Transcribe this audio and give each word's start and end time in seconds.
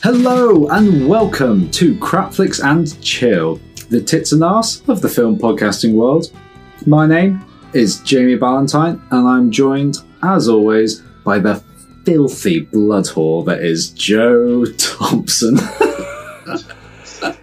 Hello 0.00 0.68
and 0.68 1.08
welcome 1.08 1.68
to 1.72 1.92
Crapflix 1.96 2.64
and 2.64 3.02
Chill, 3.02 3.60
the 3.90 4.00
tits 4.00 4.30
and 4.30 4.44
ass 4.44 4.80
of 4.88 5.00
the 5.00 5.08
film 5.08 5.36
podcasting 5.36 5.94
world. 5.94 6.30
My 6.86 7.04
name 7.04 7.44
is 7.72 7.98
Jamie 8.02 8.36
Ballantyne, 8.36 9.02
and 9.10 9.26
I'm 9.26 9.50
joined, 9.50 9.96
as 10.22 10.48
always, 10.48 11.00
by 11.24 11.40
the 11.40 11.60
filthy 12.04 12.60
blood 12.60 13.06
whore 13.06 13.44
that 13.46 13.64
is 13.64 13.90
Joe 13.90 14.66
Thompson. 14.76 15.58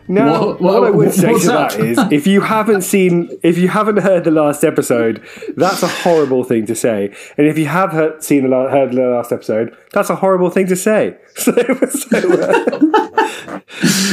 Now, 0.07 0.39
What- 0.39 0.61
what, 0.61 0.81
what- 0.81 0.83
I 0.83 0.89
would 0.91 1.13
say 1.13 1.33
to 1.39 1.53
up? 1.53 1.71
that 1.71 1.79
is, 1.79 1.97
if 2.11 2.27
you 2.27 2.41
haven't 2.41 2.81
seen, 2.83 3.29
if 3.41 3.57
you 3.57 3.67
haven't 3.69 3.97
heard 3.97 4.23
the 4.23 4.31
last 4.31 4.63
episode, 4.63 5.21
that's 5.57 5.81
a 5.81 5.87
horrible 5.87 6.43
thing 6.43 6.65
to 6.67 6.75
say. 6.75 7.11
And 7.37 7.47
if 7.47 7.57
you 7.57 7.65
have 7.65 7.91
heard, 7.91 8.23
seen 8.23 8.43
the 8.43 8.49
la- 8.49 8.69
heard 8.69 8.91
the 8.91 9.01
last 9.01 9.31
episode, 9.31 9.75
that's 9.93 10.09
a 10.11 10.15
horrible 10.15 10.49
thing 10.51 10.67
to 10.67 10.75
say. 10.75 11.17
So, 11.37 11.51
so, 11.51 12.17
uh, 12.17 13.59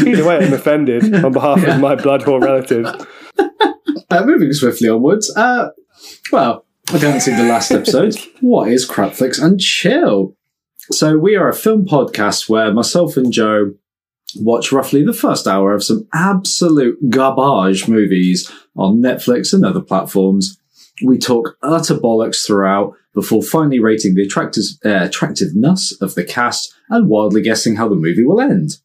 either 0.06 0.24
way, 0.24 0.38
I'm 0.44 0.52
offended 0.52 1.14
on 1.24 1.32
behalf 1.32 1.64
of 1.64 1.78
my 1.80 1.94
blood 1.94 2.22
whore 2.22 2.42
relative. 2.42 2.84
Uh, 4.10 4.24
moving 4.26 4.52
swiftly 4.52 4.88
onwards. 4.88 5.32
Uh, 5.36 5.68
well, 6.32 6.64
I 6.88 6.98
haven't 6.98 7.20
seen 7.20 7.36
the 7.36 7.44
last 7.44 7.70
episode. 7.70 8.16
what 8.40 8.68
is 8.72 8.88
Crapflix 8.88 9.40
and 9.42 9.60
Chill? 9.60 10.36
So 10.90 11.16
we 11.16 11.36
are 11.36 11.48
a 11.48 11.54
film 11.54 11.84
podcast 11.86 12.48
where 12.48 12.72
myself 12.72 13.16
and 13.16 13.32
Joe 13.32 13.74
watch 14.40 14.72
roughly 14.72 15.04
the 15.04 15.12
first 15.12 15.46
hour 15.46 15.74
of 15.74 15.84
some 15.84 16.06
absolute 16.12 16.98
garbage 17.10 17.88
movies 17.88 18.50
on 18.76 19.02
Netflix 19.02 19.52
and 19.52 19.64
other 19.64 19.80
platforms. 19.80 20.58
We 21.04 21.18
talk 21.18 21.56
utter 21.62 21.94
bollocks 21.94 22.46
throughout 22.46 22.94
before 23.14 23.42
finally 23.42 23.80
rating 23.80 24.14
the 24.14 24.24
uh, 24.84 25.04
attractiveness 25.04 26.00
of 26.00 26.14
the 26.14 26.24
cast 26.24 26.74
and 26.88 27.08
wildly 27.08 27.42
guessing 27.42 27.76
how 27.76 27.88
the 27.88 27.94
movie 27.94 28.24
will 28.24 28.40
end. 28.40 28.76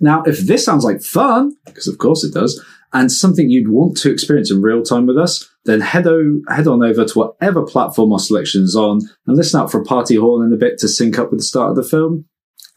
Now, 0.00 0.22
if 0.22 0.40
this 0.40 0.64
sounds 0.64 0.84
like 0.84 1.02
fun, 1.02 1.56
because 1.66 1.88
of 1.88 1.98
course 1.98 2.24
it 2.24 2.32
does, 2.32 2.64
and 2.92 3.12
something 3.12 3.50
you'd 3.50 3.70
want 3.70 3.96
to 3.98 4.10
experience 4.10 4.50
in 4.50 4.62
real 4.62 4.82
time 4.82 5.06
with 5.06 5.18
us, 5.18 5.48
then 5.64 5.80
head, 5.80 6.06
o- 6.06 6.40
head 6.48 6.66
on 6.66 6.82
over 6.82 7.04
to 7.04 7.18
whatever 7.18 7.62
platform 7.62 8.12
our 8.12 8.18
selection 8.18 8.62
is 8.62 8.74
on 8.74 9.00
and 9.26 9.36
listen 9.36 9.60
out 9.60 9.70
for 9.70 9.80
a 9.80 9.84
party 9.84 10.16
horn 10.16 10.46
in 10.46 10.52
a 10.52 10.56
bit 10.56 10.78
to 10.78 10.88
sync 10.88 11.18
up 11.18 11.30
with 11.30 11.40
the 11.40 11.44
start 11.44 11.70
of 11.70 11.76
the 11.76 11.82
film. 11.82 12.24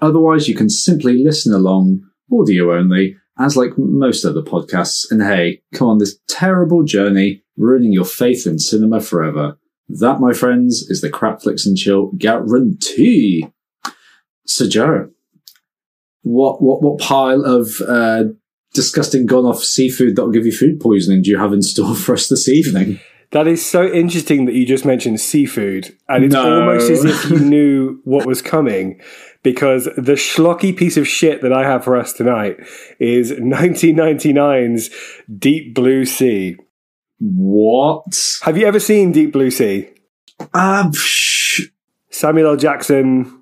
Otherwise, 0.01 0.47
you 0.47 0.55
can 0.55 0.69
simply 0.69 1.23
listen 1.23 1.53
along, 1.53 2.01
audio 2.31 2.73
only, 2.75 3.15
as 3.39 3.55
like 3.55 3.71
most 3.77 4.25
other 4.25 4.41
podcasts, 4.41 5.09
and 5.11 5.21
hey, 5.21 5.61
come 5.73 5.87
on 5.87 5.97
this 5.99 6.19
terrible 6.27 6.83
journey, 6.83 7.43
ruining 7.57 7.91
your 7.93 8.05
faith 8.05 8.45
in 8.47 8.59
cinema 8.59 8.99
forever. 8.99 9.57
That, 9.89 10.19
my 10.19 10.33
friends, 10.33 10.83
is 10.89 11.01
the 11.01 11.09
Crapflix 11.09 11.65
and 11.65 11.77
Chill 11.77 12.11
guarantee. 12.17 13.47
So, 14.45 14.67
Joe, 14.67 15.09
what 16.23 16.61
what 16.61 16.81
what 16.81 16.99
pile 16.99 17.43
of 17.43 17.81
uh, 17.87 18.23
disgusting 18.73 19.25
gone 19.25 19.45
off 19.45 19.63
seafood 19.63 20.15
that'll 20.15 20.31
give 20.31 20.45
you 20.45 20.51
food 20.51 20.79
poisoning 20.79 21.21
do 21.21 21.29
you 21.29 21.37
have 21.37 21.53
in 21.53 21.61
store 21.61 21.95
for 22.03 22.13
us 22.13 22.27
this 22.27 22.47
evening? 22.47 22.99
That 23.31 23.47
is 23.47 23.65
so 23.65 23.85
interesting 23.87 24.45
that 24.45 24.55
you 24.55 24.65
just 24.65 24.83
mentioned 24.83 25.21
seafood, 25.21 25.95
and 26.09 26.25
it's 26.25 26.33
No. 26.33 26.59
almost 26.61 26.89
as 26.89 27.05
if 27.05 27.29
you 27.29 27.39
knew 27.49 28.01
what 28.03 28.25
was 28.25 28.41
coming. 28.41 28.99
Because 29.43 29.85
the 29.97 30.13
schlocky 30.13 30.75
piece 30.75 30.97
of 30.97 31.07
shit 31.07 31.41
that 31.41 31.51
I 31.51 31.63
have 31.63 31.83
for 31.83 31.97
us 31.97 32.13
tonight 32.13 32.57
is 32.99 33.31
1999's 33.31 34.89
Deep 35.39 35.73
Blue 35.73 36.05
Sea. 36.05 36.57
What? 37.19 38.39
Have 38.43 38.57
you 38.57 38.65
ever 38.67 38.79
seen 38.79 39.11
Deep 39.11 39.31
Blue 39.33 39.49
Sea? 39.51 39.89
Um, 40.53 40.93
sh- 40.93 41.67
Samuel 42.11 42.51
L. 42.51 42.55
Jackson, 42.57 43.41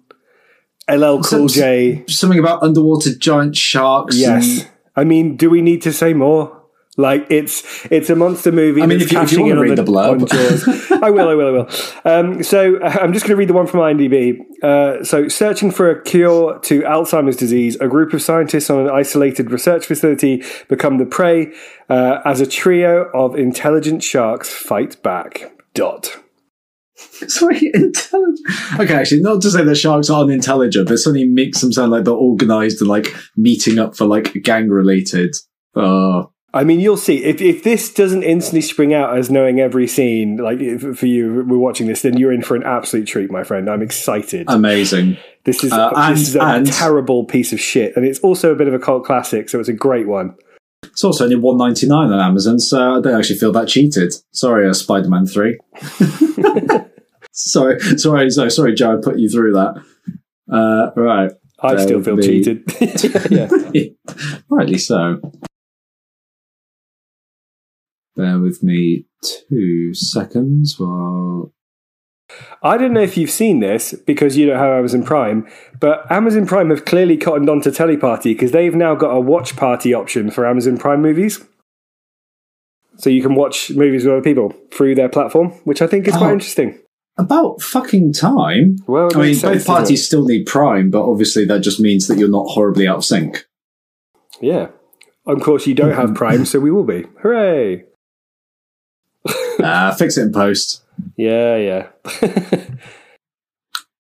LL 0.90 1.22
Cool 1.22 1.48
J. 1.48 2.04
something 2.08 2.40
about 2.40 2.64
underwater 2.64 3.14
giant 3.16 3.56
sharks. 3.56 4.18
Yes. 4.18 4.62
and- 4.62 4.70
I 4.96 5.04
mean, 5.06 5.38
do 5.38 5.50
we 5.50 5.62
need 5.62 5.82
to 5.84 5.94
say 5.94 6.14
more? 6.14 6.59
Like 7.00 7.28
it's 7.30 7.64
it's 7.90 8.10
a 8.10 8.16
monster 8.16 8.52
movie. 8.52 8.82
I 8.82 8.86
mean, 8.86 9.00
that's 9.00 9.10
if 9.10 9.14
you- 9.14 9.22
if 9.22 9.32
you 9.32 9.38
cashing 9.38 9.48
wanna 9.48 9.62
in 9.62 9.70
read 9.70 9.78
the 9.78 9.84
blurb. 9.84 11.02
I 11.02 11.10
will. 11.10 11.30
I 11.30 11.34
will. 11.34 11.48
I 11.48 11.52
will. 11.52 11.70
Um, 12.04 12.44
so 12.44 12.76
uh, 12.76 12.90
I'm 13.02 13.14
just 13.14 13.26
going 13.26 13.36
to 13.36 13.38
read 13.38 13.48
the 13.48 13.54
one 13.54 13.68
from 13.68 13.80
IMDb. 13.80 14.40
Uh, 14.62 15.02
so, 15.06 15.30
searching 15.30 15.72
for 15.72 15.90
a 15.90 16.02
cure 16.04 16.60
to 16.60 16.82
Alzheimer's 16.82 17.38
disease, 17.38 17.78
a 17.80 17.88
group 17.88 18.12
of 18.14 18.22
scientists 18.22 18.70
on 18.70 18.80
an 18.82 18.90
isolated 18.90 19.50
research 19.50 19.86
facility 19.86 20.44
become 20.68 20.98
the 20.98 21.06
prey 21.06 21.54
uh, 21.90 22.20
as 22.26 22.42
a 22.42 22.46
trio 22.46 23.10
of 23.14 23.34
intelligent 23.36 24.04
sharks 24.04 24.50
fight 24.54 25.02
back. 25.02 25.54
Dot. 25.74 26.18
Sorry, 26.96 27.62
intelligent. 27.74 28.40
Okay, 28.78 28.94
actually, 28.94 29.22
not 29.22 29.42
to 29.44 29.52
say 29.52 29.64
that 29.64 29.76
sharks 29.76 30.10
aren't 30.10 30.32
intelligent, 30.32 30.88
but 30.88 30.96
it 30.96 30.98
suddenly 30.98 31.26
makes 31.28 31.62
them 31.62 31.72
sound 31.72 31.92
like 31.92 32.04
they're 32.04 32.14
organized 32.14 32.82
and 32.82 32.90
like 32.90 33.16
meeting 33.38 33.80
up 33.80 33.96
for 33.96 34.06
like 34.06 34.34
gang 34.44 34.68
related. 34.70 35.34
Uh, 35.76 36.24
I 36.54 36.64
mean, 36.64 36.80
you'll 36.80 36.98
see. 36.98 37.24
If 37.24 37.42
if 37.42 37.64
this 37.64 37.94
doesn't 37.94 38.24
instantly 38.24 38.62
spring 38.62 38.94
out 38.94 39.16
as 39.16 39.30
knowing 39.30 39.60
every 39.60 39.86
scene, 39.86 40.38
like 40.38 40.60
if, 40.60 40.98
for 40.98 41.06
you, 41.06 41.44
we're 41.48 41.58
watching 41.60 41.86
this, 41.88 42.02
then 42.02 42.18
you're 42.18 42.32
in 42.34 42.42
for 42.42 42.56
an 42.56 42.64
absolute 42.64 43.06
treat, 43.06 43.30
my 43.30 43.44
friend. 43.44 43.70
I'm 43.70 43.84
excited. 43.84 44.46
amazing. 44.50 45.18
this 45.44 45.64
is 45.64 45.72
uh, 45.72 45.92
and- 45.96 46.18
this 46.18 46.30
is 46.30 46.36
a 46.36 46.42
and- 46.42 46.66
terrible 46.66 47.24
piece 47.26 47.54
of 47.54 47.60
shit, 47.60 47.96
and 47.96 48.04
it's 48.06 48.20
also 48.22 48.52
a 48.52 48.56
bit 48.56 48.68
of 48.68 48.74
a 48.74 48.80
cult 48.80 49.06
classic, 49.06 49.48
so 49.50 49.60
it's 49.60 49.70
a 49.70 49.74
great 49.74 50.08
one. 50.08 50.36
It's 50.84 51.04
also 51.04 51.26
only 51.26 51.36
one 51.36 51.58
ninety 51.58 51.86
nine 51.88 52.12
on 52.12 52.20
Amazon, 52.20 52.58
so 52.58 52.96
I 52.98 53.02
don't 53.02 53.18
actually 53.20 53.38
feel 53.38 53.52
that 53.52 53.68
cheated. 53.68 54.12
Sorry, 54.32 54.68
uh, 54.68 54.74
Spider 54.74 55.10
Man 55.10 55.28
three. 55.28 55.60
sorry, 57.32 57.80
sorry, 57.98 58.30
sorry, 58.32 58.52
sorry, 58.52 58.74
Joe. 58.74 58.98
I 58.98 59.02
put 59.02 59.20
you 59.20 59.30
through 59.30 59.54
that. 59.54 59.84
Uh, 60.52 60.92
right, 61.00 61.32
I 61.62 61.76
still 61.84 62.02
feel 62.02 62.16
be- 62.16 62.24
cheated. 62.24 62.64
yeah. 63.30 63.84
rightly 64.50 64.78
so. 64.78 65.22
Bear 68.20 68.38
with 68.38 68.62
me 68.62 69.06
two 69.24 69.94
seconds 69.94 70.76
while 70.78 71.54
I 72.62 72.78
don't 72.78 72.92
know 72.92 73.00
if 73.02 73.16
you've 73.16 73.30
seen 73.30 73.62
this 73.62 73.94
because 74.06 74.36
you 74.36 74.46
don't 74.46 74.60
have 74.60 74.78
Amazon 74.78 75.04
Prime, 75.04 75.48
but 75.80 76.06
Amazon 76.12 76.46
Prime 76.46 76.70
have 76.70 76.84
clearly 76.84 77.16
cottoned 77.16 77.50
on 77.50 77.62
to 77.62 77.70
Teleparty 77.70 78.24
because 78.34 78.52
they've 78.52 78.76
now 78.76 78.94
got 78.94 79.12
a 79.12 79.22
watch 79.22 79.56
party 79.56 79.94
option 79.94 80.32
for 80.32 80.46
Amazon 80.46 80.78
Prime 80.78 81.02
movies. 81.02 81.42
So 82.98 83.10
you 83.10 83.22
can 83.22 83.36
watch 83.36 83.72
movies 83.72 84.04
with 84.04 84.12
other 84.12 84.22
people 84.22 84.54
through 84.74 84.96
their 84.96 85.08
platform, 85.08 85.52
which 85.64 85.82
I 85.82 85.88
think 85.88 86.06
is 86.06 86.18
quite 86.18 86.32
Oh. 86.32 86.34
interesting. 86.34 86.78
about 87.18 87.62
fucking 87.62 88.12
time. 88.12 88.76
Well, 88.86 89.12
I 89.16 89.22
mean, 89.22 89.36
sense, 89.36 89.60
both 89.60 89.68
parties 89.68 90.06
still 90.06 90.26
need 90.26 90.46
Prime, 90.46 90.90
but 90.90 91.10
obviously 91.10 91.46
that 91.46 91.60
just 91.62 91.80
means 91.80 92.08
that 92.08 92.18
you're 92.18 92.30
not 92.30 92.48
horribly 92.48 92.86
out 92.86 92.98
of 92.98 93.06
sync. 93.06 93.46
Yeah. 94.42 94.68
Of 95.26 95.42
course, 95.42 95.68
you 95.68 95.74
don't 95.74 95.94
have 95.94 96.08
mm-hmm. 96.08 96.16
Prime, 96.16 96.46
so 96.46 96.60
we 96.60 96.72
will 96.72 96.84
be. 96.86 97.06
Hooray! 97.22 97.86
Uh, 99.64 99.94
fix 99.96 100.18
it 100.18 100.24
in 100.24 100.32
post. 100.32 100.84
Yeah, 101.16 101.56
yeah. 101.56 101.88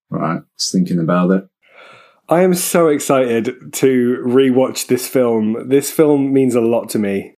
Right, 0.09 0.41
just 0.57 0.71
thinking 0.71 0.99
about 0.99 1.31
it. 1.31 1.47
I 2.27 2.41
am 2.41 2.53
so 2.53 2.87
excited 2.87 3.73
to 3.73 4.23
rewatch 4.25 4.87
this 4.87 5.07
film. 5.07 5.69
This 5.69 5.91
film 5.91 6.33
means 6.33 6.55
a 6.55 6.61
lot 6.61 6.89
to 6.89 6.99
me 6.99 7.35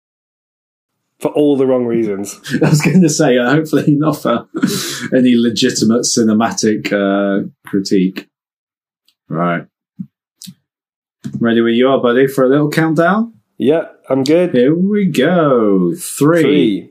for 1.18 1.30
all 1.32 1.56
the 1.56 1.66
wrong 1.66 1.84
reasons. 1.84 2.40
I 2.62 2.68
was 2.68 2.80
going 2.80 3.02
to 3.02 3.08
say, 3.08 3.38
uh, 3.38 3.50
hopefully 3.50 3.94
not 3.94 4.22
for 4.22 4.48
any 5.16 5.34
legitimate 5.36 6.02
cinematic 6.02 6.92
uh, 6.92 7.48
critique. 7.66 8.28
Right. 9.28 9.66
Ready 11.38 11.60
where 11.60 11.70
you 11.70 11.88
are, 11.88 12.00
buddy, 12.00 12.26
for 12.26 12.44
a 12.44 12.48
little 12.48 12.70
countdown? 12.70 13.34
Yeah, 13.58 13.88
I'm 14.08 14.24
good. 14.24 14.54
Here 14.54 14.74
we 14.74 15.06
go. 15.06 15.92
Three, 15.94 16.42
Three, 16.42 16.89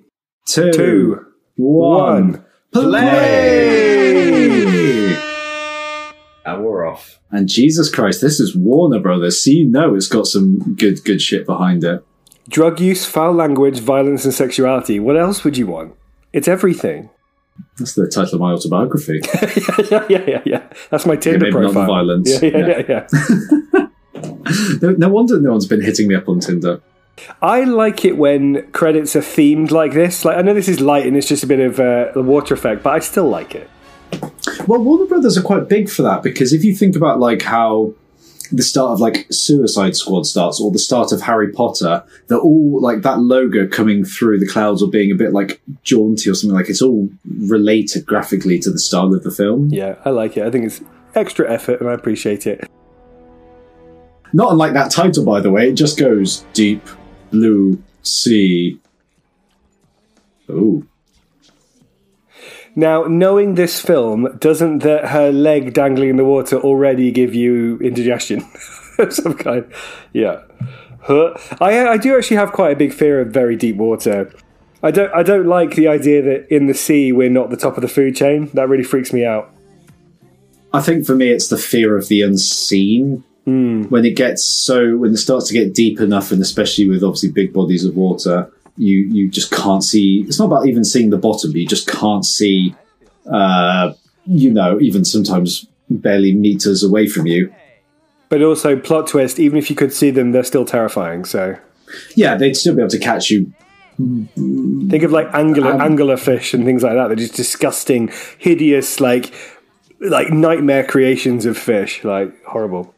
two, 0.49 0.71
two, 0.71 1.25
one. 1.55 2.31
one. 2.33 2.45
Play! 2.71 4.29
And 6.45 6.63
we're 6.63 6.87
off. 6.87 7.19
And 7.31 7.47
Jesus 7.47 7.93
Christ, 7.93 8.21
this 8.21 8.39
is 8.39 8.55
Warner 8.55 8.99
Brothers, 8.99 9.43
so 9.43 9.51
you 9.51 9.65
know 9.67 9.93
it's 9.95 10.07
got 10.07 10.25
some 10.25 10.75
good, 10.75 11.03
good 11.03 11.21
shit 11.21 11.45
behind 11.45 11.83
it. 11.83 12.03
Drug 12.47 12.79
use, 12.79 13.05
foul 13.05 13.33
language, 13.33 13.79
violence, 13.79 14.25
and 14.25 14.33
sexuality. 14.33 14.99
What 14.99 15.15
else 15.17 15.43
would 15.43 15.57
you 15.57 15.67
want? 15.67 15.93
It's 16.33 16.47
everything. 16.47 17.11
That's 17.77 17.93
the 17.93 18.07
title 18.07 18.35
of 18.35 18.41
my 18.41 18.51
autobiography. 18.53 19.19
yeah, 19.91 20.05
yeah, 20.09 20.23
yeah, 20.27 20.41
yeah. 20.45 20.63
That's 20.89 21.05
my 21.05 21.15
Tinder 21.15 21.45
maybe 21.45 21.59
not 21.59 21.67
the 21.67 21.73
profile. 21.73 21.85
violence. 21.87 22.41
Yeah, 22.41 22.49
yeah, 22.49 22.67
Yeah. 22.67 22.83
yeah, 22.89 23.07
yeah. 23.73 23.87
no, 24.81 24.91
no 24.91 25.09
wonder 25.09 25.39
no 25.39 25.51
one's 25.51 25.67
been 25.67 25.81
hitting 25.81 26.07
me 26.07 26.15
up 26.15 26.27
on 26.29 26.39
Tinder. 26.39 26.81
I 27.41 27.63
like 27.63 28.05
it 28.05 28.17
when 28.17 28.71
credits 28.71 29.15
are 29.15 29.21
themed 29.21 29.71
like 29.71 29.93
this. 29.93 30.25
Like 30.25 30.37
I 30.37 30.41
know 30.41 30.53
this 30.53 30.67
is 30.67 30.79
light 30.79 31.05
and 31.05 31.15
it's 31.15 31.27
just 31.27 31.43
a 31.43 31.47
bit 31.47 31.59
of 31.59 31.79
uh, 31.79 32.11
a 32.15 32.21
water 32.21 32.53
effect, 32.53 32.83
but 32.83 32.93
I 32.93 32.99
still 32.99 33.27
like 33.27 33.55
it. 33.55 33.69
Well, 34.67 34.83
Warner 34.83 35.05
Brothers 35.05 35.37
are 35.37 35.41
quite 35.41 35.69
big 35.69 35.89
for 35.89 36.01
that 36.03 36.23
because 36.23 36.53
if 36.53 36.63
you 36.63 36.75
think 36.75 36.95
about 36.95 37.19
like 37.19 37.41
how 37.41 37.93
the 38.51 38.63
start 38.63 38.91
of 38.91 38.99
like 38.99 39.27
Suicide 39.31 39.95
Squad 39.95 40.25
starts 40.25 40.59
or 40.59 40.71
the 40.71 40.79
start 40.79 41.11
of 41.11 41.21
Harry 41.21 41.51
Potter, 41.51 42.03
they're 42.27 42.39
all 42.39 42.81
like 42.81 43.01
that 43.03 43.19
logo 43.19 43.67
coming 43.67 44.03
through 44.03 44.39
the 44.39 44.47
clouds 44.47 44.81
or 44.81 44.89
being 44.89 45.11
a 45.11 45.15
bit 45.15 45.33
like 45.33 45.61
jaunty 45.83 46.29
or 46.29 46.33
something 46.33 46.55
like 46.55 46.69
it's 46.69 46.81
all 46.81 47.09
related 47.37 48.05
graphically 48.05 48.59
to 48.59 48.71
the 48.71 48.79
style 48.79 49.13
of 49.13 49.23
the 49.23 49.31
film. 49.31 49.69
Yeah, 49.69 49.95
I 50.05 50.09
like 50.09 50.37
it. 50.37 50.45
I 50.45 50.51
think 50.51 50.65
it's 50.65 50.81
extra 51.15 51.51
effort 51.51 51.79
and 51.79 51.89
I 51.89 51.93
appreciate 51.93 52.47
it. 52.47 52.67
Not 54.33 54.51
unlike 54.51 54.73
that 54.73 54.91
title, 54.91 55.25
by 55.25 55.39
the 55.41 55.51
way. 55.51 55.69
It 55.69 55.73
just 55.73 55.97
goes 55.97 56.45
deep 56.53 56.87
blue 57.31 57.81
sea. 58.03 58.79
Ooh. 60.49 60.87
Now, 62.75 63.03
knowing 63.03 63.55
this 63.55 63.81
film, 63.81 64.37
doesn't 64.39 64.79
the, 64.79 65.07
her 65.07 65.31
leg 65.31 65.73
dangling 65.73 66.09
in 66.09 66.15
the 66.17 66.25
water 66.25 66.57
already 66.57 67.11
give 67.11 67.35
you 67.35 67.77
indigestion 67.79 68.45
of 68.97 69.13
some 69.13 69.33
kind? 69.33 69.71
Yeah. 70.13 70.43
Huh. 71.01 71.33
I, 71.59 71.87
I 71.87 71.97
do 71.97 72.17
actually 72.17 72.37
have 72.37 72.51
quite 72.51 72.71
a 72.71 72.75
big 72.75 72.93
fear 72.93 73.21
of 73.21 73.29
very 73.29 73.55
deep 73.55 73.77
water. 73.77 74.31
I 74.81 74.91
don't 74.91 75.13
I 75.13 75.23
don't 75.23 75.47
like 75.47 75.75
the 75.75 75.87
idea 75.87 76.21
that 76.21 76.53
in 76.53 76.67
the 76.67 76.73
sea 76.73 77.11
we're 77.11 77.29
not 77.29 77.49
the 77.49 77.57
top 77.57 77.75
of 77.75 77.81
the 77.81 77.87
food 77.87 78.15
chain. 78.15 78.49
That 78.53 78.69
really 78.69 78.83
freaks 78.83 79.11
me 79.11 79.25
out. 79.25 79.53
I 80.71 80.81
think 80.81 81.05
for 81.05 81.15
me, 81.15 81.29
it's 81.29 81.49
the 81.49 81.57
fear 81.57 81.97
of 81.97 82.07
the 82.07 82.21
unseen. 82.21 83.23
When 83.89 84.05
it 84.05 84.15
gets 84.15 84.45
so, 84.45 84.97
when 84.97 85.11
it 85.13 85.17
starts 85.17 85.47
to 85.47 85.53
get 85.53 85.73
deep 85.73 85.99
enough, 85.99 86.31
and 86.31 86.41
especially 86.41 86.87
with 86.89 87.03
obviously 87.03 87.31
big 87.31 87.53
bodies 87.53 87.85
of 87.85 87.95
water, 87.95 88.51
you 88.77 88.97
you 88.97 89.29
just 89.29 89.51
can't 89.51 89.83
see. 89.83 90.21
It's 90.27 90.39
not 90.39 90.45
about 90.45 90.67
even 90.67 90.83
seeing 90.83 91.09
the 91.09 91.17
bottom, 91.17 91.51
you 91.55 91.67
just 91.67 91.87
can't 91.87 92.25
see. 92.25 92.75
Uh, 93.31 93.93
you 94.25 94.51
know, 94.51 94.79
even 94.79 95.03
sometimes 95.05 95.65
barely 95.89 96.35
meters 96.35 96.83
away 96.83 97.07
from 97.07 97.25
you. 97.25 97.53
But 98.29 98.43
also 98.43 98.77
plot 98.77 99.07
twist, 99.07 99.39
even 99.39 99.57
if 99.57 99.69
you 99.69 99.75
could 99.75 99.91
see 99.91 100.11
them, 100.11 100.31
they're 100.31 100.43
still 100.43 100.65
terrifying. 100.65 101.25
So 101.25 101.57
Yeah, 102.15 102.35
they'd 102.35 102.55
still 102.55 102.75
be 102.75 102.81
able 102.81 102.89
to 102.91 102.99
catch 102.99 103.29
you. 103.31 103.51
think 103.97 105.03
of 105.03 105.11
like 105.11 105.33
angler 105.33 105.73
angler 105.81 106.17
fish 106.17 106.53
and 106.53 106.63
things 106.63 106.83
like 106.83 106.93
that. 106.93 107.07
They're 107.07 107.15
just 107.15 107.33
disgusting, 107.33 108.11
hideous, 108.37 108.99
like 108.99 109.33
like 109.99 110.29
nightmare 110.29 110.85
creations 110.85 111.45
of 111.45 111.57
fish. 111.57 112.03
Like 112.03 112.43
horrible. 112.45 112.93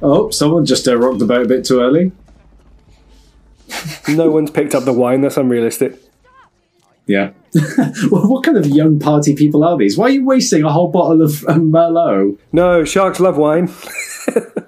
Oh, 0.00 0.30
someone 0.30 0.64
just 0.64 0.86
uh, 0.86 0.96
rocked 0.96 1.18
the 1.18 1.26
boat 1.26 1.46
a 1.46 1.48
bit 1.48 1.64
too 1.64 1.80
early. 1.80 2.12
No 4.08 4.30
one's 4.30 4.50
picked 4.50 4.74
up 4.74 4.84
the 4.84 4.92
wine. 4.92 5.20
That's 5.20 5.36
unrealistic. 5.36 6.00
Yeah. 7.06 7.30
well, 8.10 8.28
what 8.28 8.44
kind 8.44 8.56
of 8.56 8.66
young 8.66 8.98
party 8.98 9.34
people 9.34 9.64
are 9.64 9.76
these? 9.76 9.96
Why 9.96 10.06
are 10.06 10.10
you 10.10 10.24
wasting 10.24 10.62
a 10.62 10.70
whole 10.70 10.88
bottle 10.88 11.22
of 11.22 11.44
um, 11.48 11.72
Merlot? 11.72 12.38
No, 12.52 12.84
sharks 12.84 13.18
love 13.20 13.36
wine. 13.36 13.72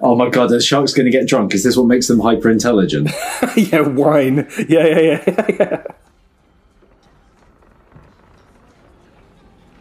Oh 0.03 0.15
my 0.15 0.29
god, 0.29 0.49
the 0.49 0.59
shark's 0.59 0.93
going 0.93 1.05
to 1.05 1.11
get 1.11 1.27
drunk. 1.27 1.53
Is 1.53 1.63
this 1.63 1.77
what 1.77 1.85
makes 1.85 2.07
them 2.07 2.19
hyper 2.19 2.49
intelligent? 2.49 3.11
yeah, 3.55 3.81
wine. 3.81 4.47
Yeah, 4.67 4.87
yeah, 4.87 5.45
yeah, 5.47 5.83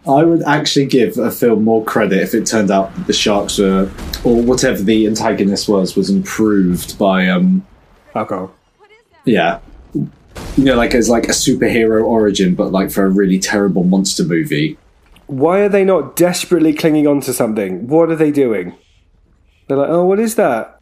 I 0.07 0.25
would 0.25 0.43
actually 0.43 0.87
give 0.87 1.19
a 1.19 1.31
film 1.31 1.65
more 1.65 1.85
credit 1.85 2.23
if 2.23 2.35
it 2.35 2.47
turned 2.47 2.71
out 2.71 2.95
that 2.95 3.07
the 3.07 3.13
sharks 3.13 3.59
were, 3.59 3.91
or 4.25 4.41
whatever 4.43 4.83
the 4.83 5.07
antagonist 5.07 5.69
was, 5.69 5.95
was 5.95 6.09
improved 6.09 6.99
by, 6.99 7.29
um, 7.29 7.67
Alcohol. 8.15 8.55
yeah, 9.25 9.61
you 9.95 10.65
know, 10.65 10.75
like 10.75 10.95
as 10.95 11.09
like 11.09 11.27
a 11.27 11.33
superhero 11.33 12.03
origin, 12.05 12.55
but 12.55 12.73
like 12.73 12.91
for 12.91 13.05
a 13.05 13.11
really 13.11 13.39
terrible 13.39 13.85
monster 13.85 14.25
movie. 14.25 14.79
Why 15.27 15.61
are 15.61 15.69
they 15.69 15.85
not 15.85 16.17
desperately 16.17 16.73
clinging 16.73 17.07
on 17.07 17.21
to 17.23 17.33
something? 17.33 17.87
What 17.87 18.11
are 18.11 18.17
they 18.17 18.31
doing? 18.31 18.75
They're 19.69 19.77
like, 19.77 19.91
oh, 19.91 20.05
what 20.05 20.19
is 20.19 20.35
that? 20.35 20.81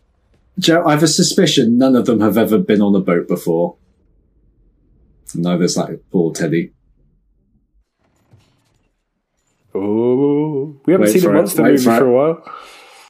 Joe, 0.59 0.85
I 0.87 0.93
have 0.93 1.03
a 1.03 1.09
suspicion 1.09 1.77
none 1.77 1.95
of 1.95 2.07
them 2.07 2.21
have 2.21 2.39
ever 2.39 2.59
been 2.59 2.81
on 2.81 2.95
a 2.95 3.01
boat 3.01 3.29
before. 3.29 3.77
No, 5.35 5.59
there's 5.59 5.77
like 5.77 6.01
poor 6.11 6.33
Teddy. 6.33 6.73
Oh, 9.75 10.77
we 10.87 10.93
haven't 10.93 11.07
Wait 11.07 11.13
seen 11.13 11.23
a 11.23 11.25
for 11.25 11.31
it, 11.31 11.35
monster 11.35 11.63
wait 11.63 11.71
movie 11.73 11.85
for 11.85 11.97
for 11.97 12.07
a 12.07 12.13
while. 12.13 12.53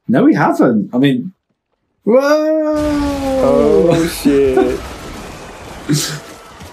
No, 0.08 0.24
we 0.24 0.34
haven't. 0.34 0.94
I 0.94 0.98
mean, 0.98 1.32
whoa! 2.04 2.20
Oh 3.40 4.08
shit! 4.22 4.80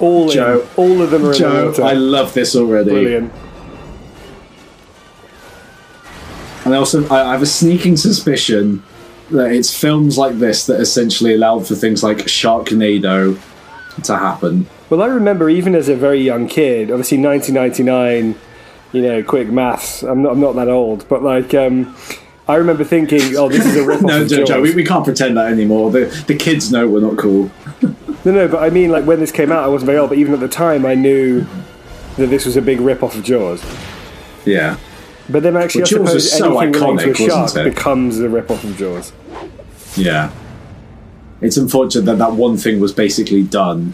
all 0.02 0.30
Joe. 0.30 0.62
in. 0.62 0.68
all 0.76 1.02
of 1.02 1.12
them 1.12 1.24
are 1.26 1.34
in 1.34 1.42
the 1.42 1.74
Joe. 1.78 1.84
I 1.84 1.94
love 1.94 2.34
this 2.34 2.56
already. 2.56 2.90
Brilliant. 2.92 3.32
And 6.66 6.74
I 6.74 6.78
also, 6.78 7.08
I 7.10 7.30
I 7.30 7.32
have 7.34 7.44
a 7.44 7.48
sneaking 7.48 7.98
suspicion 7.98 8.84
that 9.32 9.52
it's 9.52 9.76
films 9.76 10.18
like 10.18 10.38
this 10.40 10.66
that 10.68 10.80
essentially 10.80 11.34
allowed 11.36 11.68
for 11.68 11.76
things 11.76 12.04
like 12.04 12.18
Sharknado 12.18 13.40
to 14.04 14.18
happen. 14.18 14.68
Well, 14.90 15.02
I 15.02 15.08
remember 15.08 15.50
even 15.50 15.76
as 15.76 15.90
a 15.90 15.96
very 15.96 16.20
young 16.22 16.48
kid, 16.48 16.92
obviously 16.92 17.18
1999, 17.18 18.36
you 18.96 19.02
know, 19.04 19.24
quick 19.24 19.50
maths. 19.50 20.04
I'm 20.04 20.22
not, 20.24 20.34
I'm 20.34 20.40
not 20.40 20.56
that 20.56 20.68
old, 20.70 21.08
but 21.10 21.22
like, 21.24 21.54
um, 21.54 21.96
I 22.48 22.56
remember 22.56 22.84
thinking, 22.84 23.36
oh, 23.38 23.50
this 23.50 23.66
is 23.66 23.76
a 23.76 23.86
rip 23.86 23.98
off 23.98 24.04
No, 24.08 24.22
of 24.22 24.30
Joe. 24.30 24.46
Joe, 24.46 24.62
we, 24.62 24.74
we 24.74 24.86
can't 24.86 25.04
pretend 25.04 25.38
that 25.38 25.52
anymore. 25.52 25.92
The, 25.92 26.06
the 26.28 26.36
kids 26.36 26.72
know 26.72 26.88
we're 26.88 27.02
not 27.02 27.18
cool. 27.18 27.52
No, 28.24 28.32
no, 28.32 28.48
but 28.48 28.62
I 28.64 28.70
mean, 28.70 28.90
like, 28.92 29.06
when 29.06 29.20
this 29.20 29.32
came 29.32 29.52
out, 29.52 29.64
I 29.64 29.68
wasn't 29.68 29.88
very 29.88 29.98
old, 29.98 30.10
but 30.10 30.18
even 30.18 30.34
at 30.34 30.40
the 30.40 30.48
time, 30.48 30.86
I 30.86 30.96
knew 30.96 31.46
that 32.18 32.28
this 32.28 32.46
was 32.46 32.56
a 32.56 32.62
big 32.62 32.80
rip 32.80 33.04
off 33.04 33.16
of 33.16 33.24
Jaws. 33.24 33.64
Yeah. 34.46 34.78
But 35.30 35.44
then 35.44 35.58
actually, 35.58 35.82
Well, 35.82 35.88
I 35.88 36.06
Jaws 36.14 36.32
suppose 36.32 36.32
so 36.38 36.60
anything 36.60 36.82
relating 36.82 37.14
iconic, 37.14 37.18
to 37.18 37.24
a 37.26 37.30
shark 37.30 37.56
it? 37.56 37.76
becomes 37.76 38.20
a 38.20 38.30
rip 38.30 38.50
off 38.52 38.64
of 38.64 38.78
Jaws. 38.78 39.12
Yeah. 39.98 40.32
It's 41.42 41.58
unfortunate 41.58 42.06
that 42.06 42.18
that 42.20 42.34
one 42.34 42.58
thing 42.58 42.80
was 42.80 42.94
basically 42.94 43.44
done 43.44 43.94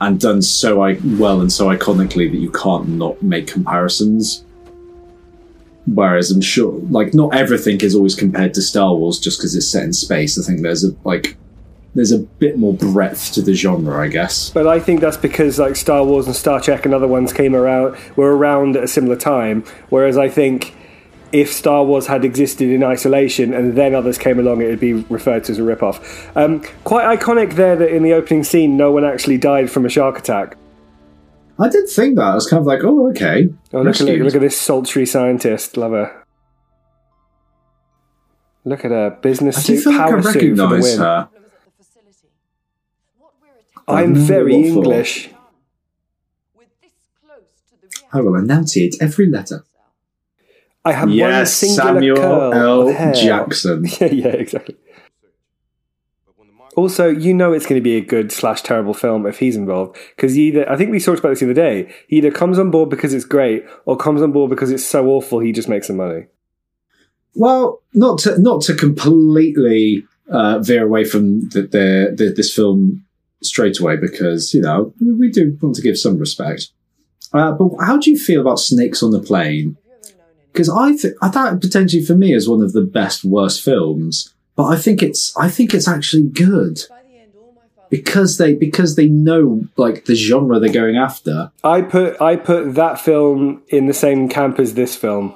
and 0.00 0.20
done 0.20 0.42
so 0.42 0.82
I- 0.82 0.98
well 1.04 1.40
and 1.40 1.52
so 1.52 1.68
iconically 1.68 2.30
that 2.30 2.38
you 2.38 2.50
can't 2.50 2.88
not 2.88 3.22
make 3.22 3.46
comparisons. 3.46 4.44
Whereas 5.86 6.30
I'm 6.32 6.40
sure, 6.40 6.80
like, 6.90 7.14
not 7.14 7.34
everything 7.34 7.80
is 7.80 7.94
always 7.94 8.16
compared 8.16 8.54
to 8.54 8.62
Star 8.62 8.94
Wars 8.94 9.20
just 9.20 9.38
because 9.38 9.54
it's 9.54 9.68
set 9.68 9.84
in 9.84 9.92
space. 9.92 10.36
I 10.38 10.42
think 10.44 10.62
there's 10.62 10.84
a, 10.84 10.90
like, 11.04 11.36
there's 11.94 12.10
a 12.12 12.18
bit 12.18 12.58
more 12.58 12.74
breadth 12.74 13.32
to 13.34 13.42
the 13.42 13.54
genre, 13.54 14.02
I 14.04 14.08
guess. 14.08 14.50
But 14.50 14.66
I 14.66 14.80
think 14.80 15.00
that's 15.00 15.16
because 15.16 15.58
like 15.58 15.76
Star 15.76 16.04
Wars 16.04 16.26
and 16.26 16.36
Star 16.36 16.60
Trek 16.60 16.84
and 16.84 16.92
other 16.92 17.08
ones 17.08 17.32
came 17.32 17.54
around 17.54 17.96
were 18.16 18.36
around 18.36 18.76
at 18.76 18.84
a 18.84 18.88
similar 18.88 19.16
time. 19.16 19.64
Whereas 19.88 20.18
I 20.18 20.28
think 20.28 20.74
if 21.32 21.52
Star 21.52 21.84
Wars 21.84 22.06
had 22.06 22.24
existed 22.24 22.70
in 22.70 22.82
isolation 22.84 23.52
and 23.52 23.76
then 23.76 23.94
others 23.94 24.18
came 24.18 24.38
along, 24.38 24.62
it 24.62 24.66
would 24.66 24.80
be 24.80 24.94
referred 24.94 25.44
to 25.44 25.52
as 25.52 25.58
a 25.58 25.62
rip-off. 25.64 26.36
Um, 26.36 26.62
quite 26.84 27.18
iconic 27.18 27.54
there 27.54 27.76
that 27.76 27.94
in 27.94 28.02
the 28.02 28.12
opening 28.12 28.44
scene, 28.44 28.76
no 28.76 28.92
one 28.92 29.04
actually 29.04 29.38
died 29.38 29.70
from 29.70 29.84
a 29.84 29.88
shark 29.88 30.18
attack. 30.18 30.56
I 31.58 31.68
did 31.68 31.88
think 31.88 32.16
that. 32.16 32.24
I 32.24 32.34
was 32.34 32.46
kind 32.46 32.60
of 32.60 32.66
like, 32.66 32.80
oh, 32.84 33.08
okay. 33.10 33.48
Oh, 33.72 33.82
look, 33.82 34.00
at, 34.00 34.06
look 34.06 34.34
at 34.34 34.40
this 34.40 34.60
sultry 34.60 35.06
scientist. 35.06 35.76
Love 35.76 35.92
her. 35.92 36.24
Look 38.64 38.84
at 38.84 38.90
her 38.90 39.10
business 39.10 39.58
I 39.58 39.60
suit, 39.60 39.84
feel 39.84 39.92
like 39.92 40.00
I 40.00 40.10
power 40.10 40.22
suit 40.22 40.56
for 40.58 40.66
the 40.66 40.68
win. 40.68 40.98
her. 40.98 41.28
the 41.32 41.84
facility. 41.84 42.28
What 43.16 43.32
we're 43.40 43.48
attempting 43.48 43.86
I'm 43.88 44.14
very 44.14 44.52
what. 44.56 44.66
English. 44.66 45.30
with 46.56 46.68
this 46.82 46.92
close 47.24 47.40
to 47.70 47.80
the 47.80 48.18
I 48.18 48.20
will 48.20 48.34
enunciate 48.34 48.96
every 49.00 49.30
letter. 49.30 49.64
I 50.86 50.92
have 50.92 51.08
one 51.08 51.16
Yes, 51.16 51.52
singular 51.54 51.94
Samuel 51.94 52.16
curl 52.16 52.54
L. 52.54 52.88
of 52.88 52.94
hair. 52.94 53.12
Jackson. 53.12 53.84
yeah, 54.00 54.06
yeah, 54.06 54.28
exactly. 54.28 54.76
Also, 56.76 57.08
you 57.08 57.32
know 57.32 57.52
it's 57.54 57.64
going 57.64 57.80
to 57.80 57.82
be 57.84 57.96
a 57.96 58.02
good 58.02 58.30
slash 58.30 58.60
terrible 58.60 58.92
film 58.92 59.26
if 59.26 59.38
he's 59.38 59.56
involved 59.56 59.96
because 60.14 60.36
either 60.38 60.70
I 60.70 60.76
think 60.76 60.90
we 60.90 61.00
talked 61.00 61.18
about 61.18 61.30
this 61.30 61.40
the 61.40 61.46
other 61.46 61.54
day. 61.54 61.92
He 62.06 62.18
either 62.18 62.30
comes 62.30 62.58
on 62.58 62.70
board 62.70 62.90
because 62.90 63.14
it's 63.14 63.24
great 63.24 63.64
or 63.86 63.96
comes 63.96 64.20
on 64.20 64.30
board 64.30 64.50
because 64.50 64.70
it's 64.70 64.84
so 64.84 65.06
awful 65.08 65.40
he 65.40 65.52
just 65.52 65.68
makes 65.70 65.86
some 65.86 65.96
money. 65.96 66.26
Well, 67.34 67.82
not 67.94 68.18
to 68.20 68.38
not 68.38 68.60
to 68.62 68.74
completely 68.74 70.04
uh, 70.30 70.58
veer 70.58 70.84
away 70.84 71.04
from 71.04 71.48
the, 71.48 71.62
the, 71.62 72.14
the 72.16 72.32
this 72.36 72.54
film 72.54 73.04
straight 73.42 73.80
away 73.80 73.96
because 73.96 74.52
you 74.52 74.60
know 74.60 74.92
we 75.00 75.14
we 75.14 75.30
do 75.30 75.56
want 75.62 75.76
to 75.76 75.82
give 75.82 75.98
some 75.98 76.18
respect. 76.18 76.68
Uh, 77.32 77.52
but 77.52 77.70
how 77.80 77.98
do 77.98 78.10
you 78.10 78.18
feel 78.18 78.40
about 78.42 78.60
Snakes 78.60 79.02
on 79.02 79.10
the 79.10 79.20
Plane? 79.20 79.76
Because 80.56 80.70
I 80.70 80.96
th- 80.96 81.14
I 81.20 81.28
thought 81.28 81.60
potentially 81.60 82.02
for 82.02 82.14
me 82.16 82.32
is 82.32 82.48
one 82.48 82.62
of 82.62 82.72
the 82.72 82.80
best 82.82 83.24
worst 83.24 83.62
films, 83.62 84.32
but 84.56 84.64
I 84.64 84.76
think 84.76 85.02
it's 85.02 85.36
I 85.36 85.50
think 85.50 85.74
it's 85.74 85.86
actually 85.86 86.22
good 86.24 86.80
By 86.88 87.02
the 87.10 87.18
end, 87.18 87.32
all 87.38 87.52
my 87.54 87.60
father 87.76 87.88
because 87.90 88.38
they 88.38 88.54
because 88.54 88.96
they 88.96 89.06
know 89.08 89.66
like 89.76 90.06
the 90.06 90.14
genre 90.14 90.58
they're 90.58 90.72
going 90.72 90.96
after. 90.96 91.52
I 91.62 91.82
put 91.82 92.18
I 92.22 92.36
put 92.36 92.74
that 92.74 92.98
film 92.98 93.62
in 93.68 93.86
the 93.86 93.92
same 93.94 94.28
camp 94.30 94.58
as 94.58 94.72
this 94.74 94.96
film. 94.96 95.34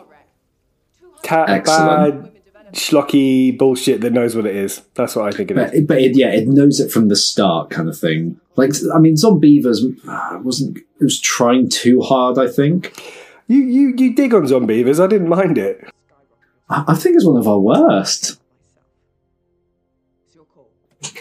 Cat 1.23 1.51
Excellent. 1.51 2.23
bad 2.25 2.33
schlocky 2.73 3.57
bullshit 3.59 4.01
that 4.01 4.13
knows 4.13 4.35
what 4.35 4.47
it 4.47 4.55
is. 4.57 4.81
That's 4.95 5.17
what 5.17 5.27
I 5.27 5.37
think 5.37 5.51
it 5.51 5.59
is. 5.59 5.65
But, 5.67 5.75
it- 5.75 5.87
but 5.87 6.01
it, 6.01 6.17
yeah, 6.17 6.29
it 6.33 6.49
knows 6.49 6.81
it 6.81 6.91
from 6.91 7.09
the 7.09 7.17
start, 7.17 7.69
kind 7.69 7.89
of 7.89 7.99
thing. 7.99 8.41
Like, 8.57 8.73
I 8.95 8.99
mean, 8.99 9.15
Zombeavers 9.17 9.79
uh, 10.09 10.39
wasn't. 10.39 10.79
It 10.79 11.05
was 11.05 11.21
trying 11.21 11.69
too 11.69 12.01
hard. 12.01 12.39
I 12.39 12.49
think. 12.49 12.95
You 13.51 13.59
you 13.63 13.95
you 13.97 14.15
dig 14.15 14.33
on 14.33 14.43
Zombeavers. 14.45 15.03
I 15.03 15.09
didn't 15.09 15.29
mind 15.29 15.59
it. 15.59 15.83
I, 16.69 16.85
I 16.89 16.95
think 16.95 17.17
it's 17.17 17.27
one 17.27 17.37
of 17.37 17.49
our 17.49 17.59
worst. 17.59 18.39
It's 20.27 20.37
your. 20.37 20.45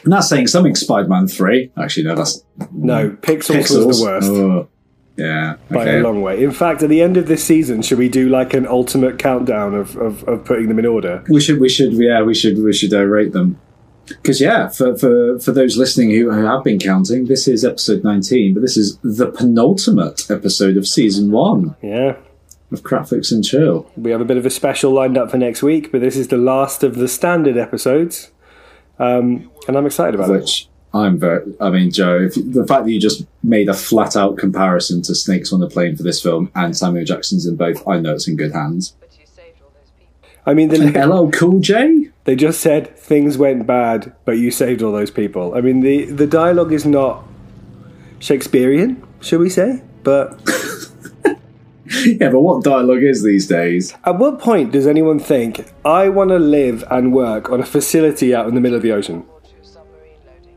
I'm 0.05 0.09
not 0.11 0.23
saying 0.25 0.45
something. 0.47 0.75
Spider-Man 0.75 1.27
Three. 1.27 1.71
Actually, 1.75 2.03
no, 2.03 2.15
that's 2.15 2.43
No, 2.71 3.09
Pixels, 3.09 3.55
Pixels. 3.57 3.85
was 3.87 3.99
the 3.99 4.05
worst. 4.05 4.29
Oh. 4.29 4.67
Yeah. 5.17 5.55
by 5.71 5.81
Okay. 5.81 5.99
a 5.99 6.03
long 6.03 6.21
way. 6.21 6.41
In 6.43 6.51
fact, 6.51 6.83
at 6.83 6.89
the 6.89 7.01
end 7.01 7.17
of 7.17 7.27
this 7.27 7.43
season, 7.43 7.81
should 7.81 7.97
we 7.97 8.07
do 8.09 8.29
like 8.29 8.53
an 8.53 8.65
ultimate 8.67 9.17
countdown 9.19 9.73
of, 9.73 9.97
of, 9.97 10.23
of 10.25 10.45
putting 10.45 10.67
them 10.69 10.77
in 10.79 10.85
order? 10.85 11.23
We 11.29 11.41
should, 11.41 11.59
we 11.59 11.67
should, 11.67 11.91
yeah, 11.93 12.21
we 12.21 12.33
should, 12.35 12.57
we 12.63 12.71
should 12.71 12.93
uh, 12.93 13.03
rate 13.03 13.33
them. 13.33 13.59
Because 14.09 14.41
yeah, 14.41 14.67
for, 14.69 14.97
for 14.97 15.39
for 15.39 15.51
those 15.51 15.77
listening 15.77 16.09
who, 16.11 16.31
who 16.31 16.45
have 16.45 16.63
been 16.63 16.79
counting, 16.79 17.25
this 17.25 17.47
is 17.47 17.63
episode 17.63 18.03
nineteen, 18.03 18.53
but 18.53 18.61
this 18.61 18.75
is 18.77 18.97
the 19.03 19.27
penultimate 19.31 20.29
episode 20.29 20.77
of 20.77 20.87
season 20.87 21.31
one 21.31 21.75
Yeah. 21.81 22.17
of 22.71 22.81
Crapflix 22.83 23.31
and 23.31 23.43
Chill. 23.43 23.89
We 23.97 24.11
have 24.11 24.21
a 24.21 24.25
bit 24.25 24.37
of 24.37 24.45
a 24.45 24.49
special 24.49 24.91
lined 24.91 25.17
up 25.17 25.31
for 25.31 25.37
next 25.37 25.63
week, 25.63 25.91
but 25.91 26.01
this 26.01 26.15
is 26.15 26.27
the 26.29 26.37
last 26.37 26.83
of 26.83 26.95
the 26.95 27.07
standard 27.07 27.57
episodes. 27.57 28.31
Um, 28.97 29.49
and 29.67 29.77
I'm 29.77 29.85
excited 29.85 30.15
about 30.15 30.29
it. 30.31 30.33
Which 30.41 30.67
I'm 30.93 31.19
very. 31.19 31.41
I 31.61 31.69
mean, 31.69 31.91
Joe, 31.91 32.17
if, 32.23 32.33
the 32.35 32.65
fact 32.67 32.85
that 32.85 32.91
you 32.91 32.99
just 32.99 33.25
made 33.43 33.69
a 33.69 33.73
flat 33.73 34.15
out 34.15 34.37
comparison 34.37 35.01
to 35.03 35.15
Snakes 35.15 35.53
on 35.53 35.59
the 35.59 35.69
Plane 35.69 35.95
for 35.95 36.03
this 36.03 36.21
film 36.21 36.51
and 36.55 36.75
Samuel 36.75 37.05
Jackson's 37.05 37.45
in 37.45 37.55
both, 37.55 37.87
I 37.87 37.99
know 37.99 38.13
it's 38.13 38.27
in 38.27 38.35
good 38.35 38.51
hands. 38.53 38.95
But 38.99 39.09
you 39.19 39.25
saved 39.25 39.61
all 39.61 39.71
those 39.79 39.91
people. 39.97 40.41
I 40.45 40.53
mean, 40.53 40.69
the, 40.69 41.05
LL 41.07 41.29
Cool 41.31 41.59
J. 41.59 42.09
they 42.29 42.35
just 42.35 42.61
said 42.61 42.95
things 42.95 43.39
went 43.39 43.65
bad, 43.65 44.13
but 44.23 44.33
you 44.33 44.51
saved 44.51 44.83
all 44.83 44.91
those 44.91 45.09
people. 45.09 45.55
I 45.55 45.61
mean, 45.61 45.79
the, 45.79 46.05
the 46.05 46.27
dialogue 46.27 46.71
is 46.71 46.85
not 46.85 47.23
Shakespearean, 48.19 49.01
shall 49.19 49.39
we 49.39 49.49
say? 49.49 49.81
But 50.03 50.39
Yeah, 52.05 52.29
but 52.29 52.41
what 52.41 52.63
dialogue 52.63 53.01
is 53.01 53.23
these 53.23 53.47
days? 53.47 53.95
at 54.05 54.19
what 54.19 54.37
point 54.37 54.71
does 54.73 54.85
anyone 54.85 55.17
think, 55.17 55.73
I 55.83 56.09
want 56.09 56.29
to 56.29 56.37
live 56.37 56.83
and 56.91 57.11
work 57.11 57.49
on 57.49 57.61
a 57.61 57.65
facility 57.65 58.35
out 58.35 58.47
in 58.47 58.53
the 58.53 58.61
middle 58.61 58.77
of 58.77 58.83
the 58.83 58.91
ocean? 58.91 59.25
Or 59.27 59.41
to 59.41 59.47
submarine 59.63 60.19
loading. 60.27 60.55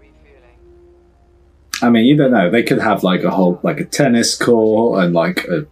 Refueling. 0.00 0.58
I 1.80 1.90
mean, 1.90 2.06
you 2.06 2.16
don't 2.16 2.32
know. 2.32 2.50
They 2.50 2.64
could 2.64 2.80
have 2.80 3.04
like 3.04 3.22
a 3.22 3.30
whole 3.30 3.60
like 3.62 3.78
a 3.78 3.84
tennis 3.84 4.36
court 4.36 5.04
and 5.04 5.14
like 5.14 5.46
a 5.46 5.64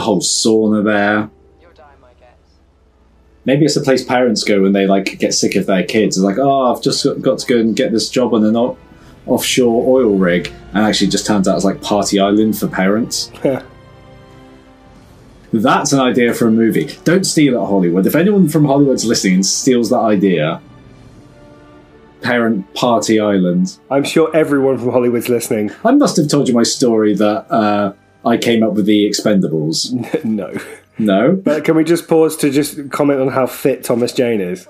whole 0.00 0.20
sauna 0.20 0.82
there. 0.84 1.30
Maybe 3.44 3.64
it's 3.64 3.76
a 3.76 3.80
place 3.80 4.04
parents 4.04 4.44
go 4.44 4.62
when 4.62 4.72
they 4.72 4.86
like 4.86 5.18
get 5.18 5.32
sick 5.34 5.54
of 5.56 5.66
their 5.66 5.82
kids. 5.82 6.16
They're 6.16 6.24
like, 6.24 6.38
oh, 6.38 6.72
I've 6.74 6.82
just 6.82 7.06
got 7.22 7.38
to 7.38 7.46
go 7.46 7.58
and 7.58 7.74
get 7.74 7.90
this 7.90 8.08
job 8.10 8.34
on 8.34 8.44
an 8.44 8.56
o- 8.56 8.76
offshore 9.26 10.00
oil 10.00 10.16
rig, 10.16 10.52
and 10.74 10.84
actually 10.84 11.08
just 11.08 11.26
turns 11.26 11.48
out 11.48 11.56
it's 11.56 11.64
like 11.64 11.80
party 11.80 12.18
island 12.20 12.58
for 12.58 12.68
parents. 12.68 13.32
That's 15.52 15.92
an 15.92 16.00
idea 16.00 16.32
for 16.32 16.46
a 16.46 16.50
movie. 16.50 16.96
Don't 17.04 17.24
steal 17.24 17.54
it, 17.60 17.66
Hollywood. 17.66 18.06
If 18.06 18.14
anyone 18.14 18.48
from 18.48 18.66
Hollywood's 18.66 19.04
listening 19.04 19.34
and 19.34 19.46
steals 19.46 19.90
that 19.90 19.98
idea, 19.98 20.62
parent 22.22 22.72
party 22.74 23.18
island. 23.18 23.78
I'm 23.90 24.04
sure 24.04 24.34
everyone 24.34 24.78
from 24.78 24.90
Hollywood's 24.90 25.28
listening. 25.28 25.72
I 25.84 25.90
must 25.92 26.16
have 26.18 26.28
told 26.28 26.46
you 26.48 26.54
my 26.54 26.62
story 26.62 27.14
that 27.14 27.50
uh, 27.50 27.94
I 28.24 28.36
came 28.36 28.62
up 28.62 28.74
with 28.74 28.86
the 28.86 29.08
Expendables. 29.08 30.24
no. 30.24 30.56
No, 31.04 31.32
But 31.32 31.64
can 31.64 31.76
we 31.76 31.84
just 31.84 32.08
pause 32.08 32.36
to 32.38 32.50
just 32.50 32.90
comment 32.90 33.20
on 33.20 33.28
how 33.28 33.46
fit 33.46 33.82
Thomas 33.84 34.12
Jane 34.12 34.40
is? 34.40 34.66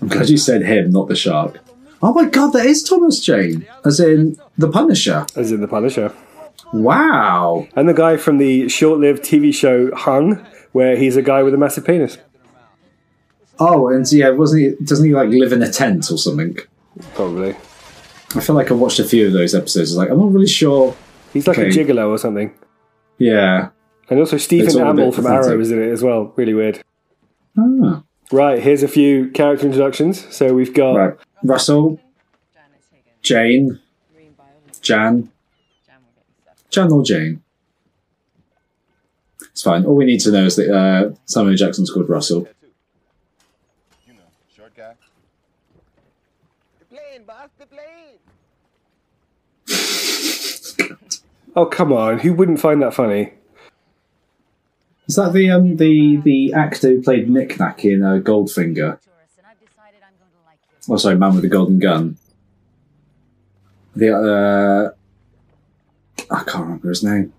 I'm 0.00 0.08
glad 0.08 0.28
you 0.28 0.36
said 0.36 0.62
him, 0.62 0.90
not 0.90 1.08
the 1.08 1.16
shark. 1.16 1.60
Oh 2.02 2.12
my 2.12 2.26
god, 2.26 2.52
that 2.52 2.66
is 2.66 2.82
Thomas 2.82 3.18
Jane, 3.20 3.66
as 3.84 3.98
in 4.00 4.36
the 4.58 4.68
Punisher. 4.70 5.26
As 5.36 5.50
in 5.52 5.60
The 5.60 5.68
Punisher. 5.68 6.12
Wow. 6.72 7.66
And 7.76 7.88
the 7.88 7.94
guy 7.94 8.16
from 8.16 8.38
the 8.38 8.68
short 8.68 8.98
lived 9.00 9.22
TV 9.22 9.54
show 9.54 9.94
Hung, 9.94 10.44
where 10.72 10.96
he's 10.96 11.16
a 11.16 11.22
guy 11.22 11.42
with 11.42 11.54
a 11.54 11.56
massive 11.56 11.84
penis. 11.86 12.18
Oh, 13.58 13.88
and 13.88 14.10
yeah, 14.12 14.30
wasn't 14.30 14.62
he? 14.78 14.84
Doesn't 14.84 15.06
he 15.06 15.14
like 15.14 15.28
live 15.28 15.52
in 15.52 15.62
a 15.62 15.70
tent 15.70 16.10
or 16.10 16.18
something? 16.18 16.58
Probably. 17.14 17.54
I 18.34 18.40
feel 18.40 18.56
like 18.56 18.70
I 18.70 18.74
watched 18.74 18.98
a 18.98 19.04
few 19.04 19.28
of 19.28 19.32
those 19.32 19.54
episodes. 19.54 19.96
Like, 19.96 20.10
I'm 20.10 20.18
not 20.18 20.32
really 20.32 20.48
sure. 20.48 20.94
He's 21.32 21.46
like 21.46 21.58
a 21.58 21.66
Okay. 21.66 21.84
gigolo 21.84 22.08
or 22.08 22.18
something. 22.18 22.52
Yeah. 23.18 23.68
And 24.10 24.18
also 24.20 24.36
Stephen 24.36 24.66
It's 24.66 24.76
Amell 24.76 25.14
from. 25.14 25.26
Arrow 25.26 25.58
is 25.60 25.70
in 25.70 25.82
it 25.82 25.90
as 25.90 26.02
well. 26.02 26.32
Really 26.36 26.54
weird. 26.54 26.82
Ah, 27.58 28.02
Right, 28.32 28.62
here's 28.62 28.82
a 28.82 28.88
few 28.88 29.30
character 29.30 29.66
introductions. 29.66 30.26
So 30.34 30.54
we've 30.54 30.74
got 30.74 30.94
right. 30.94 31.14
Russell, 31.42 32.00
Janice 32.52 32.86
Higgins. 32.90 33.18
Jane, 33.22 33.80
Marine 34.14 34.34
biologist. 34.36 34.82
Jan, 34.82 35.30
Jan 35.86 35.96
will 36.02 36.12
get 36.14 36.24
you 36.28 36.34
set. 36.44 36.70
Jan 36.70 36.90
or 36.92 37.02
Jane. 37.04 37.42
It's 39.52 39.62
fine. 39.62 39.84
All 39.84 39.94
we 39.94 40.04
need 40.04 40.20
to 40.20 40.32
know 40.32 40.44
is 40.46 40.56
that 40.56 40.74
uh, 40.74 41.14
Samuel 41.26 41.54
Jackson's 41.54 41.90
called 41.90 42.08
Russell. 42.08 42.48
You 44.06 44.14
know, 44.14 44.20
short 44.56 44.74
guy. 44.74 44.94
The 46.80 46.84
plane, 46.86 47.24
boss, 47.24 47.48
the 47.58 47.66
plane. 47.66 48.18
Oh 51.56 51.66
come 51.66 51.92
on, 51.92 52.18
who 52.20 52.32
wouldn't 52.32 52.58
find 52.60 52.82
that 52.82 52.94
funny? 52.94 53.34
Is 55.06 55.16
that 55.16 55.32
the 55.32 55.50
um 55.50 55.76
the 55.76 56.16
the 56.16 56.52
actor 56.54 56.88
who 56.88 57.02
played 57.02 57.28
Nick 57.28 57.58
Nack 57.58 57.84
in 57.84 58.02
uh, 58.02 58.20
Goldfinger? 58.22 58.74
tourist, 58.74 59.36
and 59.36 59.46
I've 59.46 59.60
decided 59.60 60.00
I'm 60.02 60.14
going 60.18 60.30
to 60.30 60.46
like 60.46 60.58
you. 60.86 60.94
Oh, 60.94 60.96
sorry, 60.96 61.16
Man 61.16 61.34
with 61.34 61.42
the 61.42 61.48
Golden 61.48 61.78
Gun. 61.78 62.16
The 63.94 64.94
uh, 66.30 66.34
I 66.34 66.44
can't 66.44 66.64
remember 66.64 66.88
his 66.88 67.04
name. 67.04 67.32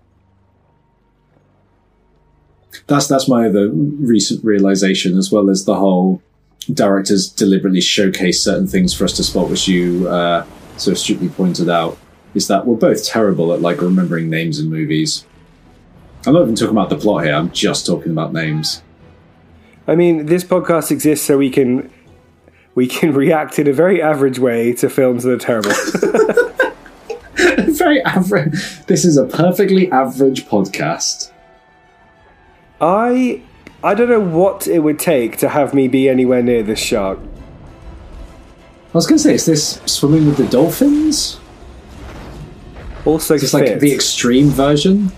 That's 2.86 3.08
that's 3.08 3.28
my 3.28 3.48
other 3.48 3.68
recent 3.70 4.44
realization, 4.44 5.18
as 5.18 5.32
well 5.32 5.50
as 5.50 5.64
the 5.64 5.74
whole 5.74 6.22
directors 6.72 7.28
deliberately 7.28 7.80
showcase 7.80 8.42
certain 8.42 8.68
things 8.68 8.94
for 8.94 9.04
us 9.04 9.12
to 9.14 9.24
spot, 9.24 9.50
which 9.50 9.66
you 9.66 10.08
uh, 10.08 10.46
so 10.76 10.92
astutely 10.92 11.28
pointed 11.28 11.68
out, 11.68 11.98
is 12.34 12.46
that 12.46 12.64
we're 12.64 12.76
both 12.76 13.04
terrible 13.04 13.52
at 13.52 13.60
like 13.60 13.80
remembering 13.80 14.30
names 14.30 14.60
in 14.60 14.70
movies. 14.70 15.24
I'm 16.26 16.34
not 16.34 16.42
even 16.42 16.54
talking 16.54 16.72
about 16.72 16.90
the 16.90 16.98
plot 16.98 17.24
here. 17.24 17.34
I'm 17.34 17.52
just 17.52 17.86
talking 17.86 18.10
about 18.10 18.32
names. 18.32 18.82
I 19.86 19.94
mean, 19.94 20.26
this 20.26 20.42
podcast 20.42 20.90
exists 20.90 21.24
so 21.24 21.38
we 21.38 21.50
can 21.50 21.90
we 22.74 22.86
can 22.86 23.14
react 23.24 23.58
in 23.58 23.68
a 23.68 23.72
very 23.72 24.02
average 24.02 24.38
way 24.38 24.72
to 24.74 24.90
films 24.90 25.22
that 25.24 25.32
are 25.32 25.38
terrible. 25.38 25.72
Very 27.76 28.02
average. 28.02 28.84
This 28.86 29.04
is 29.04 29.18
a 29.18 29.24
perfectly 29.24 29.90
average 29.92 30.46
podcast. 30.46 31.30
I 32.80 33.42
I 33.84 33.94
don't 33.94 34.08
know 34.08 34.20
what 34.20 34.66
it 34.66 34.80
would 34.80 34.98
take 34.98 35.36
to 35.38 35.50
have 35.50 35.74
me 35.74 35.86
be 35.86 36.08
anywhere 36.08 36.42
near 36.42 36.62
this 36.62 36.78
shark. 36.78 37.18
I 37.18 38.92
was 38.96 39.06
going 39.06 39.18
to 39.18 39.22
say, 39.22 39.34
is 39.34 39.44
this 39.44 39.80
swimming 39.84 40.26
with 40.26 40.38
the 40.38 40.46
dolphins? 40.46 41.38
Also, 43.04 43.34
Is 43.34 43.42
this 43.42 43.54
like 43.54 43.78
the 43.78 43.92
extreme 43.92 44.48
version? 44.48 45.12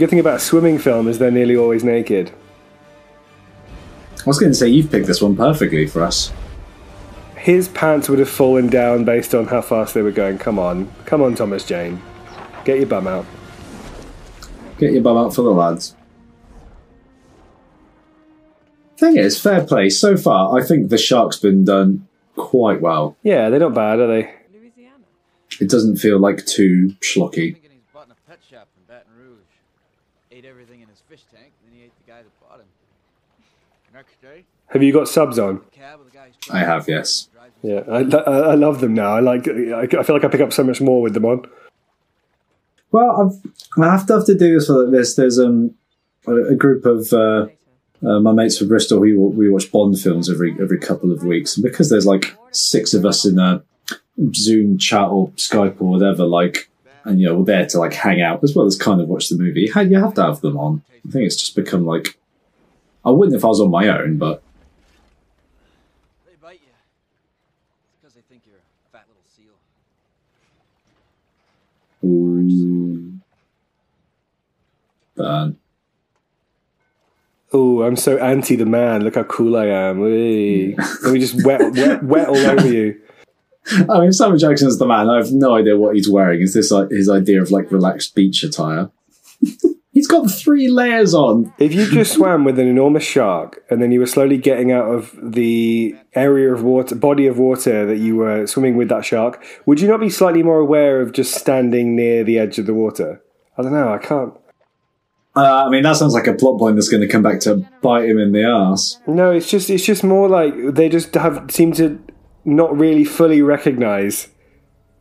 The 0.00 0.06
good 0.06 0.10
thing 0.12 0.20
about 0.20 0.36
a 0.36 0.40
swimming 0.40 0.78
film 0.78 1.08
is 1.08 1.18
they're 1.18 1.30
nearly 1.30 1.58
always 1.58 1.84
naked. 1.84 2.32
I 4.18 4.22
was 4.24 4.38
going 4.38 4.50
to 4.50 4.56
say, 4.56 4.66
you've 4.66 4.90
picked 4.90 5.06
this 5.06 5.20
one 5.20 5.36
perfectly 5.36 5.86
for 5.86 6.00
us. 6.00 6.32
His 7.36 7.68
pants 7.68 8.08
would 8.08 8.18
have 8.18 8.30
fallen 8.30 8.68
down 8.68 9.04
based 9.04 9.34
on 9.34 9.48
how 9.48 9.60
fast 9.60 9.92
they 9.92 10.00
were 10.00 10.10
going. 10.10 10.38
Come 10.38 10.58
on, 10.58 10.90
come 11.04 11.20
on, 11.20 11.34
Thomas 11.34 11.66
Jane, 11.66 12.00
get 12.64 12.78
your 12.78 12.86
bum 12.86 13.08
out. 13.08 13.26
Get 14.78 14.94
your 14.94 15.02
bum 15.02 15.18
out 15.18 15.34
for 15.34 15.42
the 15.42 15.50
lads. 15.50 15.94
Thing 18.96 19.18
is, 19.18 19.38
fair 19.38 19.66
play. 19.66 19.90
So 19.90 20.16
far, 20.16 20.58
I 20.58 20.64
think 20.64 20.88
the 20.88 20.96
shark's 20.96 21.36
been 21.36 21.66
done 21.66 22.08
quite 22.36 22.80
well. 22.80 23.18
Yeah, 23.22 23.50
they're 23.50 23.60
not 23.60 23.74
bad, 23.74 24.00
are 24.00 24.06
they? 24.06 24.34
Louisiana. 24.50 25.04
It 25.60 25.68
doesn't 25.68 25.98
feel 25.98 26.18
like 26.18 26.46
too 26.46 26.94
schlocky. 27.00 27.52
Thinking 27.52 27.72
he's 27.72 27.82
bought 27.92 28.06
in 28.06 28.12
a 28.12 28.30
pet 28.30 28.38
shop 28.50 28.66
in 28.78 28.84
Baton 28.86 29.12
Rouge. 29.18 29.36
Ate 30.32 30.44
everything 30.44 30.80
in 30.80 30.88
his 30.88 31.00
fish 31.08 31.24
tank, 31.34 31.52
then 31.64 31.76
he 31.76 31.84
ate 31.84 31.92
the 32.06 32.10
guy 32.10 32.22
that 32.22 32.40
bought 32.40 32.60
him. 32.60 32.66
Next 33.92 34.22
day, 34.22 34.44
Have 34.70 34.82
you 34.82 34.92
got 34.92 35.08
subs 35.08 35.38
on? 35.38 35.60
cab 35.72 35.98
with 35.98 36.12
the 36.12 36.18
guy's 36.18 36.34
I 36.50 36.58
have, 36.60 36.88
yes. 36.88 37.28
Yeah, 37.62 37.80
I, 37.90 37.98
I 38.00 38.38
I 38.52 38.54
love 38.54 38.80
them 38.80 38.94
now. 38.94 39.14
I 39.16 39.20
like. 39.20 39.46
I 39.46 39.82
I 39.82 40.02
feel 40.02 40.16
like 40.16 40.24
I 40.24 40.28
pick 40.28 40.40
up 40.40 40.52
so 40.52 40.64
much 40.64 40.80
more 40.80 41.02
with 41.02 41.12
them 41.12 41.26
on. 41.26 41.44
Well, 42.90 43.20
I've, 43.76 43.82
I 43.82 43.90
have 43.90 44.06
to 44.06 44.14
have 44.14 44.26
to 44.26 44.34
do 44.36 44.54
this 44.54 44.66
for 44.66 44.90
this. 44.90 45.14
There's 45.14 45.38
um 45.38 45.74
a, 46.26 46.34
a 46.52 46.54
group 46.54 46.86
of 46.86 47.12
uh, 47.12 47.48
uh, 48.02 48.20
my 48.20 48.32
mates 48.32 48.56
from 48.58 48.68
Bristol. 48.68 48.98
We 49.00 49.14
we 49.14 49.50
watch 49.50 49.70
Bond 49.70 50.00
films 50.00 50.30
every 50.30 50.56
every 50.58 50.78
couple 50.78 51.12
of 51.12 51.22
weeks, 51.22 51.56
and 51.56 51.62
because 51.62 51.90
there's 51.90 52.06
like 52.06 52.34
six 52.50 52.94
of 52.94 53.04
us 53.04 53.26
in 53.26 53.38
a 53.38 53.62
Zoom 54.34 54.78
chat 54.78 55.08
or 55.08 55.28
Skype 55.32 55.80
or 55.82 55.90
whatever, 55.90 56.24
like, 56.24 56.70
and 57.04 57.20
you 57.20 57.26
know 57.26 57.36
we're 57.36 57.44
there 57.44 57.66
to 57.66 57.78
like 57.78 57.92
hang 57.92 58.22
out 58.22 58.42
as 58.42 58.54
well 58.56 58.64
as 58.64 58.76
kind 58.78 59.02
of 59.02 59.08
watch 59.08 59.28
the 59.28 59.36
movie. 59.36 59.62
You 59.62 59.72
ha- 59.74 59.80
you 59.80 59.98
have 60.00 60.14
to 60.14 60.22
have 60.22 60.40
them 60.40 60.56
on. 60.56 60.82
I 61.06 61.10
think 61.10 61.26
it's 61.26 61.36
just 61.36 61.54
become 61.56 61.84
like 61.84 62.16
I 63.04 63.10
wouldn't 63.10 63.36
if 63.36 63.44
I 63.44 63.48
was 63.48 63.60
on 63.60 63.70
my 63.70 63.86
own, 63.88 64.16
but 64.16 64.42
They 66.26 66.34
bite 66.40 66.60
you. 66.60 66.68
It's 67.84 67.96
because 68.00 68.14
they 68.14 68.20
think 68.28 68.42
you're 68.46 68.58
a 68.58 68.92
fat 68.92 69.06
little 69.08 69.22
seal. 69.34 69.54
Ooh, 72.04 73.20
burn. 75.14 75.56
Oh, 77.52 77.82
I'm 77.82 77.96
so 77.96 78.16
anti 78.18 78.54
the 78.56 78.66
man. 78.66 79.02
Look 79.02 79.16
how 79.16 79.24
cool 79.24 79.56
I 79.56 79.66
am. 79.66 80.00
Let 80.00 81.12
me 81.12 81.18
just 81.18 81.44
wet, 81.44 81.72
wet, 81.72 82.02
wet 82.04 82.28
all 82.28 82.36
over 82.36 82.68
you. 82.68 83.00
I 83.88 84.00
mean, 84.00 84.12
Samuel 84.12 84.38
Jackson's 84.38 84.78
the 84.78 84.86
man. 84.86 85.10
I 85.10 85.16
have 85.16 85.32
no 85.32 85.56
idea 85.56 85.76
what 85.76 85.96
he's 85.96 86.08
wearing. 86.08 86.40
Is 86.40 86.54
this 86.54 86.70
like 86.70 86.90
his 86.90 87.10
idea 87.10 87.42
of 87.42 87.50
like 87.50 87.72
relaxed 87.72 88.14
beach 88.14 88.42
attire? 88.44 88.90
he's 90.00 90.08
got 90.08 90.30
three 90.30 90.68
layers 90.68 91.12
on. 91.12 91.52
If 91.58 91.74
you 91.74 91.90
just 91.90 92.14
swam 92.14 92.42
with 92.44 92.58
an 92.58 92.66
enormous 92.66 93.04
shark 93.04 93.62
and 93.68 93.82
then 93.82 93.92
you 93.92 94.00
were 94.00 94.06
slowly 94.06 94.38
getting 94.38 94.72
out 94.72 94.86
of 94.86 95.14
the 95.22 95.94
area 96.14 96.54
of 96.54 96.62
water, 96.62 96.94
body 96.94 97.26
of 97.26 97.36
water 97.36 97.84
that 97.84 97.98
you 97.98 98.16
were 98.16 98.46
swimming 98.46 98.76
with 98.76 98.88
that 98.88 99.04
shark, 99.04 99.44
would 99.66 99.78
you 99.78 99.88
not 99.88 100.00
be 100.00 100.08
slightly 100.08 100.42
more 100.42 100.58
aware 100.58 101.02
of 101.02 101.12
just 101.12 101.34
standing 101.34 101.94
near 101.94 102.24
the 102.24 102.38
edge 102.38 102.58
of 102.58 102.64
the 102.64 102.72
water? 102.72 103.22
I 103.58 103.62
don't 103.62 103.72
know. 103.72 103.92
I 103.92 103.98
can't. 103.98 104.32
Uh, 105.36 105.66
I 105.66 105.68
mean, 105.68 105.82
that 105.82 105.96
sounds 105.96 106.14
like 106.14 106.26
a 106.26 106.32
plot 106.32 106.58
point 106.58 106.76
that's 106.76 106.88
going 106.88 107.02
to 107.02 107.08
come 107.08 107.22
back 107.22 107.40
to 107.40 107.56
bite 107.82 108.08
him 108.08 108.18
in 108.18 108.32
the 108.32 108.42
ass. 108.42 108.98
No, 109.06 109.30
it's 109.30 109.50
just 109.50 109.68
it's 109.68 109.84
just 109.84 110.02
more 110.02 110.30
like 110.30 110.54
they 110.72 110.88
just 110.88 111.14
have 111.14 111.50
seem 111.50 111.72
to 111.72 112.02
not 112.46 112.74
really 112.74 113.04
fully 113.04 113.42
recognize 113.42 114.28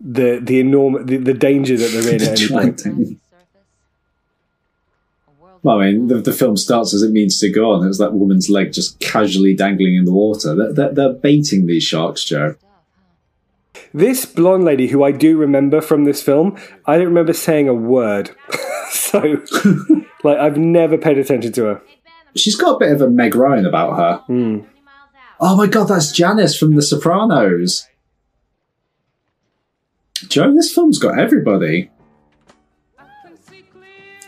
the 0.01 0.39
the 0.44 0.60
enormous 0.60 1.03
the, 1.06 1.18
the 1.18 1.34
danger 1.34 1.77
that 1.77 1.88
they're 1.88 2.13
in 2.15 2.22
at 2.22 2.39
any 2.41 2.50
point. 2.50 3.22
Well, 5.62 5.82
I 5.82 5.92
mean, 5.92 6.08
the, 6.08 6.16
the 6.16 6.32
film 6.32 6.56
starts 6.56 6.94
as 6.94 7.04
it 7.04 7.12
means 7.12 7.39
to 7.39 7.51
go 7.51 7.72
on. 7.72 7.82
There's 7.82 7.98
that 7.98 8.13
woman's 8.13 8.50
leg 8.50 8.72
just 8.72 9.00
casually 9.00 9.56
dangling 9.56 9.96
in 9.96 10.06
the 10.06 10.13
water. 10.13 10.56
They're, 10.56 10.74
they're, 10.74 10.94
they're 10.94 11.13
baiting 11.13 11.66
these 11.66 11.84
sharks, 11.84 12.24
Joe. 12.24 12.56
This 13.94 14.25
blonde 14.25 14.63
lady, 14.63 14.88
who 14.88 15.04
I 15.04 15.12
do 15.12 15.38
remember 15.38 15.82
from 15.82 16.06
this 16.06 16.22
film, 16.22 16.58
I 16.86 16.98
don't 16.98 17.08
remember 17.08 17.34
saying 17.34 17.68
a 17.68 17.74
word. 17.74 18.32
so, 18.89 19.20
like, 20.24 20.38
I've 20.38 20.58
never 20.58 20.98
paid 20.98 21.18
attention 21.18 21.51
to 21.54 21.63
her. 21.66 21.82
She's 22.36 22.56
got 22.56 22.75
a 22.75 22.80
bit 22.80 22.92
of 22.92 23.01
a 23.01 23.10
Meg 23.10 23.36
Ryan 23.36 23.66
about 23.66 23.98
her. 23.98 24.18
Hmm. 24.28 24.60
Oh 25.42 25.56
my 25.56 25.68
god, 25.68 25.86
that's 25.86 26.12
Janice 26.12 26.58
from 26.58 26.75
The 26.75 26.82
Sopranos. 26.82 27.88
Joe, 30.28 30.54
this 30.54 30.74
film's 30.74 31.00
got 31.00 31.18
everybody. 31.18 31.89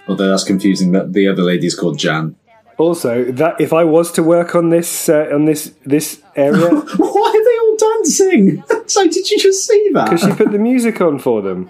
Although 0.07 0.29
that's 0.29 0.43
confusing 0.43 0.91
that 0.93 1.13
the 1.13 1.27
other 1.27 1.43
lady's 1.43 1.75
called 1.75 1.97
Jan. 1.97 2.35
Also, 2.77 3.25
that 3.25 3.61
if 3.61 3.73
I 3.73 3.83
was 3.83 4.11
to 4.13 4.23
work 4.23 4.55
on 4.55 4.69
this 4.69 5.07
uh, 5.07 5.29
on 5.31 5.45
this 5.45 5.73
this 5.85 6.21
area, 6.35 6.69
Why 6.97 7.29
are 7.29 7.43
they 7.43 7.57
all 7.59 7.77
dancing? 7.77 8.63
so 8.87 9.03
did 9.07 9.29
you 9.29 9.37
just 9.37 9.67
see 9.67 9.91
that? 9.93 10.09
because 10.09 10.21
she 10.21 10.33
put 10.33 10.51
the 10.51 10.57
music 10.59 10.99
on 10.99 11.19
for 11.19 11.41
them. 11.41 11.69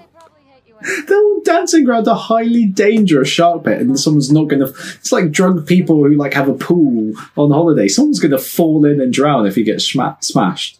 They're 1.07 1.17
all 1.17 1.41
dancing 1.43 1.87
around 1.87 2.07
a 2.07 2.15
highly 2.15 2.65
dangerous 2.65 3.29
shark 3.29 3.65
pit, 3.65 3.81
and 3.81 3.99
someone's 3.99 4.31
not 4.31 4.45
going 4.45 4.65
to. 4.65 4.73
It's 4.95 5.11
like 5.11 5.31
drunk 5.31 5.67
people 5.67 5.97
who 6.03 6.15
like 6.15 6.33
have 6.33 6.47
a 6.47 6.53
pool 6.53 7.13
on 7.37 7.51
holiday. 7.51 7.87
Someone's 7.87 8.19
going 8.19 8.31
to 8.31 8.39
fall 8.39 8.85
in 8.85 8.99
and 9.01 9.13
drown 9.13 9.45
if 9.45 9.55
he 9.55 9.63
gets 9.63 9.85
shma- 9.91 10.23
smashed. 10.23 10.79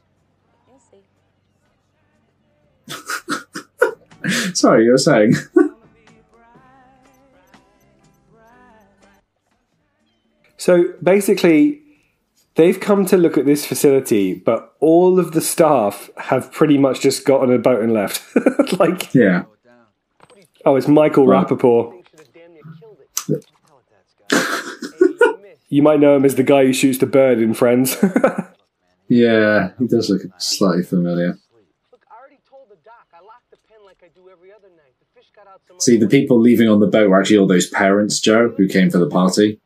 Sorry, 4.54 4.86
you 4.86 4.92
were 4.92 4.98
saying. 4.98 5.34
So 10.62 10.94
basically, 11.02 11.82
they've 12.54 12.80
come 12.80 13.08
to 13.08 13.18
look 13.18 13.36
at 13.36 13.48
this 13.48 13.66
facility, 13.66 14.36
but 14.36 14.76
all 14.80 15.18
of 15.18 15.32
the 15.32 15.42
staff 15.42 16.12
have 16.18 16.52
pretty 16.52 16.78
much 16.78 17.02
just 17.02 17.26
got 17.26 17.42
on 17.42 17.52
a 17.52 17.58
boat 17.58 17.82
and 17.82 17.92
left. 17.94 18.22
like, 18.80 19.12
yeah. 19.12 19.46
oh, 20.64 20.76
it's 20.76 20.88
Michael 20.88 21.26
Well- 21.26 21.44
Rapaport. 21.44 22.06
You 25.74 25.82
might 25.82 26.02
know 26.02 26.18
him 26.18 26.26
as 26.26 26.36
the 26.36 26.44
guy 26.44 26.66
who 26.66 26.74
shoots 26.74 26.98
the 26.98 27.06
bird 27.06 27.40
in 27.40 27.54
Friends. 27.54 27.98
Yeah, 29.08 29.72
he 29.80 29.88
does 29.88 30.10
look 30.10 30.22
slightly 30.38 30.84
familiar. 30.84 31.38
Look, 31.92 32.06
I 32.10 32.20
already 32.20 32.40
told 32.50 32.70
the 32.70 32.78
doc. 32.86 33.08
I 33.14 33.20
locked 33.26 33.52
the 33.52 33.58
pen 33.68 33.80
like 33.86 33.98
I 34.02 34.08
do 34.16 34.30
every 34.30 34.54
other 34.54 34.70
night. 34.70 34.94
The 35.00 35.20
fish 35.20 35.30
got 35.36 35.48
out 35.48 35.62
some 35.68 35.80
See, 35.82 35.98
the 35.98 36.08
people 36.08 36.40
leaving 36.40 36.70
on 36.70 36.80
the 36.80 36.88
boat 36.88 37.10
were 37.10 37.20
actually 37.20 37.40
all 37.40 37.48
those 37.48 37.68
parents, 37.68 38.22
Joe, 38.22 38.54
who 38.58 38.70
came 38.70 38.90
for 38.90 39.00
the 39.00 39.10
party. 39.10 39.60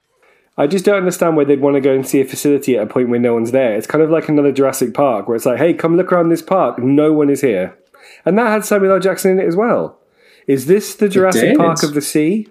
I 0.57 0.67
just 0.67 0.85
don't 0.85 0.97
understand 0.97 1.35
why 1.35 1.43
they'd 1.43 1.59
want 1.59 1.75
to 1.75 1.81
go 1.81 1.93
and 1.93 2.07
see 2.07 2.21
a 2.21 2.25
facility 2.25 2.77
at 2.77 2.83
a 2.83 2.87
point 2.87 3.09
where 3.09 3.19
no 3.19 3.33
one's 3.33 3.51
there. 3.51 3.75
It's 3.75 3.87
kind 3.87 4.03
of 4.03 4.09
like 4.09 4.29
another 4.29 4.53
Jurassic 4.53 4.93
Park, 4.93 5.27
where 5.27 5.35
it's 5.35 5.45
like, 5.45 5.57
hey, 5.57 5.73
come 5.73 5.97
look 5.97 6.11
around 6.11 6.29
this 6.29 6.41
park. 6.41 6.79
No 6.79 7.11
one 7.11 7.29
is 7.29 7.41
here. 7.41 7.77
And 8.25 8.37
that 8.37 8.47
had 8.47 8.65
Samuel 8.65 8.93
L. 8.93 8.99
Jackson 8.99 9.31
in 9.31 9.39
it 9.39 9.47
as 9.47 9.55
well. 9.55 9.99
Is 10.47 10.67
this 10.67 10.95
the 10.95 11.09
Jurassic. 11.09 11.57
Park 11.57 11.83
of 11.83 11.93
the 11.93 12.01
sea? 12.01 12.47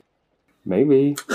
Maybe. 0.66 1.16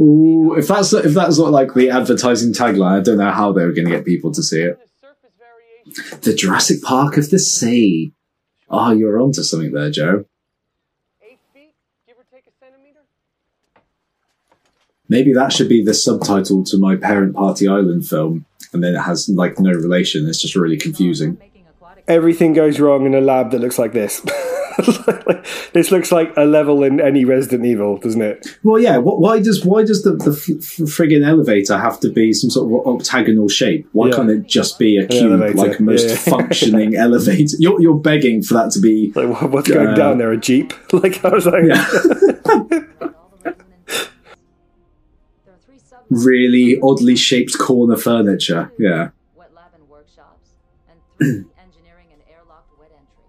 Ooh, 0.00 0.54
if 0.56 0.68
that's 0.68 0.92
if 0.92 1.14
that's 1.14 1.38
not 1.38 1.50
like 1.50 1.74
the 1.74 1.90
advertising 1.90 2.52
tagline, 2.52 3.00
I 3.00 3.02
don't 3.02 3.18
know 3.18 3.30
how 3.30 3.52
they 3.52 3.64
were 3.64 3.72
going 3.72 3.86
to 3.86 3.90
get 3.90 4.04
people 4.04 4.32
to 4.32 4.42
see 4.42 4.62
it. 4.62 4.78
The 6.22 6.34
Jurassic 6.34 6.82
Park 6.82 7.16
of 7.16 7.30
the 7.30 7.38
Sea. 7.38 8.12
Oh, 8.70 8.92
you're 8.92 9.20
onto 9.20 9.42
something 9.42 9.72
there, 9.72 9.90
Joe. 9.90 10.26
Eight 11.22 11.38
feet, 11.54 11.74
give 12.06 12.16
or 12.18 12.24
take 12.30 12.44
a 12.46 12.50
centimeter. 12.60 13.00
Maybe 15.08 15.32
that 15.32 15.52
should 15.52 15.68
be 15.68 15.82
the 15.82 15.94
subtitle 15.94 16.62
to 16.64 16.78
my 16.78 16.96
Parent 16.96 17.34
Party 17.34 17.66
Island 17.68 18.06
film, 18.06 18.44
and 18.72 18.82
then 18.84 18.94
it 18.94 19.00
has 19.00 19.28
like 19.28 19.58
no 19.58 19.70
relation. 19.72 20.28
It's 20.28 20.40
just 20.40 20.54
really 20.56 20.76
confusing. 20.76 21.38
Everything 22.06 22.54
goes 22.54 22.80
wrong 22.80 23.04
in 23.06 23.14
a 23.14 23.20
lab 23.20 23.50
that 23.50 23.60
looks 23.60 23.78
like 23.78 23.92
this. 23.92 24.20
this 25.72 25.90
looks 25.90 26.10
like 26.12 26.32
a 26.36 26.44
level 26.44 26.82
in 26.82 27.00
any 27.00 27.24
Resident 27.24 27.66
Evil, 27.66 27.98
doesn't 27.98 28.22
it? 28.22 28.46
Well, 28.62 28.80
yeah. 28.80 28.96
Why 28.98 29.40
does 29.40 29.64
why 29.64 29.82
does 29.84 30.02
the, 30.04 30.12
the 30.12 30.30
f- 30.30 30.48
f- 30.48 30.88
friggin' 30.88 31.26
elevator 31.26 31.76
have 31.76 32.00
to 32.00 32.10
be 32.10 32.32
some 32.32 32.48
sort 32.50 32.66
of 32.86 32.94
octagonal 32.94 33.48
shape? 33.48 33.86
Why 33.92 34.08
Yeah. 34.08 34.14
can't 34.16 34.30
it 34.30 34.46
just 34.46 34.78
be 34.78 34.96
a 34.96 35.06
cube 35.06 35.38
like 35.56 35.80
most 35.80 36.08
yeah. 36.08 36.14
functioning 36.34 36.94
elevator? 36.96 37.56
You're 37.58 37.80
you're 37.80 37.98
begging 37.98 38.42
for 38.42 38.54
that 38.54 38.70
to 38.72 38.80
be 38.80 39.12
Like, 39.14 39.42
what's 39.52 39.68
going 39.68 39.88
Uh, 39.88 39.94
down 39.94 40.18
there? 40.18 40.32
A 40.32 40.38
jeep? 40.38 40.72
Like 40.92 41.22
I 41.24 41.28
was 41.28 41.44
like, 41.46 41.64
yeah. 41.64 42.80
Really 46.10 46.78
oddly 46.82 47.16
shaped 47.16 47.58
corner 47.58 47.96
furniture. 47.96 48.72
Yeah. 48.78 49.10
Wet 49.34 49.54
lab 49.54 49.72
and 49.74 49.88
workshops, 49.88 50.50
and 50.88 50.98
three 51.16 51.28
engineering 51.62 52.06
and 52.12 52.22
airlocked 52.22 52.78
wet 52.78 52.90
entry. 52.92 53.24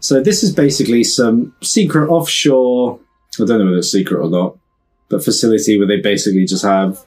So 0.00 0.22
this 0.22 0.42
is 0.42 0.54
basically 0.54 1.04
some 1.04 1.54
secret 1.62 2.08
offshore. 2.08 3.00
I 3.40 3.44
don't 3.44 3.58
know 3.58 3.64
whether 3.64 3.78
it's 3.78 3.90
secret 3.90 4.20
or 4.20 4.30
not, 4.30 4.56
but 5.08 5.24
facility 5.24 5.78
where 5.78 5.88
they 5.88 6.00
basically 6.00 6.44
just 6.44 6.64
have 6.64 7.04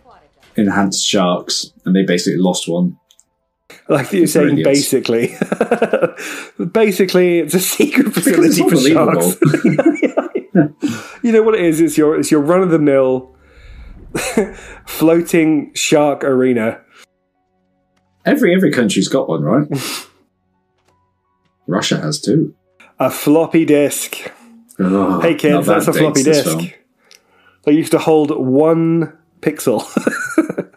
enhanced 0.56 1.06
sharks, 1.06 1.72
and 1.86 1.96
they 1.96 2.04
basically 2.04 2.40
lost 2.40 2.68
one. 2.68 2.98
like 3.88 4.12
you're 4.12 4.28
saying, 4.28 4.56
Brilliant. 4.56 4.66
basically, 4.66 5.36
basically, 6.72 7.40
it's 7.40 7.54
a 7.54 7.60
secret 7.60 8.14
facility 8.14 8.68
for 8.68 8.76
sharks. 8.76 9.38
you 11.24 11.32
know 11.32 11.44
what 11.44 11.56
it 11.56 11.62
is? 11.62 11.80
It's 11.80 11.98
your 11.98 12.20
it's 12.20 12.32
your 12.32 12.42
run 12.42 12.62
of 12.62 12.72
the 12.72 12.80
mill 12.80 13.36
floating 14.86 15.74
shark 15.74 16.24
arena. 16.24 16.82
every 18.26 18.54
every 18.56 18.72
country's 18.72 19.08
got 19.08 19.28
one, 19.30 19.44
right? 19.44 19.68
Russia 21.68 21.98
has 21.98 22.20
too. 22.22 22.56
A 23.00 23.10
floppy 23.10 23.66
disk. 23.66 24.32
Oh, 24.80 25.20
Hey 25.22 25.36
kids, 25.36 25.68
that 25.68 25.74
that's 25.74 25.88
a 25.88 25.94
floppy 25.94 26.24
disk. 26.24 26.58
They 27.66 27.74
used 27.74 27.92
to 27.92 28.00
hold 28.00 28.32
one 28.38 29.18
pixel. 29.42 29.84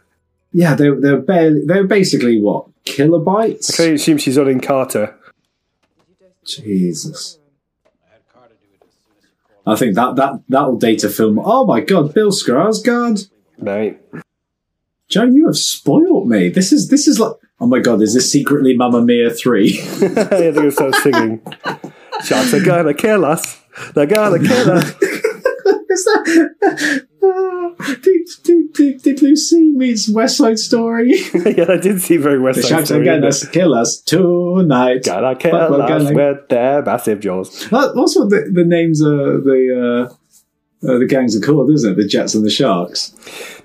Yeah, 0.52 0.74
they 0.74 0.90
they're 0.90 1.20
barely 1.20 1.62
they're 1.64 1.86
basically 1.86 2.40
what 2.40 2.66
kilobytes. 2.84 3.72
I 3.72 3.76
can 3.76 3.84
only 3.84 3.94
assume 3.94 4.18
she's 4.18 4.36
on 4.36 4.48
in 4.48 4.60
Carter. 4.60 5.16
Jesus. 6.44 7.38
I 9.66 9.76
think 9.76 9.94
that 9.94 10.16
that 10.16 10.42
that'll 10.48 10.78
date 10.78 11.04
a 11.04 11.08
film. 11.08 11.40
Oh 11.42 11.66
my 11.66 11.80
god, 11.80 12.14
Bill 12.14 12.30
Skarsgård. 12.30 13.28
Mate. 13.58 13.98
Joe, 15.08 15.24
you 15.24 15.46
have 15.46 15.56
spoiled 15.56 16.28
me. 16.28 16.48
This 16.48 16.72
is 16.72 16.88
this 16.88 17.06
is 17.06 17.20
like 17.20 17.32
oh 17.60 17.66
my 17.66 17.80
god, 17.80 18.02
is 18.02 18.14
this 18.14 18.30
secretly 18.30 18.76
Mamma 18.76 19.02
Mia 19.02 19.30
three? 19.30 19.78
yeah, 20.00 20.24
they're 20.24 20.52
gonna 20.52 20.70
start 20.70 20.94
singing. 20.96 21.42
Sharks 22.24 22.54
are 22.54 22.64
gonna 22.64 22.94
kill 22.94 23.24
us. 23.24 23.60
They're 23.94 24.06
gonna 24.06 24.38
kill 24.38 24.70
us. 24.72 24.94
is 25.90 26.04
that 26.04 27.04
uh, 27.22 27.84
did, 28.02 28.28
did, 28.44 28.72
did, 28.72 29.02
did 29.02 29.22
Lucy 29.22 29.72
meets 29.72 30.08
West 30.08 30.36
Side 30.38 30.58
Story? 30.58 31.10
yeah, 31.34 31.66
I 31.68 31.76
did 31.76 32.00
see 32.00 32.16
very 32.16 32.38
West 32.38 32.56
the 32.56 32.62
Side 32.62 32.68
sharks 32.68 32.90
are 32.90 33.02
Story. 33.02 33.04
gonna 33.04 33.30
kill 33.52 33.74
us 33.74 34.00
tonight. 34.00 35.04
Gotta 35.04 35.36
kill 35.36 35.52
But 35.52 35.80
us 35.80 36.04
gonna- 36.04 36.14
with 36.14 36.48
their 36.48 36.82
massive 36.82 37.20
jaws. 37.20 37.68
That, 37.70 37.92
that's 37.94 38.16
what 38.16 38.30
the, 38.30 38.50
the 38.52 38.64
names 38.64 39.02
are. 39.02 39.40
The 39.40 40.08
uh, 40.08 40.14
uh, 40.82 40.98
the 40.98 41.06
gangs 41.06 41.36
are 41.36 41.40
called, 41.40 41.70
isn't 41.70 41.92
it? 41.92 41.96
The 41.96 42.08
Jets 42.08 42.34
and 42.34 42.42
the 42.44 42.48
Sharks. 42.50 43.10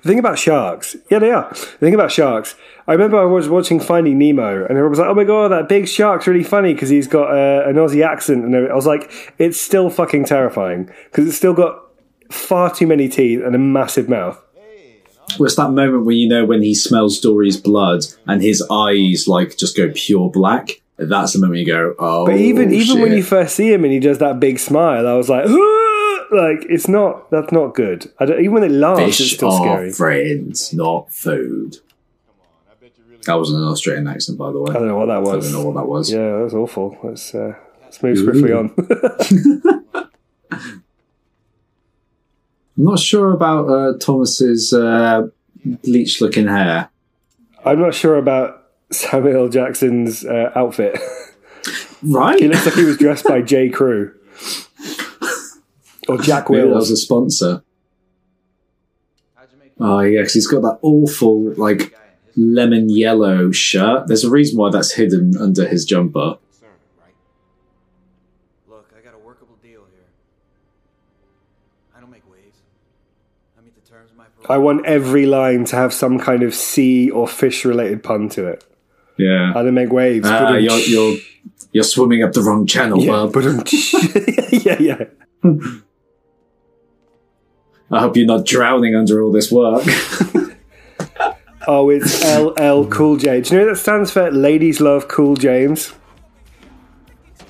The 0.02 0.08
thing 0.10 0.18
about 0.18 0.38
sharks, 0.38 0.96
yeah, 1.10 1.18
they 1.18 1.30
are. 1.30 1.48
The 1.48 1.56
thing 1.86 1.94
about 1.94 2.12
sharks, 2.12 2.54
I 2.86 2.92
remember 2.92 3.18
I 3.18 3.24
was 3.24 3.48
watching 3.48 3.80
Finding 3.80 4.18
Nemo, 4.18 4.60
and 4.64 4.72
everyone 4.72 4.90
was 4.90 4.98
like, 4.98 5.08
"Oh 5.08 5.14
my 5.14 5.24
god, 5.24 5.48
that 5.50 5.66
big 5.66 5.88
shark's 5.88 6.26
really 6.26 6.44
funny 6.44 6.74
because 6.74 6.90
he's 6.90 7.08
got 7.08 7.30
uh, 7.30 7.66
an 7.66 7.76
Aussie 7.76 8.04
accent." 8.04 8.44
And 8.44 8.54
I 8.54 8.74
was 8.74 8.86
like, 8.86 9.10
"It's 9.38 9.58
still 9.58 9.88
fucking 9.88 10.26
terrifying 10.26 10.90
because 11.10 11.26
it's 11.26 11.38
still 11.38 11.54
got 11.54 11.85
far 12.30 12.74
too 12.74 12.86
many 12.86 13.08
teeth 13.08 13.42
and 13.42 13.54
a 13.54 13.58
massive 13.58 14.08
mouth." 14.08 14.42
Well, 15.38 15.46
it's 15.46 15.56
that 15.56 15.70
moment 15.70 16.04
where 16.04 16.14
you 16.14 16.28
know 16.28 16.44
when 16.44 16.62
he 16.62 16.74
smells 16.74 17.20
Dory's 17.20 17.56
blood 17.56 18.04
and 18.26 18.40
his 18.40 18.64
eyes 18.70 19.26
like 19.26 19.56
just 19.56 19.76
go 19.76 19.90
pure 19.94 20.30
black. 20.30 20.80
That's 20.98 21.34
the 21.34 21.40
moment 21.40 21.60
you 21.60 21.66
go, 21.66 21.94
oh. 21.98 22.24
But 22.24 22.36
even 22.36 22.72
even 22.72 23.02
when 23.02 23.12
you 23.12 23.22
first 23.22 23.56
see 23.56 23.70
him 23.70 23.84
and 23.84 23.92
he 23.92 24.00
does 24.00 24.18
that 24.18 24.40
big 24.40 24.58
smile, 24.58 25.06
I 25.06 25.12
was 25.12 25.28
like, 25.28 25.44
like 25.44 26.64
it's 26.70 26.88
not 26.88 27.30
that's 27.30 27.52
not 27.52 27.74
good. 27.74 28.10
I 28.18 28.24
don't, 28.24 28.40
even 28.40 28.52
when 28.52 28.62
it 28.62 28.70
laughs, 28.70 29.00
it's 29.00 29.18
fish 29.18 29.34
still 29.34 29.50
are 29.50 29.58
scary. 29.58 29.92
friends, 29.92 30.72
not 30.72 31.12
food. 31.12 31.76
That 33.26 33.34
wasn't 33.34 33.58
an 33.58 33.68
Australian 33.68 34.06
accent, 34.06 34.38
by 34.38 34.52
the 34.52 34.60
way. 34.60 34.70
I 34.70 34.74
don't 34.74 34.86
know 34.86 34.98
what 34.98 35.06
that 35.06 35.16
I 35.16 35.18
was. 35.18 35.52
don't 35.52 35.60
know 35.60 35.68
what 35.68 35.80
that 35.80 35.86
was. 35.86 36.12
Yeah, 36.12 36.18
that 36.18 36.44
was 36.44 36.54
awful. 36.54 36.96
Let's 37.02 37.34
uh, 37.34 37.54
let's 37.82 38.02
move 38.02 38.18
swiftly 38.18 38.52
on. 38.52 38.72
I'm 42.76 42.84
not 42.84 42.98
sure 42.98 43.32
about 43.32 43.68
uh, 43.68 43.98
Thomas's 43.98 44.72
uh, 44.72 45.28
bleached-looking 45.64 46.46
hair. 46.46 46.90
I'm 47.64 47.80
not 47.80 47.94
sure 47.94 48.16
about 48.16 48.64
Samuel 48.92 49.44
L. 49.44 49.48
Jackson's 49.48 50.24
uh, 50.24 50.52
outfit. 50.54 50.98
Right? 52.02 52.38
he 52.38 52.46
looks 52.46 52.64
like 52.66 52.74
he 52.74 52.84
was 52.84 52.98
dressed 52.98 53.24
by 53.24 53.40
J. 53.42 53.70
Crew 53.70 54.12
or 56.08 56.18
Jack 56.18 56.46
that 56.46 56.68
was 56.68 56.90
a 56.90 56.96
sponsor. 56.96 57.64
How'd 59.34 59.48
you 59.50 59.58
make 59.58 59.72
Oh 59.80 60.00
yeah, 60.00 60.20
'cause 60.22 60.34
he's 60.34 60.46
got 60.46 60.60
that 60.60 60.78
awful 60.82 61.52
like 61.54 61.96
lemon 62.36 62.88
yellow 62.90 63.50
shirt. 63.50 64.06
There's 64.06 64.22
a 64.24 64.30
reason 64.30 64.58
why 64.58 64.70
that's 64.70 64.92
hidden 64.92 65.36
under 65.40 65.66
his 65.66 65.84
jumper. 65.84 66.36
I 74.48 74.58
want 74.58 74.86
every 74.86 75.26
line 75.26 75.64
to 75.66 75.76
have 75.76 75.92
some 75.92 76.18
kind 76.18 76.42
of 76.42 76.54
sea 76.54 77.10
or 77.10 77.26
fish 77.26 77.64
related 77.64 78.02
pun 78.02 78.28
to 78.30 78.46
it. 78.46 78.64
Yeah. 79.16 79.52
I 79.54 79.62
don't 79.62 79.74
make 79.74 79.90
waves. 79.90 80.28
Ah, 80.28 80.50
but 80.50 80.62
you're, 80.62 80.78
you're 80.78 81.16
you're 81.72 81.84
swimming 81.84 82.22
up 82.22 82.32
the 82.32 82.42
wrong 82.42 82.66
channel, 82.66 83.00
yeah, 83.02 83.26
bub. 83.32 83.34
yeah, 84.52 84.78
yeah. 84.80 85.04
I 87.90 88.00
hope 88.00 88.16
you're 88.16 88.26
not 88.26 88.46
drowning 88.46 88.94
under 88.94 89.22
all 89.22 89.32
this 89.32 89.50
work. 89.50 89.84
Oh, 91.68 91.90
it's 91.90 92.24
LL 92.24 92.84
Cool 92.88 93.16
J. 93.16 93.40
Do 93.40 93.50
you 93.54 93.60
know 93.60 93.66
what 93.66 93.74
that 93.74 93.80
stands 93.80 94.12
for? 94.12 94.30
Ladies 94.30 94.80
love 94.80 95.08
Cool 95.08 95.34
James. 95.34 95.92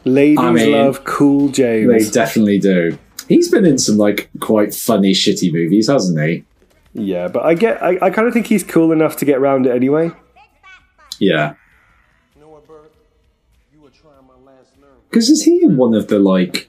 Ladies 0.05 0.39
I 0.39 0.53
mean, 0.53 0.73
love 0.73 1.05
Cool 1.05 1.51
James. 1.51 1.89
they 1.89 2.11
definitely 2.11 2.59
do. 2.59 2.99
He's 3.29 3.51
been 3.51 3.67
in 3.67 3.77
some 3.77 3.99
like 3.99 4.31
quite 4.41 4.75
funny, 4.75 5.13
shitty 5.13 5.53
movies, 5.53 5.89
hasn't 5.89 6.19
he? 6.27 6.45
Yeah, 6.97 7.29
but 7.29 7.45
I 7.45 7.55
get. 7.55 7.83
I, 7.83 7.99
I 8.03 8.11
kind 8.11 8.27
of 8.27 8.35
think 8.35 8.47
he's 8.47 8.65
cool 8.65 8.93
enough 8.93 9.17
to 9.19 9.25
get 9.25 9.39
around 9.39 9.67
it 9.67 9.71
anyway. 9.75 10.11
Yeah. 11.19 11.55
You 12.35 12.43
know 12.43 12.49
what, 12.49 12.67
Bird? 12.67 12.91
You 13.73 13.81
were 13.81 13.91
trying 13.91 14.27
my 14.27 14.35
last 14.53 14.79
nerve. 14.81 14.91
Because 15.11 15.31
is 15.31 15.43
he 15.45 15.63
in 15.65 15.77
one 15.77 15.95
of 15.95 16.09
the 16.09 16.19
like 16.19 16.69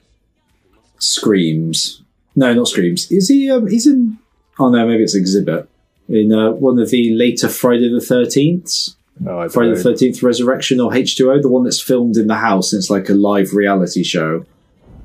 screams? 0.98 2.02
No, 2.36 2.52
not 2.54 2.68
screams. 2.68 3.10
Is 3.10 3.28
he? 3.28 3.50
Um, 3.50 3.66
he's 3.66 3.86
in. 3.86 4.18
Oh 4.58 4.68
no, 4.70 4.86
maybe 4.86 5.02
it's 5.02 5.14
Exhibit 5.14 5.68
in 6.08 6.32
uh, 6.32 6.50
one 6.50 6.78
of 6.78 6.90
the 6.90 7.12
later 7.14 7.48
Friday 7.48 7.88
the 7.92 8.00
Thirteenth, 8.00 8.94
Oh, 9.26 9.48
Friday 9.48 9.70
know. 9.70 9.76
the 9.76 9.82
Thirteenth 9.82 10.22
Resurrection 10.22 10.80
or 10.80 10.94
H 10.94 11.16
two 11.16 11.30
O, 11.30 11.40
the 11.40 11.48
one 11.48 11.64
that's 11.64 11.80
filmed 11.80 12.16
in 12.16 12.26
the 12.26 12.36
house. 12.36 12.72
It's 12.72 12.90
like 12.90 13.08
a 13.08 13.14
live 13.14 13.52
reality 13.54 14.02
show. 14.02 14.44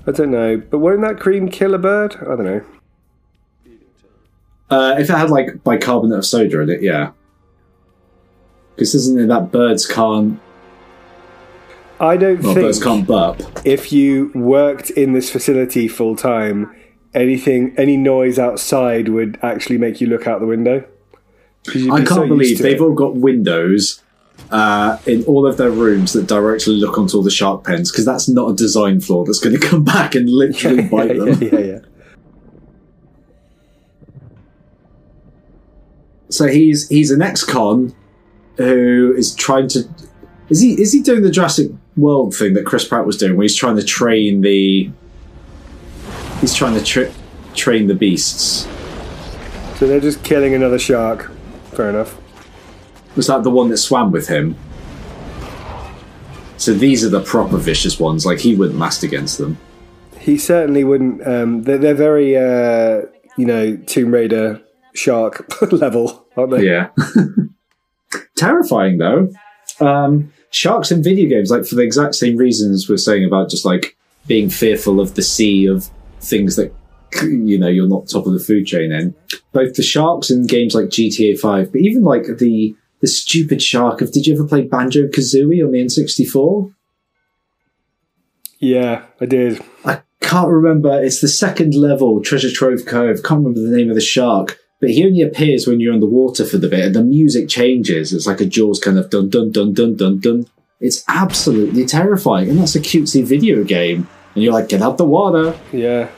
I 0.07 0.11
don't 0.11 0.31
know, 0.31 0.57
but 0.57 0.79
won't 0.79 1.01
that 1.01 1.19
cream 1.19 1.49
kill 1.49 1.73
a 1.73 1.77
bird? 1.77 2.15
I 2.21 2.35
don't 2.35 2.43
know. 2.45 2.61
Uh, 4.73 4.95
if 4.99 5.09
it 5.09 5.13
had 5.17 5.29
like 5.29 5.63
bicarbonate 5.63 6.17
of 6.19 6.25
soda 6.25 6.61
in 6.61 6.69
it, 6.69 6.81
yeah. 6.81 7.11
Because 8.75 8.95
isn't 8.95 9.19
it 9.19 9.27
that 9.27 9.51
birds 9.51 9.85
can't? 9.85 10.39
I 11.99 12.17
don't 12.17 12.41
Well, 12.41 12.53
think 12.55 12.65
birds 12.65 12.83
can't 12.83 13.07
burp. 13.07 13.41
if 13.65 13.93
you 13.93 14.31
worked 14.33 14.89
in 14.91 15.13
this 15.13 15.29
facility 15.29 15.87
full 15.87 16.15
time, 16.15 16.73
anything, 17.13 17.73
any 17.77 17.97
noise 17.97 18.39
outside 18.39 19.09
would 19.09 19.37
actually 19.43 19.77
make 19.77 20.01
you 20.01 20.07
look 20.07 20.27
out 20.27 20.39
the 20.39 20.47
window. 20.47 20.83
you'd 21.73 21.91
I 21.91 21.99
be 22.01 22.05
can't 22.07 22.19
used 22.21 22.29
believe 22.29 22.57
they've 22.59 22.81
it. 22.81 22.81
all 22.81 22.93
got 22.93 23.15
windows 23.15 24.01
uh, 24.51 24.97
in 25.05 25.23
all 25.25 25.45
of 25.45 25.57
their 25.57 25.69
rooms 25.69 26.13
that 26.13 26.25
directly 26.27 26.73
look 26.75 26.97
onto 26.97 27.15
all 27.17 27.23
the 27.23 27.29
shark 27.31 27.63
pens 27.63 27.91
because 27.91 28.05
that's 28.05 28.27
not 28.27 28.49
a 28.49 28.55
design 28.55 28.99
flaw 28.99 29.23
that's 29.23 29.39
going 29.39 29.55
to 29.59 29.65
come 29.65 29.83
back 29.83 30.15
and 30.15 30.27
literally 30.29 30.83
bite 30.89 31.15
yeah, 31.15 31.23
them. 31.25 31.41
yeah, 31.43 31.59
yeah. 31.59 31.79
So 36.33 36.47
he's 36.47 36.89
he's 36.89 37.11
an 37.11 37.21
ex-con 37.21 37.93
who 38.57 39.13
is 39.15 39.35
trying 39.35 39.67
to 39.67 39.87
is 40.49 40.61
he 40.61 40.73
is 40.81 40.91
he 40.91 41.03
doing 41.03 41.21
the 41.21 41.29
Jurassic 41.29 41.69
World 41.95 42.35
thing 42.35 42.55
that 42.55 42.65
Chris 42.65 42.87
Pratt 42.87 43.05
was 43.05 43.17
doing 43.17 43.37
where 43.37 43.43
he's 43.43 43.55
trying 43.55 43.75
to 43.75 43.83
train 43.83 44.41
the 44.41 44.89
he's 46.41 46.55
trying 46.55 46.73
to 46.73 46.83
tra- 46.83 47.11
train 47.53 47.85
the 47.85 47.93
beasts. 47.93 48.67
So 49.75 49.85
they're 49.85 49.99
just 49.99 50.23
killing 50.23 50.55
another 50.55 50.79
shark. 50.79 51.31
Fair 51.73 51.89
enough. 51.89 52.17
Was 53.15 53.27
that 53.27 53.43
the 53.43 53.51
one 53.51 53.69
that 53.69 53.77
swam 53.77 54.11
with 54.11 54.27
him? 54.27 54.55
So 56.57 56.73
these 56.73 57.05
are 57.05 57.09
the 57.09 57.21
proper 57.21 57.57
vicious 57.57 57.99
ones. 57.99 58.25
Like 58.25 58.39
he 58.39 58.55
wouldn't 58.55 58.79
last 58.79 59.03
against 59.03 59.37
them. 59.37 59.59
He 60.17 60.39
certainly 60.39 60.83
wouldn't. 60.83 61.27
Um, 61.27 61.61
they're, 61.61 61.77
they're 61.77 61.93
very, 61.93 62.35
uh, 62.35 63.05
you 63.37 63.45
know, 63.45 63.77
Tomb 63.85 64.11
Raider 64.11 64.59
shark 64.93 65.61
level, 65.71 66.22
aren't 66.37 66.51
they? 66.51 66.65
Yeah. 66.65 66.89
Terrifying 68.35 68.97
though. 68.97 69.31
Um, 69.79 70.31
sharks 70.51 70.91
in 70.91 71.03
video 71.03 71.29
games, 71.29 71.49
like 71.49 71.65
for 71.65 71.75
the 71.75 71.81
exact 71.81 72.15
same 72.15 72.37
reasons 72.37 72.87
we're 72.87 72.97
saying 72.97 73.25
about 73.25 73.49
just 73.49 73.65
like 73.65 73.97
being 74.27 74.49
fearful 74.49 74.99
of 74.99 75.15
the 75.15 75.21
sea 75.21 75.65
of 75.65 75.89
things 76.19 76.55
that 76.55 76.73
you 77.21 77.59
know 77.59 77.67
you're 77.67 77.87
not 77.87 78.07
top 78.07 78.25
of 78.25 78.33
the 78.33 78.39
food 78.39 78.65
chain 78.65 78.91
in. 78.91 79.15
Both 79.51 79.75
the 79.75 79.83
sharks 79.83 80.29
in 80.29 80.47
games 80.47 80.73
like 80.73 80.85
GTA 80.85 81.39
Five, 81.39 81.71
but 81.71 81.81
even 81.81 82.03
like 82.03 82.25
the 82.37 82.75
the 83.01 83.07
stupid 83.07 83.61
shark 83.61 84.01
of 84.01 84.11
Did 84.11 84.27
you 84.27 84.33
ever 84.33 84.47
play 84.47 84.61
Banjo 84.61 85.07
Kazooie 85.07 85.63
on 85.63 85.71
the 85.71 85.79
N64? 85.79 86.73
Yeah, 88.59 89.03
I 89.19 89.25
did. 89.25 89.61
I 89.83 90.01
can't 90.21 90.47
remember. 90.47 91.03
It's 91.03 91.19
the 91.19 91.27
second 91.27 91.75
level, 91.75 92.21
Treasure 92.21 92.49
Trove 92.49 92.85
Cove. 92.85 93.21
Can't 93.21 93.43
remember 93.43 93.59
the 93.59 93.75
name 93.75 93.89
of 93.89 93.95
the 93.95 94.01
shark, 94.01 94.57
but 94.83 94.91
he 94.91 95.05
only 95.05 95.21
appears 95.21 95.65
when 95.65 95.79
you're 95.79 95.93
underwater 95.93 96.43
for 96.43 96.57
the 96.57 96.67
bit, 96.67 96.87
and 96.87 96.93
the 96.93 97.01
music 97.01 97.47
changes. 97.47 98.11
It's 98.11 98.27
like 98.27 98.41
a 98.41 98.45
Jaws 98.45 98.81
kind 98.81 98.99
of 98.99 99.09
dun 99.09 99.29
dun 99.29 99.49
dun 99.49 99.73
dun 99.73 99.95
dun 99.95 100.19
dun. 100.19 100.45
It's 100.81 101.05
absolutely 101.07 101.85
terrifying, 101.85 102.49
and 102.49 102.59
that's 102.59 102.75
a 102.75 102.81
cutesy 102.81 103.23
video 103.23 103.63
game. 103.63 104.09
And 104.35 104.43
you're 104.43 104.51
like, 104.51 104.67
get 104.67 104.81
out 104.81 104.97
the 104.97 105.05
water. 105.05 105.57
Yeah. 105.71 106.09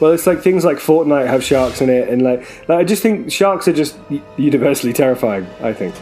Well, 0.00 0.12
it's 0.12 0.26
like 0.26 0.42
things 0.42 0.66
like 0.66 0.76
Fortnite 0.76 1.28
have 1.28 1.42
sharks 1.42 1.80
in 1.80 1.88
it, 1.88 2.10
and 2.10 2.20
like, 2.20 2.40
like 2.68 2.78
I 2.80 2.84
just 2.84 3.02
think 3.02 3.32
sharks 3.32 3.66
are 3.68 3.72
just 3.72 3.96
universally 4.36 4.92
terrifying. 4.92 5.46
I 5.62 5.72
think. 5.72 5.94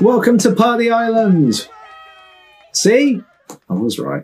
Welcome 0.00 0.38
to 0.38 0.52
Party 0.52 0.88
Island. 0.88 1.68
See, 2.72 3.22
I 3.68 3.74
was 3.74 3.98
right. 3.98 4.22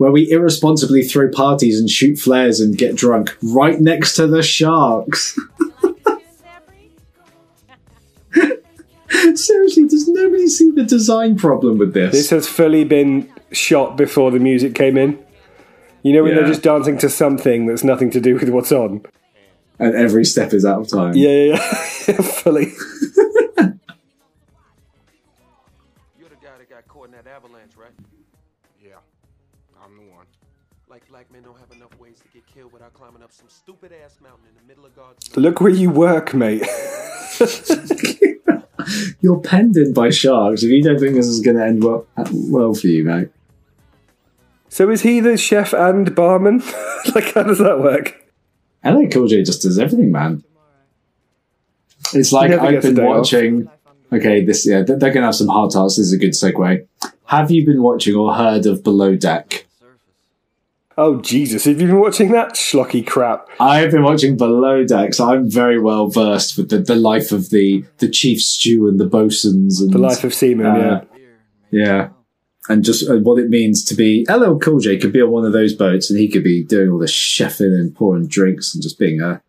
Where 0.00 0.10
we 0.10 0.30
irresponsibly 0.30 1.02
throw 1.02 1.28
parties 1.30 1.78
and 1.78 1.90
shoot 1.90 2.18
flares 2.18 2.58
and 2.58 2.74
get 2.74 2.96
drunk 2.96 3.36
right 3.42 3.78
next 3.78 4.14
to 4.16 4.26
the 4.26 4.42
sharks. 4.42 5.38
Seriously, 9.34 9.86
does 9.86 10.08
nobody 10.08 10.48
see 10.48 10.70
the 10.70 10.84
design 10.84 11.36
problem 11.36 11.76
with 11.76 11.92
this? 11.92 12.12
This 12.12 12.30
has 12.30 12.48
fully 12.48 12.82
been 12.84 13.30
shot 13.52 13.98
before 13.98 14.30
the 14.30 14.38
music 14.38 14.74
came 14.74 14.96
in. 14.96 15.22
You 16.02 16.14
know 16.14 16.22
when 16.22 16.34
they're 16.34 16.46
just 16.46 16.62
dancing 16.62 16.96
to 16.96 17.10
something 17.10 17.66
that's 17.66 17.84
nothing 17.84 18.10
to 18.12 18.22
do 18.22 18.36
with 18.36 18.48
what's 18.48 18.72
on. 18.72 19.04
and 19.78 19.94
every 19.94 20.24
step 20.24 20.54
is 20.54 20.64
out 20.64 20.80
of 20.80 20.88
time. 20.88 21.12
Yeah, 21.14 21.28
yeah, 21.28 21.46
yeah. 22.08 22.14
fully. 22.22 22.72
You're 26.18 26.30
the 26.30 26.36
guy 26.40 26.56
that 26.56 26.70
got 26.70 26.88
caught 26.88 27.04
in 27.04 27.10
that 27.10 27.26
avalanche, 27.26 27.76
right? 27.76 27.90
Black 31.20 31.32
men 31.32 31.42
don't 31.42 31.58
have 31.58 31.70
enough 31.76 31.90
ways 32.00 32.18
to 32.20 32.28
get 32.28 32.46
killed 32.46 32.72
without 32.72 32.94
climbing 32.94 33.22
up 33.22 33.30
some 33.30 33.46
stupid 33.46 33.92
ass 33.92 34.16
mountain 34.22 34.46
in 34.48 34.54
the 34.54 34.62
middle 34.66 34.86
of 34.86 34.96
God's 34.96 35.36
Look 35.36 35.60
where 35.60 35.70
you 35.70 35.90
work, 35.90 36.32
mate. 36.32 36.62
You're 39.20 39.40
penned 39.40 39.76
in 39.76 39.92
by 39.92 40.08
sharks. 40.08 40.62
If 40.62 40.70
you 40.70 40.82
don't 40.82 40.98
think 40.98 41.16
this 41.16 41.26
is 41.26 41.40
going 41.40 41.58
to 41.58 41.66
end 41.66 41.84
well, 41.84 42.06
well 42.32 42.72
for 42.72 42.86
you, 42.86 43.04
mate. 43.04 43.28
so 44.70 44.88
is 44.88 45.02
he 45.02 45.20
the 45.20 45.36
chef 45.36 45.74
and 45.74 46.14
barman? 46.14 46.62
like, 47.14 47.34
how 47.34 47.42
does 47.42 47.58
that 47.58 47.80
work? 47.80 48.24
LL 48.82 49.06
Cool 49.08 49.26
J 49.26 49.42
just 49.42 49.60
does 49.60 49.78
everything, 49.78 50.10
man. 50.10 50.42
It's 52.14 52.32
like 52.32 52.50
I've 52.50 52.80
been 52.80 52.94
day 52.94 53.02
off. 53.02 53.18
watching. 53.18 53.68
Okay, 54.10 54.42
this 54.42 54.66
yeah, 54.66 54.80
they're 54.80 54.96
going 54.96 55.16
to 55.16 55.24
have 55.24 55.34
some 55.34 55.48
hard 55.48 55.70
tarts. 55.70 55.98
This 55.98 56.06
is 56.06 56.14
a 56.14 56.18
good 56.18 56.32
segue. 56.32 56.86
Have 57.26 57.50
you 57.50 57.66
been 57.66 57.82
watching 57.82 58.14
or 58.14 58.32
heard 58.32 58.64
of 58.64 58.82
Below 58.82 59.16
Deck? 59.16 59.66
Surface. 61.00 61.18
Oh 61.18 61.20
Jesus! 61.22 61.64
Have 61.64 61.80
you 61.80 61.86
been 61.88 62.00
watching 62.00 62.30
that 62.32 62.54
schlocky 62.54 63.06
crap? 63.06 63.48
I've 63.58 63.90
been 63.90 64.02
watching 64.02 64.36
Below 64.36 64.84
Decks. 64.84 65.18
I'm 65.20 65.50
very 65.50 65.78
well 65.80 66.08
versed 66.08 66.56
with 66.56 66.70
the, 66.70 66.78
the 66.78 66.94
life 66.94 67.32
of 67.32 67.50
the 67.50 67.84
the 67.98 68.08
chief 68.08 68.40
stew 68.42 68.88
and 68.88 68.98
the 69.00 69.06
bosuns 69.06 69.80
and 69.80 69.92
The 69.92 69.98
life 69.98 70.24
of 70.24 70.34
seamen. 70.34 70.66
Uh, 70.66 71.04
yeah. 71.16 71.30
yeah, 71.70 72.08
and 72.68 72.84
just 72.84 73.08
uh, 73.08 73.16
what 73.16 73.38
it 73.38 73.48
means 73.48 73.84
to 73.86 73.94
be. 73.94 74.26
LL 74.28 74.58
Cool 74.58 74.80
J 74.80 74.98
could 74.98 75.12
be 75.12 75.22
on 75.22 75.30
one 75.30 75.44
of 75.44 75.52
those 75.52 75.72
boats, 75.74 76.10
and 76.10 76.18
he 76.18 76.28
could 76.28 76.44
be 76.44 76.62
doing 76.62 76.90
all 76.90 76.98
the 76.98 77.06
chefing 77.06 77.74
and 77.74 77.94
pouring 77.94 78.26
drinks 78.26 78.74
and 78.74 78.82
just 78.82 78.98
being 78.98 79.20
a 79.20 79.42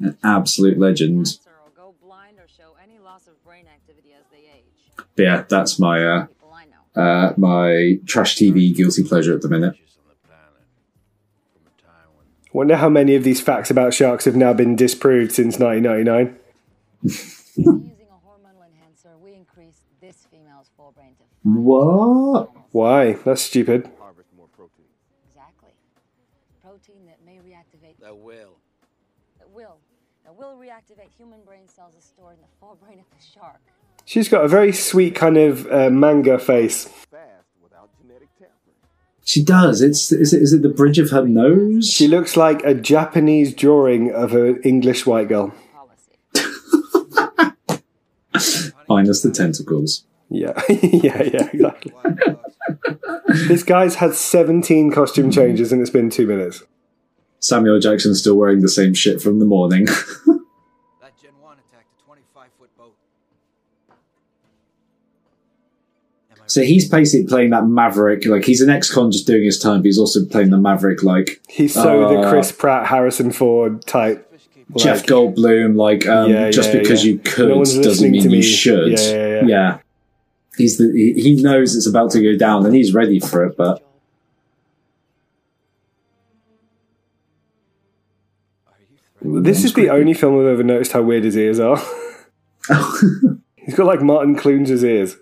an 0.00 0.16
absolute 0.24 0.78
legend. 0.78 1.26
Cancer 1.26 1.50
or 1.64 1.70
go 1.76 1.94
blind 2.02 2.38
or 2.38 2.48
show 2.48 2.74
any 2.82 2.98
loss 2.98 3.26
of 3.26 3.42
brain 3.44 3.66
activity 3.66 4.12
as 4.18 4.24
they 4.32 4.38
age. 4.38 4.64
But 5.14 5.22
yeah, 5.22 5.44
that's 5.48 5.78
my 5.78 6.04
uh, 6.04 6.26
People 6.26 6.52
I 6.52 6.64
know. 6.64 7.02
uh, 7.02 7.34
my 7.36 7.98
trash 8.06 8.36
TV 8.36 8.74
guilty 8.74 9.04
pleasure 9.04 9.34
at 9.34 9.42
the 9.42 9.48
minute. 9.48 9.76
Wonder 12.52 12.76
how 12.76 12.88
many 12.88 13.14
of 13.14 13.22
these 13.22 13.40
facts 13.40 13.70
about 13.70 13.94
sharks 13.94 14.24
have 14.24 14.34
now 14.34 14.52
been 14.52 14.74
disproved 14.74 15.30
since 15.30 15.58
1999. 15.58 16.36
Using 17.02 17.96
a 18.10 18.26
hormonal 18.26 18.66
enhancer, 18.66 19.16
we 19.22 19.34
increase 19.34 19.82
this 20.00 20.26
female's 20.32 20.70
forebrain 20.76 21.16
to. 21.18 21.24
What? 21.44 22.50
Why? 22.72 23.12
That's 23.24 23.40
stupid. 23.40 23.88
Harvest 24.00 24.28
more 24.36 24.48
protein. 24.48 24.86
Exactly. 25.28 25.70
Protein 26.60 27.06
that 27.06 27.24
may 27.24 27.36
reactivate. 27.36 28.00
That 28.00 28.16
will. 28.16 28.56
That 29.38 29.48
will. 29.50 29.78
That 30.24 30.34
will 30.36 30.56
reactivate 30.56 31.10
human 31.16 31.42
brain 31.44 31.68
cells 31.68 31.94
stored 32.00 32.34
in 32.34 32.40
the 32.40 32.66
forebrain 32.66 32.98
of 32.98 33.06
the 33.10 33.24
shark. 33.32 33.60
She's 34.04 34.28
got 34.28 34.44
a 34.44 34.48
very 34.48 34.72
sweet 34.72 35.14
kind 35.14 35.36
of 35.36 35.70
uh, 35.70 35.88
manga 35.88 36.38
face. 36.38 36.88
She 39.30 39.44
does. 39.44 39.80
It's 39.80 40.10
is 40.10 40.32
it 40.32 40.42
is 40.42 40.52
it 40.52 40.62
the 40.62 40.68
bridge 40.68 40.98
of 40.98 41.10
her 41.10 41.24
nose? 41.24 41.88
She 41.88 42.08
looks 42.08 42.36
like 42.36 42.64
a 42.64 42.74
Japanese 42.74 43.54
drawing 43.54 44.10
of 44.10 44.34
an 44.34 44.60
English 44.64 45.06
white 45.06 45.28
girl. 45.28 45.54
Minus 48.88 49.22
the 49.22 49.30
tentacles. 49.32 50.04
Yeah, 50.30 50.60
yeah, 50.68 51.22
yeah, 51.22 51.48
exactly. 51.52 51.92
This 53.46 53.62
guy's 53.62 53.94
had 53.94 54.16
17 54.16 54.90
costume 54.90 55.30
changes 55.30 55.70
and 55.70 55.80
it's 55.80 55.90
been 55.90 56.10
two 56.10 56.26
minutes. 56.26 56.64
Samuel 57.38 57.78
Jackson's 57.78 58.18
still 58.18 58.34
wearing 58.34 58.62
the 58.62 58.68
same 58.68 58.94
shit 58.94 59.22
from 59.22 59.38
the 59.38 59.46
morning. 59.46 59.86
so 66.50 66.62
he's 66.62 66.88
basically 66.88 67.26
playing 67.28 67.50
that 67.50 67.66
maverick. 67.66 68.26
Like 68.26 68.44
he's 68.44 68.60
an 68.60 68.70
ex-con 68.70 69.12
just 69.12 69.24
doing 69.26 69.44
his 69.44 69.56
time, 69.58 69.78
but 69.82 69.84
he's 69.86 69.98
also 69.98 70.24
playing 70.24 70.50
the 70.50 70.58
maverick, 70.58 71.04
like 71.04 71.40
He's 71.48 71.74
so 71.74 72.08
the 72.08 72.18
Uh, 72.20 72.30
Chris 72.30 72.50
Pratt, 72.50 72.86
Harrison 72.88 73.30
Ford 73.30 73.86
type. 73.86 74.28
fish 74.32 74.48
Like- 74.74 74.82
Jeff 74.84 75.06
Goldblum. 75.06 75.76
Like 75.76 76.08
um, 76.08 76.28
Yeah, 76.30 76.50
just 76.50 76.72
yeah, 76.74 76.80
because 76.80 77.04
yeah. 77.04 77.12
you 77.12 77.18
could 77.20 77.48
No 77.50 77.64
doesn't 77.64 78.10
mean 78.10 78.22
to 78.24 78.30
you 78.36 78.42
should. 78.42 78.98
Yeah, 78.98 79.26
yeah, 79.28 79.42
yeah. 79.46 79.78
He's 80.56 80.76
the 80.78 80.90
he, 80.92 81.12
he 81.22 81.40
knows 81.42 81.76
it's 81.76 81.86
about 81.86 82.10
to 82.12 82.20
go 82.22 82.36
down 82.36 82.66
and 82.66 82.74
he's 82.74 82.92
ready 82.92 83.20
for 83.20 83.44
it, 83.44 83.56
but 83.56 83.82
Are 88.66 88.74
you 88.80 88.98
threatening? 89.20 89.42
This 89.44 89.64
is 89.64 89.72
the 89.74 89.88
only 89.90 90.14
film 90.14 90.40
I've 90.40 90.46
ever 90.46 90.62
noticed 90.64 90.92
how 90.92 91.02
weird 91.02 91.22
his 91.24 91.36
ears 91.36 91.60
are. 91.60 91.78
He's 93.56 93.74
got 93.76 93.86
like 93.86 94.02
Martin 94.02 94.34
Clunes' 94.36 94.82
ears. 94.84 95.16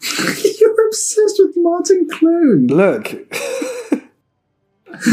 Test 0.94 1.16
you're 1.16 1.24
obsessed 1.26 1.40
with 1.44 1.56
Martin 1.56 2.08
Clune. 2.10 2.66
Look. 2.68 3.06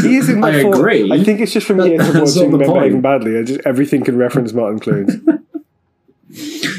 he 0.02 0.16
is 0.16 0.28
in 0.28 0.40
my 0.40 0.58
I 0.58 0.62
for- 0.62 0.74
agree. 0.74 1.10
I 1.12 1.22
think 1.24 1.40
it's 1.40 1.52
just 1.52 1.66
from 1.66 1.78
That- 1.78 1.88
years 1.88 2.08
of 2.08 2.14
watching 2.14 2.50
the 2.52 2.58
Men 2.58 2.66
point. 2.68 2.80
Behaving 2.80 3.00
Badly. 3.00 3.38
I 3.38 3.42
just, 3.42 3.60
everything 3.64 4.04
can 4.04 4.16
reference 4.16 4.52
Martin 4.52 4.78
Clunes. 4.78 5.14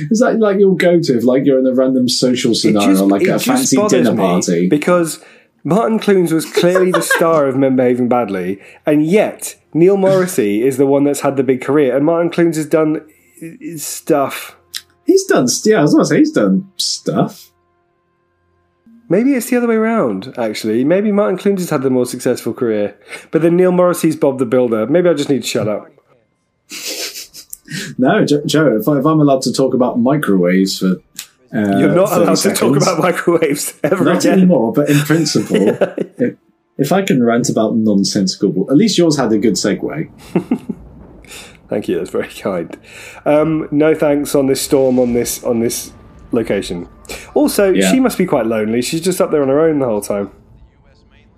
Is 0.10 0.20
that 0.20 0.38
like 0.40 0.60
your 0.60 0.76
go-to 0.76 1.18
if 1.18 1.24
like 1.24 1.46
you're 1.46 1.60
in 1.60 1.68
a 1.68 1.74
random 1.76 2.10
social 2.10 2.56
scenario, 2.56 3.06
like 3.06 3.22
a 3.24 3.38
fancy 3.38 3.78
dinner 3.88 4.16
party? 4.16 4.68
Because 4.68 5.24
Martin 5.64 6.00
Clunes 6.00 6.32
was 6.34 6.52
clearly 6.52 6.90
the 6.92 7.02
star 7.04 7.46
of 7.48 7.56
Men 7.56 7.76
Behaving 7.76 8.10
Badly, 8.10 8.60
and 8.86 9.06
yet 9.06 9.56
Neil 9.74 9.96
Morrissey 9.96 10.64
is 10.64 10.78
the 10.78 10.88
one 10.88 11.04
that's 11.04 11.20
had 11.22 11.38
the 11.38 11.44
big 11.44 11.62
career, 11.62 11.96
and 11.96 12.04
Martin 12.06 12.32
Clunes 12.32 12.58
has 12.58 12.66
done 12.66 13.02
i- 13.44 13.58
i- 13.64 13.76
stuff. 13.76 14.56
He's 15.06 15.24
done. 15.26 15.46
Yeah, 15.66 15.80
I 15.80 15.82
was 15.84 15.94
gonna 15.94 16.06
say 16.06 16.18
he's 16.18 16.32
done 16.32 16.68
stuff. 16.78 17.52
Maybe 19.14 19.36
it's 19.36 19.48
the 19.52 19.58
other 19.58 19.68
way 19.68 19.76
around, 19.76 20.34
actually. 20.40 20.84
Maybe 20.84 21.12
Martin 21.12 21.38
Clunes 21.38 21.62
has 21.62 21.70
had 21.70 21.84
the 21.84 21.92
more 21.92 22.08
successful 22.08 22.52
career. 22.52 22.98
But 23.30 23.44
then 23.44 23.56
Neil 23.56 23.72
Morrissey's 23.72 24.16
Bob 24.16 24.40
the 24.40 24.46
Builder. 24.48 24.88
Maybe 24.88 25.08
I 25.08 25.14
just 25.14 25.30
need 25.30 25.44
to 25.44 25.48
shut 25.48 25.68
up. 25.68 25.88
No, 27.98 28.24
Jo- 28.26 28.44
Joe. 28.46 28.78
If, 28.78 28.88
I, 28.88 29.00
if 29.00 29.06
I'm 29.06 29.20
allowed 29.20 29.42
to 29.44 29.54
talk 29.54 29.74
about 29.74 30.00
microwaves 30.00 30.78
for, 30.80 30.92
uh, 31.56 31.78
You're 31.80 31.96
not 31.96 32.10
30 32.10 32.22
allowed 32.24 32.36
to 32.38 32.54
talk 32.54 32.76
about 32.78 33.00
microwaves 33.00 33.80
ever 33.84 34.04
not 34.04 34.18
again. 34.24 34.34
anymore. 34.40 34.74
But 34.74 34.90
in 34.90 35.00
principle, 35.00 35.56
if, 36.18 36.36
if 36.78 36.92
I 36.92 37.02
can 37.04 37.24
rant 37.24 37.50
about 37.50 37.76
nonsensical, 37.76 38.70
at 38.70 38.78
least 38.78 38.98
yours 38.98 39.18
had 39.18 39.32
a 39.32 39.38
good 39.40 39.54
segue. 39.54 40.10
Thank 41.70 41.88
you. 41.88 41.98
That's 41.98 42.10
very 42.12 42.28
kind. 42.30 42.78
Um, 43.26 43.68
no 43.72 43.96
thanks 43.96 44.36
on 44.36 44.48
this 44.48 44.62
storm 44.62 45.00
on 45.00 45.14
this 45.14 45.44
on 45.44 45.60
this 45.60 45.92
location. 46.34 46.88
Also, 47.34 47.72
Yeah. 47.72 47.90
she 47.92 48.00
must 48.00 48.18
be 48.18 48.26
quite 48.26 48.46
lonely. 48.46 48.82
She's 48.82 49.02
just 49.02 49.22
up 49.22 49.32
there 49.32 49.42
on 49.42 49.48
her 49.50 49.60
own 49.60 49.80
the 49.80 49.86
whole 49.86 50.02
time. 50.02 50.32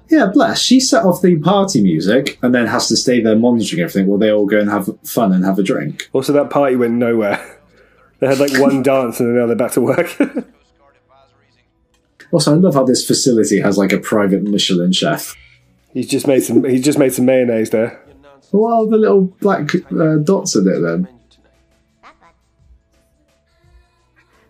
Yeah, 0.09 0.27
bless. 0.31 0.61
She 0.61 0.79
set 0.79 1.03
off 1.03 1.21
the 1.23 1.37
party 1.39 1.81
music 1.81 2.37
and 2.43 2.53
then 2.53 2.67
has 2.67 2.87
to 2.89 2.95
stay 2.95 3.21
there 3.21 3.35
monitoring 3.35 3.81
everything 3.81 4.05
while 4.07 4.19
they 4.19 4.31
all 4.31 4.45
go 4.45 4.59
and 4.59 4.69
have 4.69 4.87
fun 5.03 5.33
and 5.33 5.43
have 5.43 5.57
a 5.57 5.63
drink. 5.63 6.09
Also, 6.13 6.31
that 6.33 6.49
party 6.49 6.75
went 6.75 6.93
nowhere. 6.93 7.39
They 8.19 8.27
had 8.27 8.39
like 8.39 8.57
one 8.57 8.81
dance 8.91 9.19
and 9.19 9.27
then 9.27 9.35
now 9.35 9.45
they're 9.45 9.57
back 9.57 9.73
to 9.73 9.81
work. 9.81 10.15
Also, 12.31 12.53
I 12.53 12.55
love 12.57 12.73
how 12.73 12.83
this 12.83 13.05
facility 13.05 13.59
has 13.61 13.77
like 13.77 13.93
a 13.93 13.97
private 13.99 14.43
Michelin 14.43 14.91
chef. 14.91 15.35
he's 15.93 16.07
just 16.07 16.27
made 16.27 16.41
some. 16.43 16.63
He's 16.63 16.83
just 16.83 16.97
made 16.99 17.13
some 17.13 17.25
mayonnaise 17.25 17.69
there. 17.69 18.01
Your 18.07 18.15
nonsense 18.21 18.47
What 18.53 18.73
are 18.73 18.87
the 18.87 18.97
little 18.97 19.21
black 19.21 19.69
uh, 19.75 20.15
dots 20.23 20.55
in 20.55 20.67
it 20.67 20.79
then? 20.81 21.07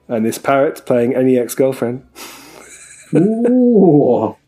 And 0.08 0.26
this 0.26 0.38
parrot 0.38 0.86
playing 0.86 1.16
any 1.16 1.38
ex-girlfriend. 1.38 2.06
Ooh. 3.16 4.36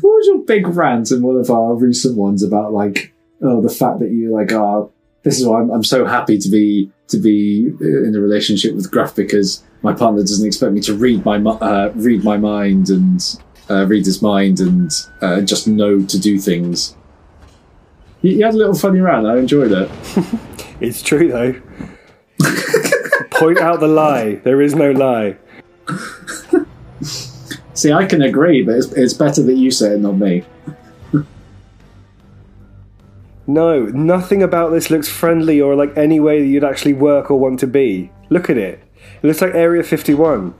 What 0.00 0.18
was 0.18 0.26
your 0.26 0.44
big 0.44 0.66
rant 0.66 1.10
in 1.10 1.22
one 1.22 1.36
of 1.36 1.50
our 1.50 1.74
recent 1.74 2.16
ones 2.16 2.42
about 2.42 2.72
like 2.72 3.12
oh 3.42 3.60
the 3.60 3.68
fact 3.68 4.00
that 4.00 4.10
you 4.10 4.32
like 4.32 4.52
are 4.52 4.88
this 5.22 5.40
is 5.40 5.46
why 5.46 5.60
I'm, 5.60 5.70
I'm 5.70 5.84
so 5.84 6.04
happy 6.04 6.38
to 6.38 6.48
be 6.48 6.90
to 7.08 7.18
be 7.18 7.70
uh, 7.80 8.04
in 8.04 8.14
a 8.16 8.20
relationship 8.20 8.74
with 8.74 8.90
Graph 8.90 9.14
because 9.14 9.62
my 9.82 9.92
partner 9.92 10.20
doesn't 10.20 10.46
expect 10.46 10.72
me 10.72 10.80
to 10.82 10.94
read 10.94 11.24
my 11.24 11.36
uh, 11.36 11.92
read 11.94 12.24
my 12.24 12.36
mind 12.36 12.90
and 12.90 13.40
uh, 13.68 13.86
read 13.86 14.06
his 14.06 14.22
mind 14.22 14.60
and 14.60 14.90
uh, 15.20 15.40
just 15.40 15.66
know 15.68 16.02
to 16.02 16.18
do 16.18 16.38
things. 16.38 16.96
You, 18.22 18.32
you 18.32 18.44
had 18.44 18.54
a 18.54 18.56
little 18.56 18.74
funny 18.74 19.00
rant. 19.00 19.26
I 19.26 19.38
enjoyed 19.38 19.72
it. 19.72 19.90
It's 20.78 21.00
true 21.00 21.28
though. 21.28 21.54
Point 23.38 23.58
out 23.58 23.80
the 23.80 23.88
lie. 23.88 24.36
There 24.36 24.60
is 24.62 24.74
no 24.74 24.92
lie. 24.92 25.36
See, 27.74 27.92
I 27.92 28.06
can 28.06 28.22
agree, 28.22 28.62
but 28.62 28.76
it's, 28.76 28.92
it's 28.92 29.12
better 29.12 29.42
that 29.42 29.54
you 29.54 29.70
say 29.70 29.92
it, 29.92 30.00
not 30.00 30.16
me. 30.16 30.44
No, 33.46 33.84
nothing 33.84 34.42
about 34.42 34.70
this 34.70 34.90
looks 34.90 35.08
friendly 35.08 35.60
or 35.60 35.76
like 35.76 35.96
any 35.96 36.18
way 36.18 36.40
that 36.40 36.46
you'd 36.46 36.64
actually 36.64 36.94
work 36.94 37.30
or 37.30 37.38
want 37.38 37.60
to 37.60 37.66
be. 37.66 38.10
Look 38.28 38.50
at 38.50 38.58
it. 38.58 38.80
It 39.22 39.26
looks 39.26 39.40
like 39.40 39.54
Area 39.54 39.82
51. 39.82 40.54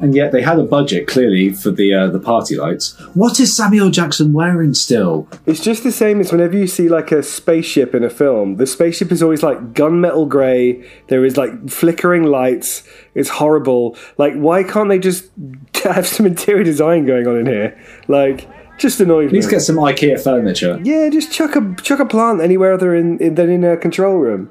And 0.00 0.14
yet 0.14 0.30
they 0.30 0.42
had 0.42 0.58
a 0.58 0.64
budget 0.64 1.08
clearly 1.08 1.52
for 1.52 1.70
the 1.70 1.92
uh, 1.92 2.06
the 2.06 2.20
party 2.20 2.56
lights. 2.56 2.98
What 3.14 3.40
is 3.40 3.54
Samuel 3.56 3.90
Jackson 3.90 4.32
wearing 4.32 4.74
still? 4.74 5.28
It's 5.44 5.60
just 5.60 5.82
the 5.82 5.90
same 5.90 6.20
as 6.20 6.30
whenever 6.30 6.56
you 6.56 6.68
see 6.68 6.88
like 6.88 7.10
a 7.10 7.22
spaceship 7.22 7.94
in 7.94 8.04
a 8.04 8.10
film. 8.10 8.56
The 8.56 8.66
spaceship 8.66 9.10
is 9.10 9.22
always 9.22 9.42
like 9.42 9.74
gunmetal 9.74 10.28
grey. 10.28 10.88
There 11.08 11.24
is 11.24 11.36
like 11.36 11.68
flickering 11.68 12.24
lights. 12.24 12.84
It's 13.14 13.28
horrible. 13.28 13.96
Like, 14.18 14.34
why 14.34 14.62
can't 14.62 14.88
they 14.88 15.00
just 15.00 15.30
have 15.82 16.06
some 16.06 16.26
interior 16.26 16.62
design 16.62 17.04
going 17.04 17.26
on 17.26 17.36
in 17.36 17.46
here? 17.46 17.80
Like, 18.06 18.48
just 18.78 19.00
annoys 19.00 19.32
me. 19.32 19.38
Let's 19.38 19.50
get 19.50 19.60
some 19.60 19.76
IKEA 19.76 20.22
furniture. 20.22 20.80
Yeah, 20.84 21.08
just 21.10 21.32
chuck 21.32 21.56
a 21.56 21.74
chuck 21.82 21.98
a 21.98 22.06
plant 22.06 22.40
anywhere 22.40 22.72
other 22.72 22.94
in, 22.94 23.18
in 23.18 23.34
than 23.34 23.50
in 23.50 23.64
a 23.64 23.76
control 23.76 24.16
room. 24.16 24.50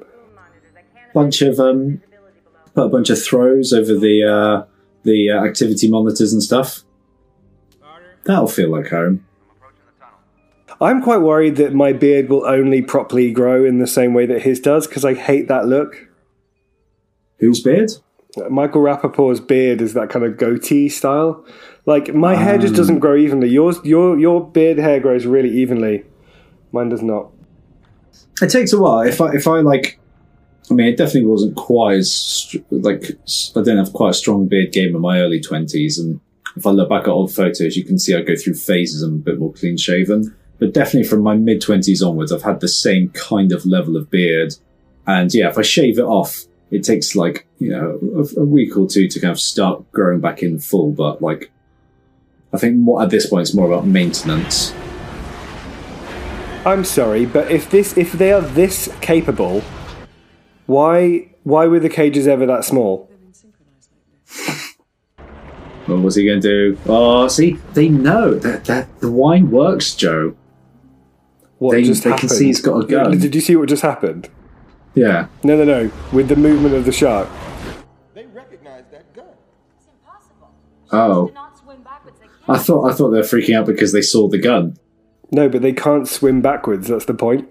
Bunch 1.14 1.42
of 1.42 1.58
um, 1.60 2.02
put 2.76 2.86
a 2.86 2.90
bunch 2.90 3.10
of 3.10 3.24
throws 3.24 3.72
over 3.72 3.98
the 3.98 4.24
uh, 4.24 4.66
the 5.08 5.32
uh, 5.32 5.44
activity 5.44 5.90
monitors 5.90 6.34
and 6.34 6.44
stuff. 6.44 6.84
That'll 8.26 8.48
feel 8.48 8.70
like 8.70 8.90
home. 8.90 9.26
I'm 10.80 11.02
quite 11.02 11.22
worried 11.22 11.56
that 11.56 11.74
my 11.74 11.94
beard 11.94 12.30
will 12.30 12.46
only 12.46 12.82
properly 12.84 13.32
grow 13.32 13.66
in 13.66 13.80
the 13.80 13.88
same 13.88 14.14
way 14.14 14.28
that 14.28 14.44
his 14.44 14.60
does 14.60 14.86
because 14.86 15.06
I 15.06 15.16
hate 15.16 15.48
that 15.48 15.66
look. 15.66 16.08
Whose 17.40 17.64
beard? 17.64 17.92
Michael 18.50 18.82
Rapaport's 18.82 19.40
beard 19.40 19.82
is 19.82 19.94
that 19.94 20.10
kind 20.10 20.24
of 20.24 20.38
goatee 20.38 20.90
style. 20.90 21.44
Like 21.88 22.14
my 22.14 22.36
hair 22.36 22.58
just 22.58 22.76
doesn't 22.76 23.00
grow 23.00 23.16
evenly. 23.16 23.48
Yours, 23.50 23.80
your 23.84 24.20
your 24.20 24.46
beard 24.46 24.78
hair 24.78 25.00
grows 25.00 25.26
really 25.26 25.50
evenly. 25.50 26.04
Mine 26.72 26.90
does 26.90 27.02
not. 27.02 27.32
It 28.42 28.50
takes 28.50 28.74
a 28.74 28.80
while. 28.80 29.02
If 29.02 29.22
I 29.22 29.34
if 29.34 29.48
I 29.48 29.62
like, 29.62 30.00
I 30.70 30.74
mean, 30.74 30.88
it 30.88 30.98
definitely 30.98 31.30
wasn't 31.30 31.56
quite 31.56 31.98
as 31.98 32.56
like 32.72 33.12
I 33.56 33.60
didn't 33.60 33.78
have 33.78 33.94
quite 33.94 34.12
a 34.12 34.14
strong 34.14 34.48
beard 34.48 34.74
game 34.74 34.96
in 34.96 35.02
my 35.02 35.22
early 35.22 35.40
twenties, 35.40 35.98
and 35.98 36.20
if 36.56 36.66
I 36.66 36.72
look 36.72 36.90
back 36.90 37.04
at 37.04 37.10
old 37.10 37.34
photos, 37.34 37.78
you 37.78 37.86
can 37.86 37.98
see 37.98 38.16
I 38.16 38.22
go 38.22 38.36
through 38.36 38.56
phases. 38.56 39.02
I'm 39.02 39.16
a 39.16 39.18
bit 39.18 39.40
more 39.40 39.54
clean 39.54 39.78
shaven, 39.78 40.36
but 40.60 40.74
definitely 40.74 41.08
from 41.08 41.22
my 41.22 41.36
mid 41.36 41.62
twenties 41.62 42.04
onwards, 42.04 42.32
I've 42.32 42.44
had 42.44 42.60
the 42.60 42.68
same 42.68 43.10
kind 43.10 43.52
of 43.52 43.66
level 43.66 43.96
of 43.96 44.10
beard. 44.10 44.56
And 45.06 45.34
yeah, 45.34 45.50
if 45.50 45.58
I 45.58 45.62
shave 45.62 46.00
it 46.00 46.04
off, 46.04 46.36
it 46.70 46.84
takes 46.84 47.16
like 47.16 47.48
you 47.60 47.70
know 47.70 48.00
a, 48.16 48.42
a 48.42 48.46
week 48.46 48.76
or 48.76 48.88
two 48.88 49.08
to 49.08 49.20
kind 49.22 49.32
of 49.32 49.40
start 49.40 49.90
growing 49.94 50.20
back 50.20 50.44
in 50.44 50.60
full. 50.60 50.92
But 50.92 51.22
like, 51.22 51.50
I 52.52 52.58
think 52.58 52.76
more 52.76 53.02
at 53.02 53.10
this 53.10 53.30
point, 53.30 53.44
it's 53.44 53.56
more 53.56 53.68
about 53.68 53.88
maintenance. 53.88 54.74
I'm 56.66 56.84
sorry, 56.84 57.26
but 57.26 57.50
if 57.50 57.70
this 57.70 57.98
if 57.98 58.12
they 58.12 58.34
are 58.34 58.42
this 58.42 58.94
capable, 59.00 59.64
why 60.68 61.30
why 61.44 61.66
were 61.66 61.80
the 61.80 61.90
cages 61.90 62.28
ever 62.28 62.46
that 62.46 62.64
small? 62.64 63.10
What 65.88 66.02
was 66.02 66.16
he 66.16 66.26
going 66.26 66.42
to 66.42 66.74
do? 66.76 66.78
Oh, 66.86 67.30
see, 67.30 67.54
they 67.74 67.88
know 67.88 68.34
that, 68.34 68.66
that 68.66 69.00
the 69.00 69.10
wine 69.10 69.50
works, 69.52 69.96
Joe. 69.96 70.36
What 71.60 71.72
They- 71.72 71.84
just 71.84 72.04
they 72.04 72.12
can 72.12 72.28
see 72.28 72.48
he's 72.48 72.60
got 72.62 72.84
a 72.84 72.86
gun. 72.86 73.18
Did 73.18 73.34
you 73.34 73.40
see 73.40 73.56
what 73.56 73.70
just 73.70 73.84
happened? 73.84 74.30
Yeah. 74.96 75.28
No, 75.44 75.56
no, 75.56 75.64
no. 75.64 75.90
With 76.12 76.28
the 76.28 76.36
movement 76.36 76.76
of 76.76 76.84
the 76.84 76.92
shark. 76.92 77.30
They 78.14 78.26
recognize 78.26 78.84
that 78.92 79.14
gun. 79.16 79.28
Oh. 79.30 79.78
It's 79.78 79.88
impossible. 79.88 80.50
Oh, 80.92 81.28
Do 81.30 81.34
not 81.34 81.58
swim 81.58 81.84
backwards. 81.84 82.20
They 82.20 82.54
I 82.54 82.58
thought 82.58 82.92
I 82.92 82.94
thought 82.94 83.12
they 83.12 83.18
were 83.20 83.24
freaking 83.24 83.56
out 83.58 83.66
because 83.66 83.94
they 83.94 84.02
saw 84.02 84.28
the 84.28 84.40
gun. 84.40 84.76
No, 85.32 85.48
but 85.48 85.62
they 85.62 85.72
can't 85.74 86.06
swim 86.08 86.42
backwards. 86.42 86.88
That's 86.90 87.06
the 87.06 87.14
point. 87.14 87.50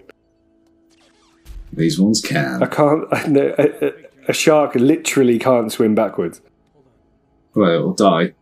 These 1.73 1.99
ones 1.99 2.21
can. 2.21 2.63
I 2.63 2.65
can. 2.67 3.05
can't. 3.11 3.27
No, 3.31 3.55
a, 3.57 3.85
a, 3.87 3.91
a 4.29 4.33
shark 4.33 4.75
literally 4.75 5.37
can't 5.39 5.71
swim 5.71 5.95
backwards. 5.95 6.41
Well, 7.55 7.69
it'll 7.71 7.93
die. 7.93 8.33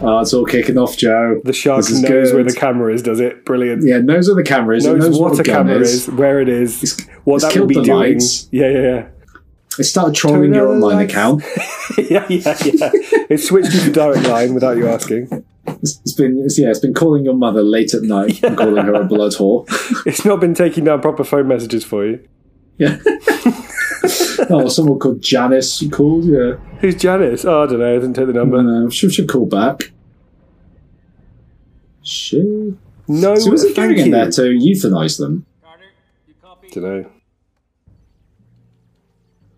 Oh, 0.00 0.18
it's 0.18 0.34
all 0.34 0.44
kicking 0.44 0.76
off, 0.76 0.96
Joe. 0.96 1.40
The 1.44 1.52
shark 1.52 1.78
This 1.86 2.00
knows 2.02 2.30
good. 2.30 2.34
where 2.34 2.44
the 2.44 2.52
camera 2.52 2.92
is. 2.92 3.02
Does 3.02 3.20
it? 3.20 3.44
Brilliant. 3.46 3.84
Yeah, 3.86 3.98
knows 3.98 4.26
where 4.28 4.34
the 4.36 4.42
camera 4.42 4.76
is. 4.76 4.84
knows, 4.84 4.98
knows 4.98 5.18
what 5.18 5.36
the 5.36 5.42
a 5.42 5.44
camera 5.44 5.76
is. 5.80 6.08
is, 6.08 6.10
where 6.14 6.40
it 6.40 6.48
is, 6.48 6.82
It's- 6.82 7.08
what 7.24 7.36
it's 7.42 7.54
that 7.54 7.58
will 7.60 7.66
be 7.66 7.74
the 7.76 7.82
doing. 7.82 7.98
lights. 7.98 8.48
Yeah, 8.50 8.68
yeah, 8.68 9.06
It 9.78 9.84
started 9.84 10.14
trolling 10.14 10.52
your 10.54 10.68
online 10.68 10.96
lights. 10.96 11.12
account. 11.12 11.42
yeah, 11.98 12.26
yeah, 12.28 12.56
yeah. 12.64 12.90
It 13.30 13.38
switched 13.40 13.70
to 13.72 13.78
the 13.78 13.92
direct 13.92 14.26
line 14.28 14.52
without 14.52 14.76
you 14.76 14.88
asking. 14.88 15.44
It's, 15.66 16.12
been 16.12 16.42
it's, 16.44 16.58
yeah, 16.58 16.70
it's 16.70 16.78
been 16.78 16.94
calling 16.94 17.24
your 17.24 17.34
mother 17.34 17.62
late 17.62 17.94
at 17.94 18.02
night 18.02 18.42
and 18.44 18.56
calling 18.56 18.84
her 18.84 18.94
a 18.94 19.04
blood 19.04 19.32
whore. 19.32 19.66
It's 20.06 20.24
not 20.24 20.40
been 20.40 20.54
taking 20.54 20.84
down 20.84 21.00
proper 21.00 21.24
phone 21.24 21.48
messages 21.48 21.84
for 21.84 22.06
you. 22.06 22.26
Yeah. 22.78 22.98
oh, 24.50 24.68
someone 24.68 24.98
called 24.98 25.22
Janice 25.22 25.76
she 25.76 25.88
called. 25.88 26.24
Yeah. 26.24 26.54
Who's 26.80 26.96
Janice? 26.96 27.44
Oh, 27.44 27.62
I 27.62 27.66
don't 27.66 27.78
know. 27.78 27.90
I 27.90 27.98
didn't 27.98 28.14
take 28.14 28.26
the 28.26 28.32
number. 28.32 28.58
Uh, 28.58 28.90
she 28.90 29.08
should 29.10 29.28
call 29.28 29.46
back. 29.46 29.92
She. 32.02 32.74
No, 33.06 33.34
So 33.36 33.50
was 33.50 33.62
he 33.62 33.74
going 33.74 33.98
in 33.98 34.10
there 34.10 34.30
to 34.30 34.42
euthanize 34.42 35.18
them? 35.18 35.46
Don't 36.72 36.82
know. 36.82 37.10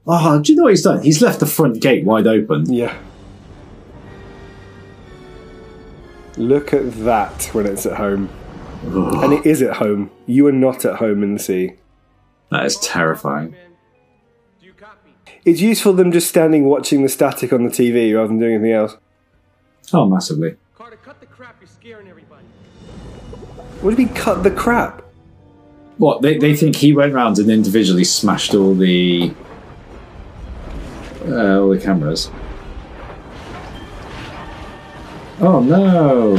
Oh, 0.07 0.41
do 0.41 0.53
you 0.53 0.57
know 0.57 0.65
what 0.65 0.71
he's 0.71 0.83
done? 0.83 1.03
He's 1.03 1.21
left 1.21 1.41
the 1.41 1.47
front 1.47 1.81
gate 1.81 2.05
wide 2.05 2.27
open. 2.27 2.73
Yeah. 2.73 2.97
Look 6.37 6.75
at 6.75 6.93
that 7.05 7.51
when 7.55 7.67
it's 7.67 7.87
at 7.87 7.97
home. 7.97 8.29
And 8.85 9.33
it 9.33 9.47
is 9.47 9.63
at 9.63 9.77
home. 9.77 10.11
You 10.27 10.47
are 10.47 10.53
not 10.53 10.85
at 10.85 10.97
home 10.97 11.23
in 11.23 11.35
the 11.35 11.41
sea. 11.41 11.75
That 12.51 12.65
is 12.65 12.77
terrifying. 12.79 13.57
Do 14.61 14.67
you 14.67 14.73
copy? 14.75 15.15
It's 15.45 15.61
useful 15.61 15.95
them 15.95 16.13
just 16.13 16.29
standing 16.29 16.65
watching 16.65 17.03
the 17.03 17.09
static 17.09 17.53
on 17.53 17.65
the 17.65 17.71
TV 17.71 18.15
rather 18.15 18.29
than 18.29 18.39
doing 18.39 18.55
anything 18.55 18.73
else. 18.73 18.97
Oh, 19.93 20.07
massively. 20.07 20.57
Carter, 20.75 20.97
cut 20.97 21.21
the 21.21 21.27
crap. 21.27 21.57
You're 21.61 21.69
scaring 21.69 22.09
everybody. 22.09 22.45
What 23.81 23.97
do 23.97 24.03
you 24.03 24.09
mean 24.09 24.15
cut 24.17 24.43
the 24.43 24.51
crap? 24.51 25.03
What 25.97 26.21
they 26.21 26.37
they 26.37 26.55
think 26.55 26.77
he 26.77 26.93
went 26.93 27.15
round 27.15 27.39
and 27.39 27.51
individually 27.51 28.05
smashed 28.05 28.55
all 28.55 28.75
the 28.75 29.33
uh, 31.27 31.61
all 31.61 31.71
the 31.71 31.81
cameras. 31.81 32.31
Oh 35.39 35.61
no! 35.61 36.39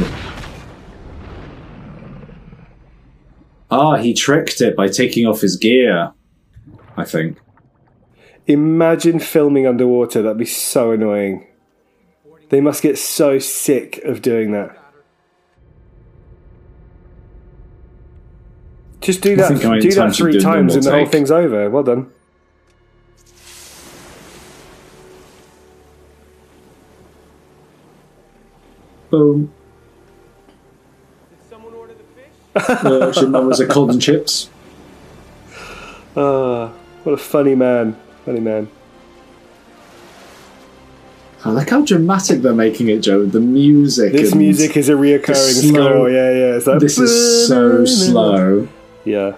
Ah, 3.70 3.96
he 3.96 4.12
tricked 4.14 4.60
it 4.60 4.74
by 4.76 4.88
taking 4.88 5.26
off 5.26 5.40
his 5.40 5.56
gear. 5.56 6.12
I 6.96 7.04
think. 7.04 7.38
Imagine 8.46 9.20
filming 9.20 9.66
underwater. 9.66 10.22
That'd 10.22 10.38
be 10.38 10.46
so 10.46 10.90
annoying. 10.92 11.46
They 12.48 12.60
must 12.60 12.82
get 12.82 12.98
so 12.98 13.38
sick 13.38 13.98
of 14.04 14.22
doing 14.22 14.52
that. 14.52 14.74
Just 19.00 19.20
do 19.20 19.32
I 19.32 19.36
that. 19.36 19.48
think 19.48 19.62
how 19.62 19.70
many 19.70 19.82
Do 19.82 19.90
that 19.92 20.16
three 20.16 20.40
times, 20.40 20.74
and 20.74 20.82
the 20.82 20.90
whole 20.90 21.06
thing's 21.06 21.30
over. 21.30 21.70
Well 21.70 21.82
done. 21.84 22.10
Boom. 29.10 29.50
Did 31.30 31.38
someone 31.50 31.74
order 31.74 31.94
the 31.94 32.04
fish? 32.20 32.84
Uh, 32.84 33.08
actually, 33.08 33.28
mine 33.28 33.46
was 33.46 33.60
a 33.60 33.66
cold 33.66 33.90
and 33.90 34.00
chips. 34.02 34.50
Ah, 36.16 36.72
what 37.04 37.12
a 37.12 37.16
funny 37.16 37.54
man. 37.54 37.96
Funny 38.24 38.40
man. 38.40 38.68
I 41.44 41.50
like 41.50 41.70
how 41.70 41.82
dramatic 41.84 42.42
they're 42.42 42.52
making 42.52 42.88
it, 42.88 42.98
Joe. 43.00 43.24
The 43.24 43.40
music. 43.40 44.12
This 44.12 44.34
music 44.34 44.76
is 44.76 44.88
a 44.88 44.92
reoccurring 44.94 45.60
slow- 45.70 45.90
score. 45.92 46.10
Yeah, 46.10 46.30
yeah. 46.30 46.56
It's 46.56 46.66
like 46.66 46.80
This 46.80 46.98
is 46.98 47.46
so 47.48 47.84
slow. 47.84 48.68
Yeah. 49.04 49.36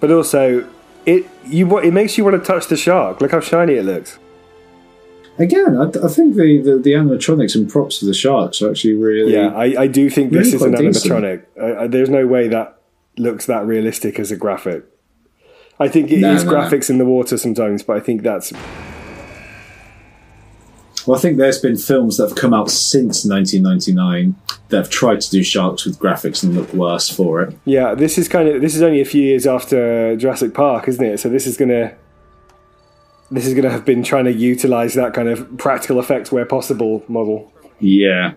But 0.00 0.12
also, 0.12 0.68
it 1.04 1.26
you 1.46 1.78
it 1.80 1.92
makes 1.92 2.16
you 2.16 2.24
want 2.24 2.42
to 2.42 2.46
touch 2.46 2.68
the 2.68 2.76
shark. 2.76 3.20
Look 3.20 3.32
how 3.32 3.40
shiny 3.40 3.74
it 3.74 3.84
looks. 3.84 4.18
Again, 5.38 5.76
I, 5.76 5.84
I 5.84 6.08
think 6.08 6.34
the, 6.34 6.60
the, 6.60 6.78
the 6.78 6.92
animatronics 6.92 7.54
and 7.54 7.70
props 7.70 8.02
of 8.02 8.08
the 8.08 8.14
sharks 8.14 8.60
are 8.60 8.70
actually 8.70 8.94
really. 8.94 9.32
Yeah, 9.34 9.48
I, 9.54 9.82
I 9.82 9.86
do 9.86 10.10
think 10.10 10.32
this 10.32 10.52
Really 10.52 10.56
is 10.56 10.62
an 10.62 10.72
animatronic. 10.74 11.44
I, 11.80 11.86
there's 11.86 12.10
no 12.10 12.26
way 12.26 12.48
that 12.48 12.78
looks 13.16 13.46
that 13.46 13.64
realistic 13.66 14.18
as 14.18 14.30
a 14.32 14.36
graphic. 14.36 14.84
I 15.80 15.86
think 15.88 16.10
it 16.10 16.16
is 16.16 16.20
No, 16.22 16.34
no, 16.34 16.42
no. 16.42 16.50
graphics 16.52 16.90
in 16.90 16.98
the 16.98 17.04
water 17.04 17.38
sometimes, 17.38 17.84
but 17.84 17.96
I 17.96 18.00
think 18.00 18.22
that's 18.22 18.52
Well, 21.06 21.16
I 21.16 21.20
think 21.20 21.38
there's 21.38 21.60
been 21.60 21.76
films 21.76 22.16
that 22.16 22.28
have 22.28 22.36
come 22.36 22.52
out 22.52 22.68
since 22.70 23.24
1999 23.24 24.34
that 24.68 24.76
have 24.76 24.90
tried 24.90 25.20
to 25.22 25.30
do 25.30 25.42
sharks 25.42 25.86
with 25.86 25.98
graphics 25.98 26.42
and 26.42 26.54
look 26.54 26.72
worse 26.74 27.08
for 27.08 27.40
it. 27.42 27.56
yeah. 27.64 27.94
This 27.94 28.18
is 28.18 28.28
kind 28.28 28.48
of 28.48 28.60
this 28.60 28.74
is 28.74 28.82
only 28.82 29.00
a 29.00 29.04
few 29.04 29.22
years 29.22 29.46
after 29.46 30.16
Jurassic 30.16 30.52
Park, 30.52 30.88
isn't 30.88 31.04
it? 31.04 31.18
So 31.18 31.28
this 31.28 31.46
is 31.46 31.56
gonna 31.56 31.94
this 33.30 33.46
is 33.46 33.54
gonna 33.54 33.70
have 33.70 33.84
been 33.84 34.02
trying 34.02 34.24
to 34.24 34.32
utilize 34.32 34.94
that 34.94 35.14
kind 35.14 35.28
of 35.28 35.58
practical 35.58 36.00
effects 36.00 36.32
where 36.32 36.44
possible 36.44 37.04
model. 37.08 37.52
Yeah. 37.80 38.34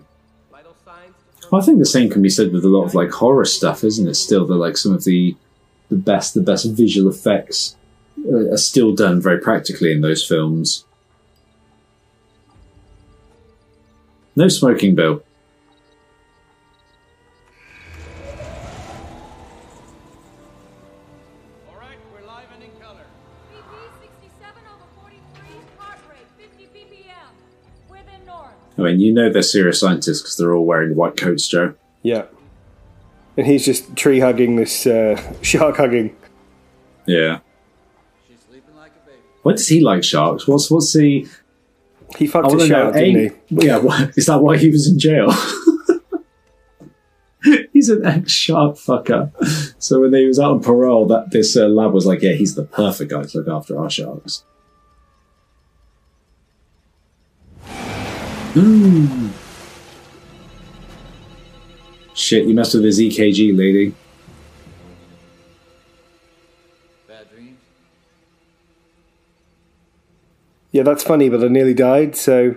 Well, 1.50 1.60
I 1.60 1.64
think 1.64 1.78
the 1.78 1.84
same 1.86 2.08
can 2.08 2.22
be 2.22 2.30
said 2.30 2.52
with 2.52 2.64
a 2.64 2.68
lot 2.68 2.84
of 2.84 2.94
like 2.94 3.10
horror 3.10 3.44
stuff, 3.44 3.84
isn't 3.84 4.08
it? 4.08 4.14
Still, 4.14 4.46
that 4.46 4.54
like 4.54 4.76
some 4.76 4.92
of 4.94 5.04
the 5.04 5.36
the 5.90 5.96
best 5.96 6.34
the 6.34 6.40
best 6.40 6.66
visual 6.70 7.10
effects 7.10 7.76
uh, 8.26 8.50
are 8.52 8.56
still 8.56 8.94
done 8.94 9.20
very 9.20 9.38
practically 9.38 9.92
in 9.92 10.00
those 10.00 10.26
films. 10.26 10.86
No 14.34 14.48
smoking, 14.48 14.94
Bill. 14.94 15.22
I 28.82 28.90
mean, 28.90 29.00
you 29.00 29.12
know 29.12 29.30
they're 29.30 29.42
serious 29.42 29.80
scientists 29.80 30.22
because 30.22 30.36
they're 30.36 30.54
all 30.54 30.66
wearing 30.66 30.96
white 30.96 31.16
coats, 31.16 31.46
Joe. 31.46 31.74
Yeah. 32.02 32.24
And 33.36 33.46
he's 33.46 33.64
just 33.64 33.96
tree 33.96 34.20
hugging 34.20 34.56
this 34.56 34.86
uh, 34.86 35.20
shark 35.42 35.76
hugging. 35.76 36.16
Yeah. 37.06 37.38
She's 38.28 38.40
sleeping 38.48 38.76
like 38.76 38.92
a 38.92 39.06
baby. 39.06 39.22
Why 39.42 39.52
does 39.52 39.68
he 39.68 39.80
like 39.80 40.04
sharks? 40.04 40.46
What's 40.46 40.70
what's 40.70 40.92
he? 40.92 41.28
He 42.18 42.26
fucked 42.26 42.48
a 42.48 42.50
to 42.50 42.56
know. 42.56 42.66
shark, 42.66 42.94
didn't 42.94 43.32
A, 43.32 43.64
yeah, 43.64 43.78
what, 43.78 44.16
is 44.18 44.26
that 44.26 44.42
why 44.42 44.58
he 44.58 44.68
was 44.70 44.86
in 44.86 44.98
jail? 44.98 45.32
he's 47.72 47.88
an 47.88 48.04
ex-shark 48.04 48.76
fucker. 48.76 49.32
So 49.78 50.00
when 50.00 50.12
he 50.12 50.26
was 50.26 50.38
out 50.38 50.52
on 50.52 50.60
parole, 50.60 51.06
that 51.06 51.30
this 51.30 51.56
uh, 51.56 51.68
lab 51.68 51.92
was 51.92 52.04
like, 52.04 52.20
yeah, 52.22 52.32
he's 52.32 52.54
the 52.54 52.64
perfect 52.64 53.10
guy 53.10 53.22
to 53.22 53.38
look 53.38 53.48
after 53.48 53.78
our 53.78 53.88
sharks. 53.88 54.44
Mm. 58.54 59.30
Shit, 62.14 62.46
you 62.46 62.54
messed 62.54 62.74
with 62.74 62.84
his 62.84 63.00
EKG, 63.00 63.56
lady. 63.56 63.94
Bad 67.08 67.30
dreams? 67.30 67.58
Yeah, 70.70 70.82
that's 70.82 71.02
funny, 71.02 71.28
but 71.30 71.42
I 71.42 71.48
nearly 71.48 71.74
died, 71.74 72.14
so 72.16 72.56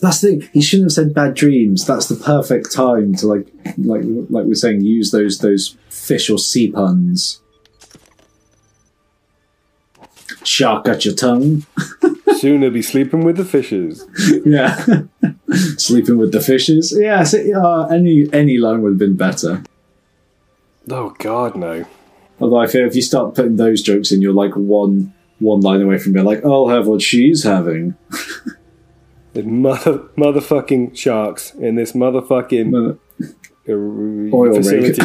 That's 0.00 0.20
the 0.20 0.28
thing. 0.38 0.48
He 0.52 0.62
shouldn't 0.62 0.86
have 0.86 0.92
said 0.92 1.14
bad 1.14 1.34
dreams. 1.34 1.86
That's 1.86 2.06
the 2.08 2.16
perfect 2.16 2.72
time 2.72 3.14
to 3.16 3.26
like, 3.26 3.48
like, 3.76 4.02
like 4.30 4.44
we're 4.46 4.54
saying, 4.54 4.82
use 4.82 5.10
those 5.10 5.38
those 5.38 5.76
fish 5.90 6.30
or 6.30 6.38
sea 6.38 6.70
puns. 6.70 7.40
Shark 10.44 10.88
at 10.88 11.04
your 11.04 11.14
tongue. 11.14 11.66
soon 12.38 12.62
he'll 12.62 12.70
be 12.70 12.82
sleeping 12.82 13.24
with 13.24 13.36
the 13.36 13.44
fishes. 13.44 14.06
Yeah, 14.44 14.76
sleeping 15.76 16.18
with 16.18 16.32
the 16.32 16.40
fishes. 16.40 16.96
Yeah, 16.98 17.24
so, 17.24 17.38
uh, 17.38 17.86
any 17.86 18.28
any 18.32 18.58
line 18.58 18.82
would 18.82 18.92
have 18.92 18.98
been 18.98 19.16
better. 19.16 19.62
Oh 20.90 21.14
God, 21.18 21.56
no. 21.56 21.84
Although 22.40 22.58
I 22.58 22.66
feel 22.66 22.86
if 22.86 22.94
you 22.94 23.02
start 23.02 23.34
putting 23.34 23.56
those 23.56 23.82
jokes 23.82 24.12
in, 24.12 24.22
you're 24.22 24.32
like 24.32 24.54
one 24.54 25.12
one 25.40 25.60
line 25.60 25.82
away 25.82 25.98
from 25.98 26.12
being 26.12 26.24
like, 26.24 26.44
"I'll 26.44 26.68
have 26.68 26.86
what 26.86 27.02
she's 27.02 27.44
having." 27.44 27.96
The 29.34 29.42
mother 29.42 29.98
motherfucking 30.16 30.96
sharks 30.96 31.54
in 31.54 31.76
this 31.76 31.92
motherfucking 31.92 32.96
uh, 33.68 33.72
Oil 34.34 34.54
facility. 34.54 35.02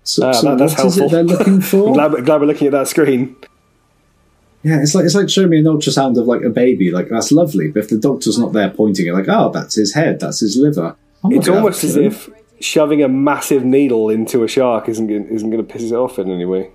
So, 0.04 0.28
ah, 0.28 0.32
so 0.32 0.56
that- 0.56 0.58
that's 0.60 0.78
what 0.78 0.86
is 0.88 0.98
it 0.98 1.00
helpful. 1.00 1.10
they're 1.10 1.24
looking 1.24 1.62
for? 1.70 1.88
I'm 1.88 1.94
glad, 1.94 2.26
glad 2.26 2.42
we're 2.42 2.48
looking 2.48 2.68
at 2.68 2.72
that 2.72 2.88
screen. 2.88 3.36
Yeah, 4.64 4.82
it's 4.82 4.96
like 4.96 5.06
it's 5.06 5.16
like 5.16 5.30
showing 5.30 5.50
me 5.50 5.60
an 5.60 5.66
ultrasound 5.66 6.18
of 6.20 6.28
like 6.28 6.42
a 6.44 6.50
baby. 6.50 6.92
Like 6.92 7.10
that's 7.10 7.32
lovely, 7.32 7.70
but 7.70 7.84
if 7.84 7.90
the 7.90 7.98
doctor's 7.98 8.40
not 8.40 8.54
there 8.54 8.70
pointing 8.70 9.08
it, 9.08 9.14
like, 9.14 9.28
oh, 9.30 9.52
that's 9.52 9.76
his 9.76 9.94
head, 9.94 10.20
that's 10.20 10.40
his 10.40 10.58
liver. 10.58 10.96
I'm 11.24 11.32
It's 11.32 11.48
almost 11.48 11.84
as 11.84 11.96
if 11.96 12.30
shoving 12.60 13.04
a 13.04 13.08
massive 13.08 13.64
needle 13.64 14.10
into 14.10 14.44
a 14.44 14.48
shark 14.48 14.90
isn't 14.90 15.08
gonna, 15.08 15.26
isn't 15.26 15.50
going 15.50 15.66
to 15.66 15.72
piss 15.72 15.84
it 15.84 15.94
off 15.94 16.18
in 16.20 16.32
any 16.32 16.46
way. 16.46 16.72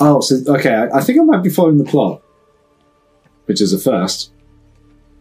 Oh, 0.00 0.20
so 0.20 0.36
okay, 0.54 0.74
I, 0.74 0.98
I 0.98 1.00
think 1.02 1.18
I 1.18 1.22
might 1.24 1.42
be 1.42 1.50
following 1.50 1.78
the 1.78 1.84
plot, 1.84 2.22
which 3.48 3.60
is 3.60 3.72
a 3.72 3.78
first. 3.78 4.30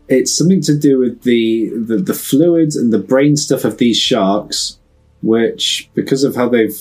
It's 0.08 0.36
something 0.36 0.62
to 0.62 0.78
do 0.78 1.00
with 1.00 1.24
the, 1.24 1.70
the 1.76 1.98
the 1.98 2.14
fluids 2.14 2.76
and 2.76 2.94
the 2.94 3.00
brain 3.00 3.36
stuff 3.36 3.66
of 3.66 3.78
these 3.78 3.98
sharks, 3.98 4.80
which 5.22 5.90
because 5.94 6.24
of 6.24 6.36
how 6.36 6.48
they've 6.50 6.80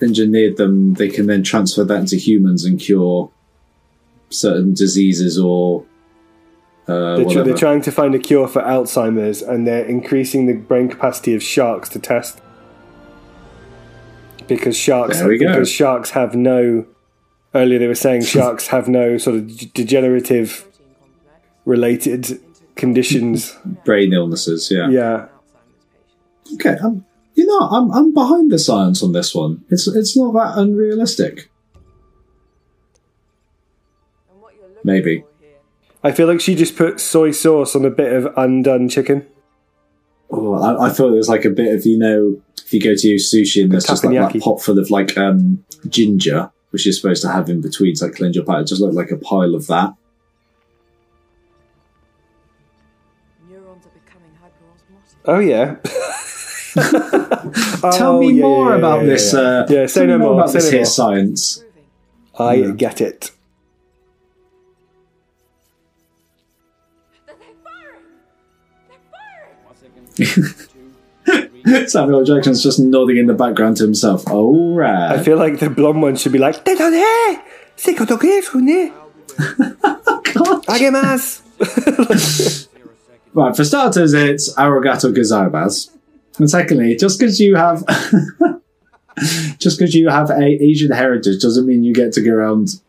engineered 0.00 0.56
them, 0.56 0.94
they 0.94 1.08
can 1.08 1.26
then 1.26 1.42
transfer 1.42 1.84
that 1.84 2.00
into 2.00 2.16
humans 2.16 2.64
and 2.64 2.78
cure 2.78 3.30
certain 4.30 4.74
diseases 4.74 5.38
or 5.38 5.84
uh, 6.88 7.16
They're, 7.16 7.24
tr- 7.26 7.42
they're 7.42 7.56
trying 7.56 7.82
to 7.82 7.92
find 7.92 8.14
a 8.14 8.18
cure 8.18 8.48
for 8.48 8.60
Alzheimer's, 8.60 9.40
and 9.40 9.66
they're 9.66 9.84
increasing 9.84 10.46
the 10.46 10.54
brain 10.54 10.88
capacity 10.88 11.34
of 11.34 11.42
sharks 11.42 11.88
to 11.90 12.00
test. 12.00 12.40
Because 14.48 14.76
sharks, 14.76 15.22
we 15.22 15.38
go. 15.38 15.46
because 15.48 15.70
sharks 15.70 16.10
have 16.10 16.34
no. 16.34 16.86
Earlier, 17.54 17.78
they 17.78 17.86
were 17.86 17.94
saying 17.94 18.22
sharks 18.24 18.68
have 18.68 18.88
no 18.88 19.16
sort 19.16 19.36
of 19.36 19.72
degenerative 19.72 20.66
related 21.64 22.40
conditions. 22.76 23.56
brain 23.84 24.12
illnesses. 24.12 24.70
Yeah. 24.70 24.88
Yeah, 24.88 25.26
Okay. 26.54 26.76
Um, 26.82 27.04
you 27.34 27.46
know, 27.46 27.60
I'm 27.60 27.90
I'm 27.92 28.12
behind 28.12 28.50
the 28.52 28.58
science 28.58 29.02
on 29.02 29.12
this 29.12 29.34
one. 29.34 29.64
It's 29.70 29.86
it's 29.88 30.16
not 30.16 30.32
that 30.34 30.58
unrealistic. 30.58 31.50
Maybe. 34.84 35.24
I 36.04 36.10
feel 36.10 36.26
like 36.26 36.40
she 36.40 36.54
just 36.56 36.76
put 36.76 37.00
soy 37.00 37.30
sauce 37.30 37.76
on 37.76 37.84
a 37.84 37.90
bit 37.90 38.12
of 38.12 38.36
undone 38.36 38.88
chicken. 38.88 39.26
Oh, 40.30 40.54
I, 40.54 40.88
I 40.88 40.90
thought 40.90 41.12
it 41.12 41.16
was 41.16 41.28
like 41.28 41.44
a 41.44 41.50
bit 41.50 41.74
of 41.74 41.86
you 41.86 41.96
know, 41.98 42.40
if 42.58 42.72
you 42.72 42.80
go 42.80 42.94
to 42.94 43.14
sushi 43.16 43.62
and 43.62 43.72
there's 43.72 43.86
just 43.86 44.04
like 44.04 44.14
that 44.14 44.40
pot 44.42 44.60
full 44.60 44.78
of 44.78 44.90
like 44.90 45.16
um 45.16 45.64
ginger, 45.88 46.50
which 46.70 46.84
you're 46.84 46.92
supposed 46.92 47.22
to 47.22 47.28
have 47.28 47.48
in 47.48 47.60
between 47.60 47.94
to 47.96 48.06
like 48.06 48.14
cleanse 48.16 48.34
your 48.34 48.44
palate. 48.44 48.62
It 48.62 48.68
just 48.68 48.80
looked 48.80 48.94
like 48.94 49.10
a 49.10 49.16
pile 49.16 49.54
of 49.54 49.68
that. 49.68 49.94
Oh 55.24 55.38
yeah. 55.38 55.76
Tell 57.92 58.16
Oh, 58.16 58.20
me 58.20 58.32
yeah, 58.32 58.42
more 58.42 58.70
yeah, 58.70 58.76
about 58.76 59.00
yeah, 59.02 59.06
this. 59.06 59.32
yeah. 59.32 59.40
Uh, 59.40 59.66
Yeah, 59.68 59.86
say 59.86 60.06
no 60.06 60.18
more 60.18 60.28
more, 60.30 60.40
about 60.40 60.50
say 60.50 60.58
this 60.58 60.64
no 60.66 60.70
here 60.70 60.78
more. 60.80 60.86
science. 60.86 61.64
I 62.38 62.54
Yeah. 62.54 62.70
get 62.72 63.00
it. 63.00 63.30
They're 67.26 67.36
firing! 67.64 68.06
They're 68.88 70.46
firing! 71.66 71.88
Samuel 71.88 72.24
Jackson's 72.24 72.62
just 72.62 72.80
nodding 72.80 73.16
in 73.18 73.26
the 73.26 73.34
background 73.34 73.76
to 73.78 73.84
himself. 73.84 74.26
All 74.30 74.74
right. 74.74 75.12
I 75.12 75.22
feel 75.22 75.36
like 75.38 75.58
the 75.60 75.70
blonde 75.70 76.02
one 76.02 76.16
should 76.16 76.32
be 76.32 76.38
like, 76.38 76.64
"Désolé, 76.64 77.38
c'est 77.76 77.94
quand 77.94 78.10
on 78.10 78.18
est 78.24 78.40
venu. 78.50 78.92
Agemasu." 80.66 81.42
Right, 83.34 83.56
for 83.56 83.64
starters, 83.64 84.12
it's 84.12 84.54
Arogato 84.54 85.14
Gazabas. 85.14 85.90
And 86.38 86.50
secondly, 86.50 86.96
just 86.96 87.18
because 87.18 87.40
you 87.40 87.56
have 87.56 87.84
just 89.58 89.78
because 89.78 89.94
you 89.94 90.08
have 90.08 90.30
a 90.30 90.42
Asian 90.62 90.90
heritage 90.90 91.40
doesn't 91.40 91.66
mean 91.66 91.84
you 91.84 91.94
get 91.94 92.12
to 92.14 92.22
go 92.22 92.32
around 92.32 92.80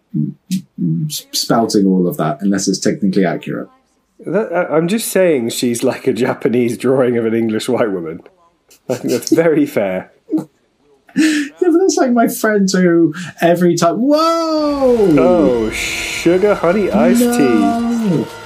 spouting 1.09 1.85
all 1.87 2.07
of 2.07 2.17
that 2.17 2.41
unless 2.41 2.67
it's 2.67 2.79
technically 2.79 3.25
accurate. 3.25 3.69
That, 4.19 4.71
I'm 4.71 4.87
just 4.87 5.09
saying 5.09 5.49
she's 5.49 5.83
like 5.83 6.07
a 6.07 6.13
Japanese 6.13 6.77
drawing 6.77 7.17
of 7.17 7.25
an 7.25 7.33
English 7.33 7.67
white 7.67 7.91
woman. 7.91 8.21
I 8.89 8.95
think 8.95 9.11
that's 9.11 9.31
very 9.31 9.65
fair. 9.65 10.11
Yeah, 11.15 11.51
but 11.59 11.77
that's 11.79 11.97
like 11.97 12.11
my 12.11 12.27
friend 12.27 12.69
who 12.71 13.13
every 13.41 13.75
time 13.75 14.01
Whoa! 14.01 15.15
Oh, 15.19 15.69
sugar 15.69 16.55
honey 16.55 16.89
iced 16.89 17.37
tea. 17.37 18.42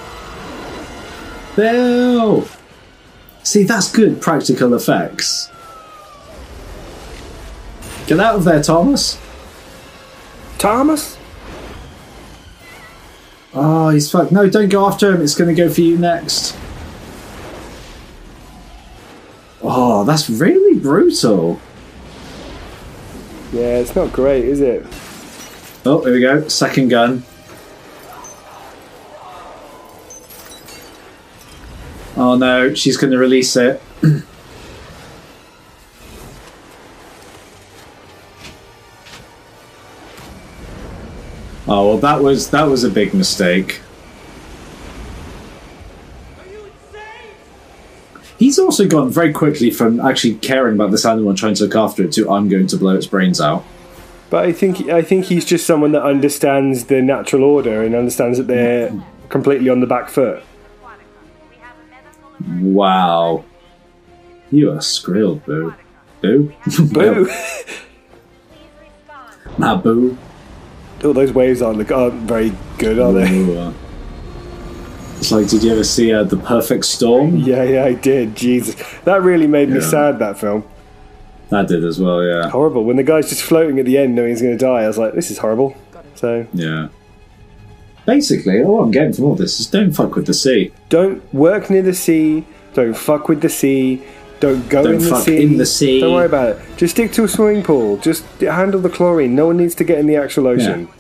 Bill! 1.58 2.48
See, 3.42 3.64
that's 3.64 3.92
good 3.92 4.22
practical 4.22 4.76
effects. 4.76 5.50
Get 8.06 8.20
out 8.20 8.36
of 8.36 8.44
there, 8.44 8.62
Thomas. 8.62 9.20
Thomas? 10.60 11.18
Oh, 13.54 13.90
he's 13.90 14.10
fucked. 14.12 14.32
No, 14.32 14.48
don't 14.48 14.70
go 14.70 14.86
after 14.86 15.16
him. 15.16 15.22
It's 15.24 15.34
going 15.34 15.54
to 15.54 15.60
go 15.60 15.68
for 15.68 15.82
you 15.82 15.98
next. 15.98 16.56
Oh, 19.64 20.04
that's 20.04 20.30
really 20.30 20.80
brutal. 20.80 21.60
Yeah, 23.52 23.80
it's 23.80 23.96
not 23.96 24.14
great, 24.14 24.46
is 24.46 24.62
it? 24.62 24.86
Oh, 25.86 26.04
here 26.04 26.14
we 26.14 26.22
go. 26.22 26.48
Second 26.50 26.90
gun. 26.90 27.24
Oh 32.20 32.36
no, 32.36 32.74
she's 32.74 32.98
going 32.98 33.12
to 33.12 33.20
release 33.20 33.56
it. 33.56 33.80
oh 41.68 41.88
well, 41.88 41.98
that 42.00 42.24
was 42.24 42.50
that 42.50 42.64
was 42.64 42.84
a 42.84 42.90
big 42.90 43.14
mistake. 43.14 43.82
He's 48.40 48.58
also 48.58 48.88
gone 48.88 49.12
very 49.12 49.32
quickly 49.32 49.70
from 49.70 50.00
actually 50.00 50.36
caring 50.36 50.74
about 50.76 50.90
this 50.90 51.06
animal 51.06 51.30
and 51.30 51.38
trying 51.38 51.54
to 51.56 51.66
look 51.66 51.76
after 51.76 52.04
it 52.04 52.12
to 52.14 52.32
I'm 52.32 52.50
going 52.50 52.66
to 52.68 52.78
blow 52.78 52.96
its 52.96 53.06
brains 53.06 53.40
out. 53.40 53.64
But 54.32 54.46
I 54.46 54.54
think 54.54 54.90
I 54.90 55.04
think 55.04 55.26
he's 55.26 55.46
just 55.46 55.68
someone 55.68 55.92
that 55.92 56.04
understands 56.04 56.86
the 56.86 57.00
natural 57.04 57.44
order 57.44 57.84
and 57.84 57.94
understands 57.94 58.40
that 58.40 58.48
they're 58.48 58.92
completely 59.30 59.70
on 59.70 59.82
the 59.82 59.88
back 59.88 60.10
foot. 60.10 60.42
Wow. 62.46 63.44
You 64.52 64.72
are 64.72 64.78
skrill, 64.78 65.44
boo. 65.46 65.74
Boo? 66.22 66.52
Boo! 66.94 67.30
Nah, 69.58 69.76
boo. 69.78 70.18
All 71.04 71.14
those 71.14 71.32
waves 71.32 71.62
aren't, 71.62 71.90
aren't 71.92 72.14
very 72.28 72.52
good, 72.80 73.00
are 73.00 73.14
they? 73.14 73.58
Uh, 73.58 73.72
It's 75.18 75.32
like, 75.32 75.48
did 75.48 75.64
you 75.64 75.72
ever 75.72 75.84
see 75.84 76.14
uh, 76.14 76.24
The 76.24 76.38
Perfect 76.38 76.86
Storm? 76.86 77.38
Yeah, 77.38 77.64
yeah, 77.64 77.84
I 77.86 77.94
did. 77.94 78.36
Jesus, 78.36 78.76
that 79.04 79.22
really 79.22 79.48
made 79.48 79.70
me 79.70 79.82
sad. 79.82 80.20
That 80.20 80.38
film 80.40 80.64
That 81.50 81.68
did 81.68 81.84
as 81.84 82.00
well, 82.00 82.24
yeah. 82.24 82.50
horrible. 82.50 82.84
When 82.84 82.98
the 82.98 83.04
guy's 83.04 83.30
just 83.30 83.44
floating 83.44 83.80
at 83.80 83.86
the 83.86 83.98
end, 83.98 84.16
knowing 84.16 84.30
he's 84.30 84.42
going 84.42 84.58
to 84.58 84.64
die, 84.64 84.82
I 84.84 84.88
was 84.88 84.98
like, 84.98 85.14
"This 85.14 85.30
is 85.32 85.38
horrible." 85.40 85.76
So 86.16 86.48
Yeah. 86.54 86.90
Basically, 88.08 88.64
all 88.64 88.82
I'm 88.84 88.90
getting 88.92 89.14
from 89.14 89.26
all 89.26 89.36
this 89.36 89.60
is 89.60 89.68
don't 89.68 89.92
fuck 89.92 90.16
with 90.16 90.26
the 90.26 90.34
sea. 90.34 90.74
Don't 90.90 91.22
work 91.34 91.70
near 91.70 91.82
the 91.84 91.94
sea. 91.94 92.48
Don't 92.74 92.96
fuck 92.98 93.28
with 93.28 93.42
the 93.42 93.50
sea. 93.50 94.02
Don't 94.40 94.68
go 94.70 94.84
Don't 94.84 94.96
in 94.96 95.00
the 95.02 95.16
sea. 95.20 95.44
in 95.44 95.58
the 95.58 95.66
sea. 95.66 96.00
Don't 96.00 96.14
worry 96.14 96.26
about 96.26 96.56
it. 96.56 96.62
Just 96.78 96.94
stick 96.96 97.12
to 97.14 97.24
a 97.26 97.28
swimming 97.28 97.64
pool. 97.64 97.98
Just 97.98 98.24
handle 98.40 98.80
the 98.80 98.90
chlorine. 98.90 99.36
No 99.36 99.48
one 99.48 99.58
needs 99.58 99.76
to 99.76 99.84
get 99.84 99.98
in 100.00 100.08
the 100.08 100.16
actual 100.16 100.48
ocean. 100.48 100.88
Yeah. 100.88 100.94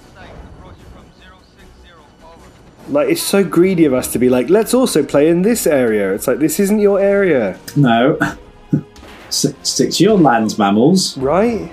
Like 2.89 3.09
it's 3.09 3.21
so 3.23 3.43
greedy 3.43 3.85
of 3.85 3.93
us 3.93 4.11
to 4.13 4.19
be 4.19 4.29
like, 4.29 4.49
let's 4.49 4.73
also 4.73 5.03
play 5.03 5.27
in 5.29 5.41
this 5.41 5.67
area. 5.67 6.13
It's 6.13 6.27
like 6.27 6.39
this 6.39 6.59
isn't 6.59 6.79
your 6.79 6.99
area, 6.99 7.59
No. 7.75 8.17
Stick 9.29 9.91
to 9.91 10.03
your 10.03 10.17
land 10.17 10.57
mammals. 10.57 11.17
right? 11.17 11.69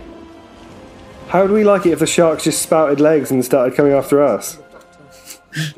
How 1.29 1.43
would 1.43 1.53
we 1.53 1.63
like 1.65 1.87
it 1.87 1.91
if 1.93 2.01
the 2.01 2.07
sharks 2.07 2.45
just 2.45 2.63
spouted 2.63 3.01
legs 3.01 3.31
and 3.31 3.45
started 3.45 3.77
coming 3.77 3.93
after 3.93 4.23
us? 4.23 4.59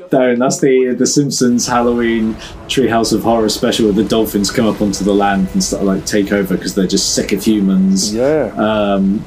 Don't. 0.09 0.39
That's 0.39 0.59
the 0.59 0.95
the 0.97 1.05
Simpsons 1.05 1.67
Halloween 1.67 2.33
Treehouse 2.67 3.13
of 3.13 3.23
Horror 3.23 3.49
special 3.49 3.85
where 3.85 3.93
the 3.93 4.03
dolphins 4.03 4.49
come 4.49 4.65
up 4.67 4.81
onto 4.81 5.03
the 5.03 5.13
land 5.13 5.49
and 5.53 5.63
start 5.63 5.83
like 5.83 6.05
take 6.05 6.31
over 6.31 6.55
because 6.55 6.73
they're 6.75 6.87
just 6.87 7.13
sick 7.13 7.31
of 7.31 7.43
humans. 7.43 8.13
Yeah. 8.13 8.53
Um, 8.57 9.23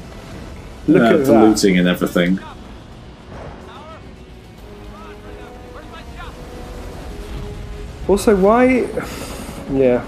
Look 0.88 1.02
uh, 1.02 1.04
at 1.06 1.18
that. 1.18 1.26
polluting 1.26 1.78
and 1.78 1.86
everything. 1.88 2.40
Also, 8.08 8.34
why? 8.34 8.88
Yeah. 9.72 10.04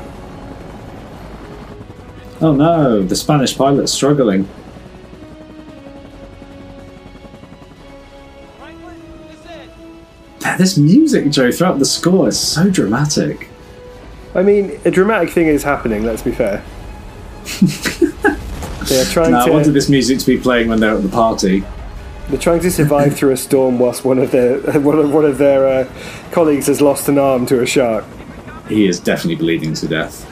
Oh 2.40 2.52
no, 2.52 3.02
the 3.04 3.14
Spanish 3.14 3.56
pilot's 3.56 3.92
struggling. 3.92 4.48
Man, 10.44 10.58
This 10.58 10.76
music, 10.78 11.30
Joe, 11.30 11.52
throughout 11.52 11.78
the 11.78 11.84
score 11.84 12.28
is 12.28 12.38
so 12.38 12.70
dramatic. 12.70 13.48
I 14.34 14.42
mean, 14.42 14.80
a 14.84 14.90
dramatic 14.90 15.30
thing 15.30 15.46
is 15.46 15.62
happening. 15.62 16.04
Let's 16.04 16.22
be 16.22 16.32
fair. 16.32 16.64
They're 18.88 19.04
trying 19.04 19.32
Now, 19.32 19.46
I 19.46 19.50
wanted 19.50 19.72
this 19.72 19.88
music 19.88 20.18
to 20.20 20.26
be 20.26 20.38
playing 20.38 20.68
when 20.68 20.80
they're 20.80 20.94
at 20.94 21.02
the 21.02 21.08
party. 21.08 21.62
They're 22.28 22.38
trying 22.38 22.60
to 22.60 22.70
survive 22.70 23.16
through 23.16 23.32
a 23.32 23.36
storm 23.36 23.78
whilst 23.78 24.04
one 24.04 24.18
of 24.18 24.30
their 24.30 24.58
one 24.80 24.98
of, 24.98 25.12
one 25.12 25.24
of 25.24 25.38
their 25.38 25.66
uh, 25.66 25.92
colleagues 26.30 26.66
has 26.66 26.80
lost 26.80 27.08
an 27.08 27.18
arm 27.18 27.46
to 27.46 27.60
a 27.62 27.66
shark. 27.66 28.04
He 28.68 28.86
is 28.86 28.98
definitely 29.00 29.36
bleeding 29.36 29.74
to 29.74 29.88
death. 29.88 30.28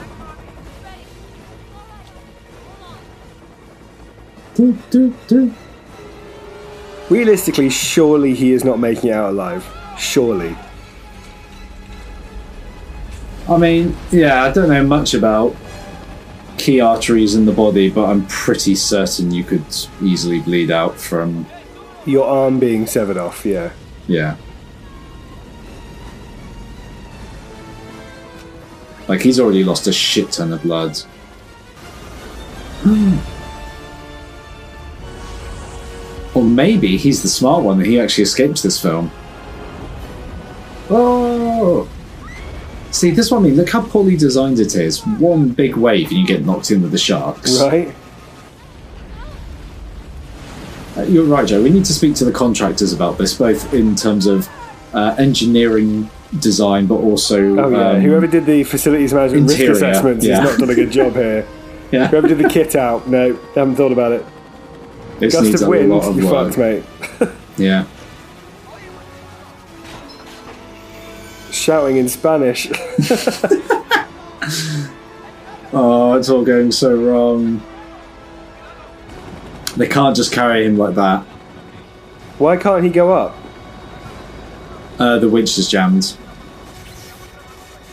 Do, 4.55 4.77
do, 4.89 5.15
do. 5.27 5.53
Realistically, 7.09 7.69
surely 7.69 8.33
he 8.33 8.51
is 8.51 8.63
not 8.63 8.79
making 8.79 9.09
it 9.09 9.13
out 9.13 9.29
alive. 9.31 9.65
Surely. 10.01 10.57
I 13.47 13.57
mean, 13.57 13.95
yeah, 14.11 14.43
I 14.43 14.51
don't 14.51 14.69
know 14.69 14.83
much 14.83 15.13
about 15.13 15.55
key 16.57 16.81
arteries 16.81 17.35
in 17.35 17.45
the 17.45 17.51
body, 17.51 17.91
but 17.91 18.09
I'm 18.09 18.25
pretty 18.25 18.73
certain 18.73 19.31
you 19.31 19.43
could 19.43 19.63
easily 20.01 20.39
bleed 20.39 20.71
out 20.71 20.95
from. 20.95 21.45
Your 22.07 22.25
arm 22.25 22.59
being 22.59 22.87
severed 22.87 23.17
off, 23.17 23.45
yeah. 23.45 23.73
Yeah. 24.07 24.37
Like, 29.07 29.21
he's 29.21 29.39
already 29.39 29.63
lost 29.63 29.85
a 29.85 29.93
shit 29.93 30.31
ton 30.31 30.51
of 30.51 30.63
blood. 30.63 30.97
or 36.33 36.43
maybe 36.43 36.97
he's 36.97 37.21
the 37.21 37.29
smart 37.29 37.63
one 37.63 37.77
and 37.77 37.85
he 37.85 37.99
actually 37.99 38.23
escapes 38.23 38.63
this 38.63 38.81
film. 38.81 39.11
Oh! 40.91 41.89
See, 42.91 43.11
this 43.11 43.31
one, 43.31 43.43
I 43.43 43.47
mean, 43.47 43.55
look 43.55 43.69
how 43.69 43.81
poorly 43.81 44.17
designed 44.17 44.59
it 44.59 44.75
is. 44.75 45.05
One 45.05 45.49
big 45.49 45.75
wave 45.77 46.09
and 46.09 46.17
you 46.19 46.27
get 46.27 46.45
knocked 46.45 46.71
in 46.71 46.81
with 46.81 46.91
the 46.91 46.97
sharks. 46.97 47.59
Right? 47.61 47.93
Uh, 50.97 51.03
You're 51.03 51.23
right, 51.25 51.47
Joe. 51.47 51.61
We 51.63 51.69
need 51.69 51.85
to 51.85 51.93
speak 51.93 52.15
to 52.15 52.25
the 52.25 52.31
contractors 52.33 52.91
about 52.91 53.17
this, 53.17 53.33
both 53.37 53.73
in 53.73 53.95
terms 53.95 54.25
of 54.27 54.49
uh, 54.93 55.15
engineering 55.17 56.09
design, 56.39 56.85
but 56.87 56.95
also 56.95 57.37
Oh 57.57 57.69
yeah. 57.69 57.89
um, 57.91 58.01
Whoever 58.01 58.27
did 58.27 58.45
the 58.45 58.63
facilities 58.65 59.13
management 59.13 59.49
interior, 59.51 59.71
risk 59.71 59.81
assessments 59.83 60.25
yeah. 60.25 60.41
has 60.41 60.49
not 60.51 60.59
done 60.59 60.69
a 60.69 60.75
good 60.75 60.91
job 60.91 61.13
here. 61.13 61.47
yeah, 61.91 62.07
Whoever 62.07 62.27
did 62.27 62.39
the 62.39 62.49
kit 62.49 62.75
out, 62.75 63.07
no, 63.07 63.31
they 63.33 63.59
haven't 63.59 63.75
thought 63.75 63.91
about 63.93 64.11
it. 64.11 64.25
this 65.19 65.33
Gust 65.33 65.45
needs 65.45 65.61
of 65.61 65.67
a 65.67 65.71
wind, 65.71 65.89
lot 65.89 66.03
of 66.03 66.17
you 66.17 66.27
work. 66.27 66.53
fucked, 66.53 66.57
mate. 66.57 67.29
Yeah, 67.57 67.85
Shouting 71.61 71.97
in 71.97 72.09
Spanish. 72.09 72.67
oh, 75.71 76.15
it's 76.17 76.27
all 76.27 76.43
going 76.43 76.71
so 76.71 76.95
wrong. 76.95 77.61
They 79.77 79.87
can't 79.87 80.15
just 80.15 80.33
carry 80.33 80.65
him 80.65 80.79
like 80.79 80.95
that. 80.95 81.21
Why 82.39 82.57
can't 82.57 82.83
he 82.83 82.89
go 82.89 83.13
up? 83.13 83.37
Uh, 84.97 85.19
the 85.19 85.29
winch 85.29 85.55
is 85.59 85.69
jammed. 85.69 86.17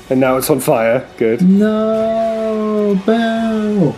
And 0.08 0.18
now 0.18 0.38
it's 0.38 0.48
on 0.48 0.60
fire. 0.60 1.06
Good. 1.18 1.42
No, 1.42 2.98
Bell. 3.04 3.94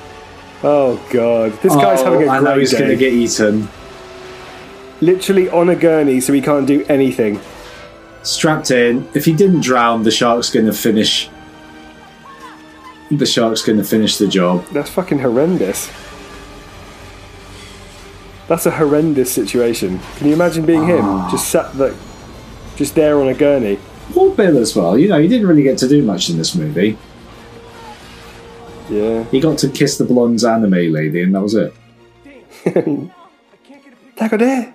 Oh 0.64 1.06
god, 1.12 1.52
this 1.62 1.76
guy's 1.76 2.02
having 2.02 2.24
a 2.24 2.26
I 2.28 2.40
know 2.40 2.54
great 2.54 2.58
he's 2.62 2.72
day. 2.72 2.78
going 2.78 2.90
to 2.90 2.96
get 2.96 3.12
eaten. 3.12 3.68
Literally 5.00 5.48
on 5.48 5.68
a 5.68 5.76
gurney, 5.76 6.20
so 6.20 6.32
he 6.32 6.40
can't 6.40 6.66
do 6.66 6.84
anything. 6.88 7.38
Strapped 8.22 8.70
in. 8.70 9.08
If 9.14 9.24
he 9.24 9.32
didn't 9.34 9.60
drown, 9.62 10.02
the 10.02 10.10
shark's 10.10 10.50
going 10.50 10.66
to 10.66 10.72
finish. 10.72 11.30
The 13.10 13.26
shark's 13.26 13.62
going 13.62 13.78
to 13.78 13.84
finish 13.84 14.18
the 14.18 14.28
job. 14.28 14.64
That's 14.66 14.90
fucking 14.90 15.18
horrendous. 15.20 15.90
That's 18.46 18.66
a 18.66 18.70
horrendous 18.72 19.32
situation. 19.32 20.00
Can 20.16 20.26
you 20.28 20.34
imagine 20.34 20.66
being 20.66 20.84
him, 20.86 21.04
Ah. 21.04 21.28
just 21.30 21.48
sat 21.50 21.76
like, 21.76 21.94
just 22.76 22.94
there 22.94 23.20
on 23.20 23.28
a 23.28 23.34
gurney? 23.34 23.78
Poor 24.12 24.34
Bill 24.34 24.58
as 24.58 24.74
well. 24.76 24.98
You 24.98 25.08
know, 25.08 25.20
he 25.20 25.28
didn't 25.28 25.46
really 25.46 25.62
get 25.62 25.78
to 25.78 25.88
do 25.88 26.02
much 26.02 26.30
in 26.30 26.36
this 26.36 26.54
movie. 26.54 26.98
Yeah. 28.90 29.22
He 29.30 29.38
got 29.40 29.56
to 29.58 29.68
kiss 29.68 29.98
the 29.98 30.04
blonde 30.04 30.42
anime 30.44 30.92
lady, 30.92 31.22
and 31.22 31.32
that 31.34 31.40
was 31.42 31.54
it. 31.54 31.72
Taco 34.16 34.36
de. 34.36 34.74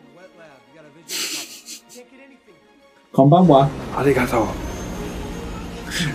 Konbanwa. 3.16 3.70
Arigato. 3.94 4.48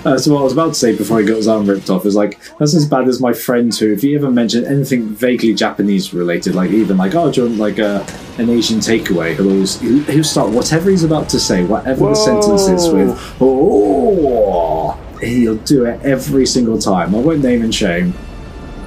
Uh, 0.04 0.10
that's 0.10 0.26
what 0.26 0.40
I 0.40 0.42
was 0.42 0.52
about 0.52 0.68
to 0.68 0.74
say 0.74 0.94
before 0.94 1.20
he 1.20 1.24
got 1.26 1.36
his 1.36 1.48
arm 1.48 1.64
ripped 1.64 1.88
off. 1.88 2.04
Is 2.04 2.14
like 2.14 2.38
that's 2.58 2.74
as 2.74 2.86
bad 2.86 3.08
as 3.08 3.18
my 3.20 3.32
friend 3.32 3.74
who, 3.74 3.90
if 3.90 4.04
you 4.04 4.14
ever 4.18 4.30
mention 4.30 4.66
anything 4.66 5.08
vaguely 5.08 5.54
Japanese 5.54 6.12
related, 6.12 6.54
like 6.54 6.70
even 6.70 6.98
like 6.98 7.14
oh, 7.14 7.32
do 7.32 7.40
you 7.42 7.46
want 7.48 7.58
like 7.58 7.78
a 7.78 8.04
an 8.36 8.50
Asian 8.50 8.78
takeaway, 8.80 9.34
he'll 9.36 9.50
always 9.50 9.80
he'll, 9.80 10.02
he'll 10.04 10.24
start 10.24 10.50
whatever 10.50 10.90
he's 10.90 11.04
about 11.04 11.30
to 11.30 11.40
say, 11.40 11.64
whatever 11.64 12.08
the 12.08 12.14
sentence 12.14 12.68
is 12.68 12.92
with 12.92 13.18
oh. 13.40 14.92
He'll 15.22 15.56
do 15.56 15.84
it 15.86 16.00
every 16.02 16.46
single 16.46 16.78
time. 16.78 17.14
I 17.14 17.18
won't 17.18 17.42
name 17.42 17.62
and 17.62 17.74
shame. 17.74 18.12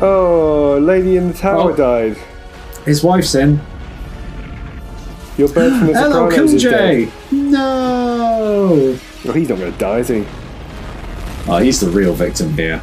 Oh, 0.01 0.78
lady 0.80 1.18
in 1.18 1.30
the 1.30 1.34
tower 1.34 1.72
Oh. 1.72 1.76
died. 1.76 2.18
His 2.86 3.03
wife's 3.03 3.34
in. 3.34 3.59
Your 5.38 5.48
bird 5.50 5.74
from 5.78 5.88
the 5.88 5.94
Hello, 5.94 6.30
Sopranos 6.30 6.54
is 6.54 6.64
dead. 6.64 7.08
Kunjay. 7.08 7.32
No. 7.32 8.98
Oh, 9.26 9.32
he's 9.32 9.50
not 9.50 9.58
going 9.58 9.72
to 9.72 9.80
die, 9.80 10.00
is 10.00 10.08
he? 10.10 10.26
Oh, 11.48 11.58
he's 11.58 11.80
the 11.80 11.90
real 11.90 12.14
victim 12.14 12.54
here. 12.54 12.82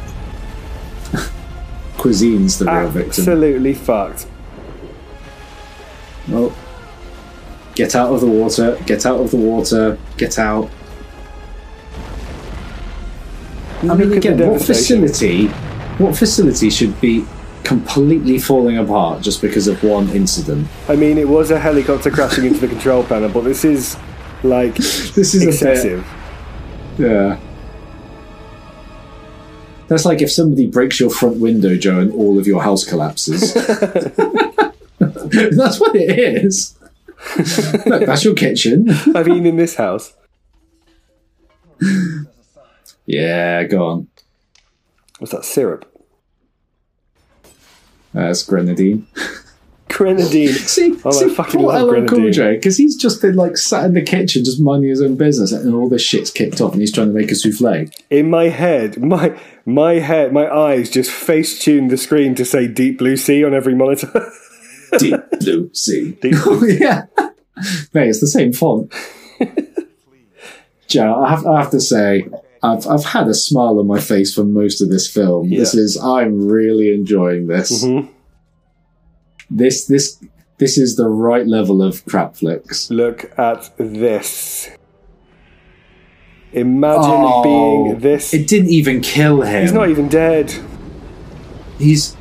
Cuisine's 1.97 2.59
the 2.59 2.65
real 2.65 2.89
victim. 2.89 3.21
Absolutely 3.21 3.73
fucked. 3.73 4.27
Oh. 6.29 6.55
Get 7.75 7.95
out 7.95 8.13
of 8.13 8.19
the 8.21 8.27
water. 8.27 8.77
Get 8.85 9.05
out 9.05 9.19
of 9.19 9.31
the 9.31 9.37
water. 9.37 9.97
Get 10.17 10.37
out. 10.37 10.69
I 13.81 13.95
mean, 13.95 14.09
Look 14.09 14.17
again, 14.17 14.49
what 14.49 14.61
facility? 14.61 15.47
What 15.97 16.15
facility 16.17 16.69
should 16.69 16.99
be 16.99 17.25
completely 17.63 18.39
falling 18.39 18.77
apart 18.77 19.21
just 19.21 19.41
because 19.41 19.67
of 19.67 19.83
one 19.83 20.09
incident? 20.09 20.67
I 20.87 20.95
mean, 20.95 21.17
it 21.17 21.27
was 21.27 21.51
a 21.51 21.59
helicopter 21.59 22.11
crashing 22.11 22.45
into 22.45 22.59
the 22.59 22.67
control 22.67 23.03
panel, 23.03 23.29
but 23.29 23.41
this 23.41 23.63
is 23.65 23.97
like 24.43 24.75
This 24.75 25.33
is 25.33 25.43
excessive. 25.43 26.05
Yeah. 26.97 27.39
That's 29.87 30.05
like 30.05 30.21
if 30.21 30.31
somebody 30.31 30.67
breaks 30.67 30.99
your 30.99 31.09
front 31.09 31.37
window, 31.37 31.75
Joe, 31.75 31.99
and 31.99 32.13
all 32.13 32.39
of 32.39 32.47
your 32.47 32.63
house 32.63 32.85
collapses. 32.85 33.53
that's 35.01 35.79
what 35.79 35.95
it 35.95 36.17
is. 36.17 36.77
Look, 37.85 38.05
that's 38.05 38.23
your 38.23 38.35
kitchen. 38.35 38.87
I 39.15 39.23
mean, 39.23 39.45
in 39.45 39.57
this 39.57 39.75
house. 39.75 40.13
Yeah, 43.05 43.63
go 43.63 43.85
on. 43.85 44.07
What's 45.19 45.33
that 45.33 45.43
syrup? 45.43 45.90
That's 48.13 48.43
grenadine. 48.43 49.07
Grenadine. 49.89 50.49
See, 50.53 50.97
Oh, 51.03 51.09
I 51.09 51.11
see 51.11 51.29
fucking 51.29 51.59
poor 51.61 52.07
Cool 52.07 52.31
J 52.31 52.55
because 52.55 52.77
he's 52.77 52.95
just 52.95 53.21
been 53.21 53.35
like 53.35 53.57
sat 53.57 53.85
in 53.85 53.93
the 53.93 54.01
kitchen 54.01 54.43
just 54.43 54.61
minding 54.61 54.89
his 54.89 55.01
own 55.01 55.15
business, 55.15 55.51
and 55.51 55.73
all 55.73 55.89
this 55.89 56.01
shit's 56.01 56.31
kicked 56.31 56.61
off, 56.61 56.73
and 56.73 56.81
he's 56.81 56.91
trying 56.91 57.07
to 57.07 57.13
make 57.13 57.31
a 57.31 57.35
souffle. 57.35 57.89
In 58.09 58.29
my 58.29 58.49
head, 58.49 59.01
my 59.01 59.37
my 59.65 59.93
head, 59.95 60.33
my 60.33 60.49
eyes 60.49 60.89
just 60.89 61.11
face 61.11 61.59
tuned 61.59 61.89
the 61.91 61.97
screen 61.97 62.35
to 62.35 62.45
say 62.45 62.67
"Deep 62.67 62.97
Blue 62.99 63.17
Sea" 63.17 63.43
on 63.43 63.53
every 63.53 63.75
monitor. 63.75 64.31
Deep 64.97 65.19
blue 65.39 65.69
sea. 65.73 66.11
Deep 66.21 66.33
Blue 66.43 66.59
Oh 66.61 66.65
yeah, 66.65 67.05
mate, 67.93 68.09
it's 68.09 68.19
the 68.19 68.27
same 68.27 68.53
font. 68.53 68.93
Joe, 70.87 71.23
I 71.23 71.29
have, 71.29 71.45
I 71.45 71.61
have 71.61 71.71
to 71.71 71.79
say, 71.79 72.25
I've 72.63 72.85
I've 72.87 73.05
had 73.05 73.27
a 73.27 73.33
smile 73.33 73.79
on 73.79 73.87
my 73.87 73.99
face 73.99 74.33
for 74.33 74.43
most 74.43 74.81
of 74.81 74.89
this 74.89 75.07
film. 75.09 75.49
This 75.49 75.73
is 75.73 75.97
I'm 75.97 76.47
really 76.47 76.93
enjoying 76.93 77.47
this. 77.47 77.83
Mhm. 77.83 78.09
This 79.49 79.85
this 79.85 80.17
this 80.59 80.77
is 80.77 80.95
the 80.95 81.09
right 81.09 81.47
level 81.47 81.81
of 81.81 82.05
crap 82.05 82.35
flicks. 82.35 82.91
Look 82.91 83.31
at 83.37 83.71
this. 83.77 84.69
Imagine 86.53 87.01
Oh, 87.05 87.43
being 87.43 87.99
this. 87.99 88.33
It 88.33 88.47
didn't 88.47 88.69
even 88.69 89.01
kill 89.01 89.41
him. 89.41 89.61
He's 89.63 89.73
not 89.73 89.89
even 89.89 90.07
dead. 90.09 90.53
He's. 91.79 92.15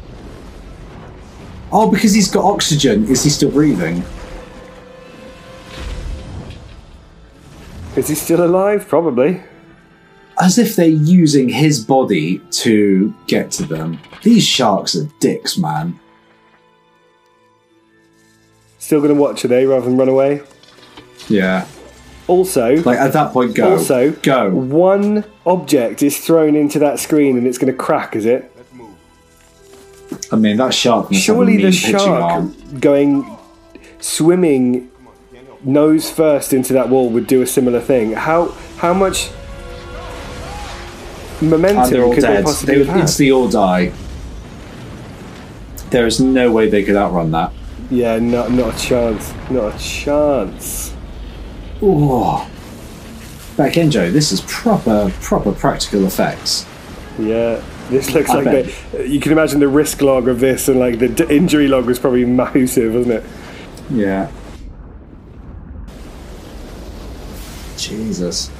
Oh, 1.72 1.91
because 1.91 2.14
he's 2.14 2.30
got 2.30 2.45
oxygen. 2.45 3.07
Is 3.09 3.24
he 3.24 3.30
still 3.30 3.51
breathing? 3.51 4.03
Is 7.97 8.09
he 8.09 8.14
still 8.14 8.45
alive? 8.45 8.88
Probably. 8.88 9.43
As 10.41 10.59
if 10.59 10.74
they're 10.76 10.86
using 10.88 11.49
his 11.49 11.84
body 11.84 12.41
to 12.53 13.14
get 13.26 13.51
to 13.53 13.64
them. 13.64 14.01
These 14.22 14.45
sharks 14.45 14.97
are 14.97 15.05
dicks, 15.20 15.59
man. 15.59 15.99
Still 18.78 19.01
going 19.01 19.14
to 19.14 19.20
watch, 19.20 19.45
are 19.45 19.49
they, 19.49 19.66
rather 19.66 19.84
than 19.86 19.97
run 19.97 20.09
away? 20.09 20.43
Yeah. 21.28 21.66
Also, 22.26 22.76
Like 22.82 22.99
at 22.99 23.12
that 23.12 23.32
point, 23.32 23.55
go. 23.55 23.72
also, 23.72 24.12
go. 24.12 24.51
one 24.51 25.24
object 25.47 26.03
is 26.03 26.18
thrown 26.18 26.55
into 26.55 26.78
that 26.78 26.99
screen 26.99 27.36
and 27.36 27.47
it's 27.47 27.59
going 27.59 27.72
to 27.72 27.76
crack, 27.76 28.14
is 28.16 28.24
it? 28.24 28.51
I 30.32 30.36
mean, 30.36 30.57
that 30.57 30.72
shark. 30.72 31.11
must 31.11 31.26
have 31.26 31.36
a 31.36 31.38
Surely 31.38 31.57
the 31.62 31.72
shark 31.72 32.51
going 32.80 33.36
swimming 33.99 34.91
nose 35.64 36.11
first 36.11 36.53
into 36.53 36.72
that 36.72 36.88
wall 36.88 37.11
would 37.11 37.26
do 37.26 37.43
a 37.43 37.47
similar 37.47 37.80
thing. 37.80 38.12
How 38.12 38.49
how 38.78 38.95
much 38.95 39.30
And 41.41 41.51
momentum 41.51 41.91
they're 41.91 42.03
all 42.05 42.14
could 42.14 42.22
they 42.22 42.43
dead. 42.43 42.47
They 42.47 42.78
have 42.78 42.86
would 42.86 42.88
had? 42.88 43.01
instantly 43.01 43.32
all 43.32 43.49
die. 43.49 43.93
There 45.91 46.07
is 46.07 46.20
no 46.20 46.53
way 46.53 46.68
they 46.68 46.84
could 46.84 46.97
outrun 46.97 47.30
that. 47.32 47.53
Yeah, 47.91 48.18
not 48.18 48.53
not 48.53 48.74
a 48.74 48.78
chance. 48.78 49.32
Not 49.51 49.74
a 49.74 49.78
chance. 49.78 50.95
Oh. 51.82 52.49
Back 53.57 53.76
in, 53.76 53.91
Joe. 53.91 54.11
This 54.11 54.32
is 54.32 54.41
proper, 54.43 55.12
proper 55.20 55.53
practical 55.53 56.07
effects. 56.07 56.66
Yeah. 57.18 57.62
This 57.91 58.12
looks 58.14 58.30
I 58.30 58.34
like 58.34 58.45
bet. 58.45 58.74
the, 58.93 59.09
you 59.09 59.18
can 59.18 59.32
imagine 59.32 59.59
the 59.59 59.66
risk 59.68 60.01
log 60.01 60.28
of 60.28 60.38
this, 60.38 60.68
and 60.68 60.78
like 60.78 61.01
the 61.01 61.09
d- 61.09 61.24
injury 61.28 61.66
log 61.66 61.86
was 61.86 61.99
probably 61.99 62.24
massive, 62.24 62.95
wasn't 62.95 63.14
it? 63.14 63.24
Yeah. 63.91 64.30
Jesus. 67.76 68.51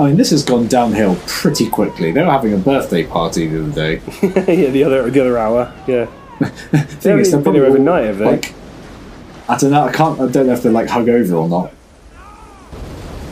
I 0.00 0.06
mean, 0.06 0.16
this 0.16 0.30
has 0.30 0.42
gone 0.42 0.66
downhill 0.66 1.18
pretty 1.26 1.68
quickly. 1.68 2.10
They 2.10 2.22
were 2.22 2.30
having 2.30 2.54
a 2.54 2.56
birthday 2.56 3.04
party 3.04 3.46
the 3.46 3.64
other 3.64 3.72
day. 3.72 4.02
yeah, 4.22 4.70
the 4.70 4.84
other 4.84 5.10
the 5.10 5.20
other 5.20 5.36
hour. 5.36 5.74
Yeah, 5.86 6.06
they 6.40 6.48
haven't 6.48 6.90
even 7.00 7.00
they're 7.00 7.16
been 7.20 7.30
there 7.30 7.42
probably 7.42 7.60
overnight, 7.60 8.04
have 8.04 8.18
they? 8.18 8.24
Like, 8.24 8.54
I 9.48 9.58
don't 9.58 9.72
know. 9.72 9.84
I 9.84 9.92
can't. 9.92 10.18
I 10.18 10.28
don't 10.28 10.46
know 10.46 10.54
if 10.54 10.62
they're 10.62 10.72
like 10.72 10.88
hug 10.88 11.08
over 11.08 11.34
or 11.34 11.48
not. 11.48 11.72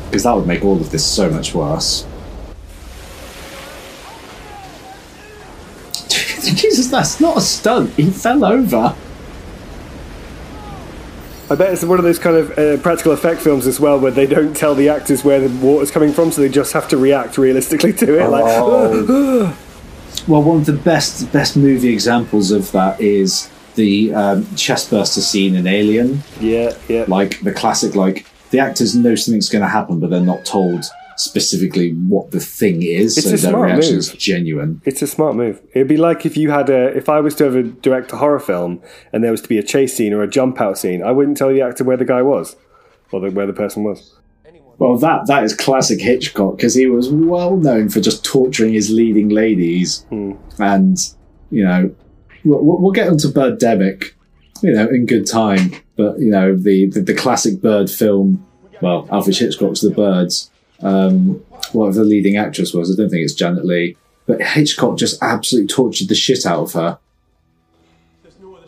Because 0.06 0.24
that 0.24 0.34
would 0.34 0.46
make 0.46 0.62
all 0.62 0.76
of 0.76 0.90
this 0.90 1.06
so 1.06 1.30
much 1.30 1.54
worse. 1.54 2.06
Jesus, 6.08 6.88
that's 6.88 7.20
not 7.20 7.38
a 7.38 7.40
stunt. 7.40 7.94
He 7.94 8.10
fell 8.10 8.44
over. 8.44 8.94
I 11.51 11.55
bet 11.55 11.72
it's 11.72 11.82
one 11.84 11.99
of 11.99 12.05
those 12.05 12.18
kind 12.18 12.36
of 12.36 12.59
uh, 12.59 12.76
practical 12.82 13.12
effect 13.12 13.40
films 13.40 13.66
as 13.66 13.80
well, 13.80 13.99
where 13.99 14.11
they 14.11 14.26
don't 14.26 14.55
tell 14.55 14.74
the 14.74 14.88
actors 14.90 15.24
where 15.24 15.40
the 15.46 15.66
water's 15.66 15.90
coming 15.90 16.12
from, 16.12 16.30
so 16.30 16.42
they 16.42 16.49
just 16.51 16.72
have 16.74 16.88
to 16.88 16.96
react 16.99 17.38
realistically 17.38 17.92
to 17.94 18.18
it. 18.22 18.28
Like, 18.28 18.44
Oh. 18.46 19.57
Well, 20.26 20.42
one 20.42 20.59
of 20.59 20.66
the 20.66 20.74
best 20.74 21.32
best 21.32 21.57
movie 21.57 21.88
examples 21.90 22.51
of 22.51 22.70
that 22.72 23.01
is 23.01 23.49
the 23.76 24.12
um, 24.14 24.42
chestburster 24.57 25.20
scene 25.20 25.55
in 25.55 25.66
Alien. 25.66 26.22
yeah, 26.38 26.76
yeah. 26.88 27.05
Like 27.09 27.40
the 27.42 27.53
classic, 27.53 27.94
like 27.94 28.26
the 28.51 28.59
actors 28.59 28.94
know 28.94 29.14
something's 29.14 29.49
going 29.49 29.62
to 29.62 29.68
happen, 29.68 30.01
but 30.01 30.11
they're 30.11 30.20
not 30.20 30.44
told 30.44 30.84
specifically 31.20 31.90
what 31.92 32.30
the 32.30 32.40
thing 32.40 32.82
is, 32.82 33.18
It's 33.18 33.28
so 33.42 33.50
their 33.50 33.60
reaction 33.60 33.92
move. 33.94 33.98
is 33.98 34.12
genuine. 34.12 34.80
It's 34.84 35.02
a 35.02 35.06
smart 35.06 35.36
move. 35.36 35.60
It'd 35.74 35.88
be 35.88 35.96
like 35.96 36.24
if 36.26 36.36
you 36.36 36.50
had 36.50 36.70
a, 36.70 36.96
if 36.96 37.08
I 37.08 37.20
was 37.20 37.34
to 37.36 37.44
ever 37.46 37.62
direct 37.62 38.12
a 38.12 38.16
horror 38.16 38.40
film 38.40 38.80
and 39.12 39.22
there 39.24 39.30
was 39.30 39.40
to 39.42 39.48
be 39.48 39.58
a 39.58 39.62
chase 39.62 39.94
scene 39.94 40.12
or 40.12 40.22
a 40.22 40.28
jump 40.28 40.60
out 40.60 40.78
scene, 40.78 41.02
I 41.02 41.10
wouldn't 41.10 41.36
tell 41.36 41.48
the 41.48 41.62
actor 41.62 41.84
where 41.84 41.96
the 41.96 42.04
guy 42.04 42.22
was 42.22 42.56
or 43.12 43.20
the, 43.20 43.30
where 43.30 43.46
the 43.46 43.52
person 43.52 43.84
was. 43.84 44.14
Well, 44.78 44.96
that 44.98 45.26
that 45.26 45.42
is 45.42 45.54
classic 45.56 46.00
Hitchcock 46.00 46.56
because 46.56 46.74
he 46.74 46.86
was 46.86 47.08
well 47.10 47.56
known 47.56 47.88
for 47.88 48.00
just 48.00 48.24
torturing 48.24 48.72
his 48.72 48.90
leading 48.90 49.28
ladies, 49.28 50.04
Hmm. 50.08 50.34
and 50.60 50.96
you 51.50 51.64
know, 51.64 51.92
we'll, 52.44 52.62
we'll 52.64 52.80
we'll 52.82 52.92
get 52.92 53.08
onto 53.08 53.26
Birdemic, 53.26 54.12
you 54.62 54.70
know, 54.72 54.86
in 54.86 55.04
good 55.06 55.26
time. 55.26 55.72
But 55.96 56.20
you 56.20 56.30
know, 56.30 56.54
the 56.54 56.86
the, 56.90 57.00
the 57.00 57.14
classic 57.14 57.60
Bird 57.60 57.90
film, 57.90 58.46
well, 58.80 59.08
Alfred 59.10 59.36
Hitchcock's 59.36 59.80
The 59.80 59.90
Birds. 59.90 60.48
Um, 60.80 61.44
whatever 61.72 62.00
the 62.00 62.04
leading 62.04 62.36
actress 62.36 62.72
was, 62.72 62.92
I 62.92 62.96
don't 63.00 63.10
think 63.10 63.24
it's 63.24 63.34
Janet 63.34 63.64
Leigh, 63.64 63.96
but 64.26 64.40
Hitchcock 64.40 64.96
just 64.98 65.22
absolutely 65.22 65.68
tortured 65.68 66.08
the 66.08 66.14
shit 66.14 66.46
out 66.46 66.62
of 66.62 66.72
her. 66.74 66.98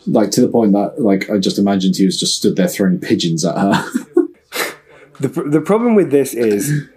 Like 0.07 0.31
to 0.31 0.41
the 0.41 0.47
point 0.47 0.73
that, 0.73 0.99
like, 0.99 1.29
I 1.29 1.37
just 1.37 1.59
imagined 1.59 1.95
he 1.95 2.05
was 2.05 2.19
just 2.19 2.35
stood 2.35 2.55
there 2.55 2.67
throwing 2.67 2.99
pigeons 2.99 3.45
at 3.45 3.55
her. 3.55 3.85
The, 5.21 5.27
the 5.27 5.61
problem 5.61 5.93
with 5.93 6.09
this 6.09 6.33
is, 6.33 6.87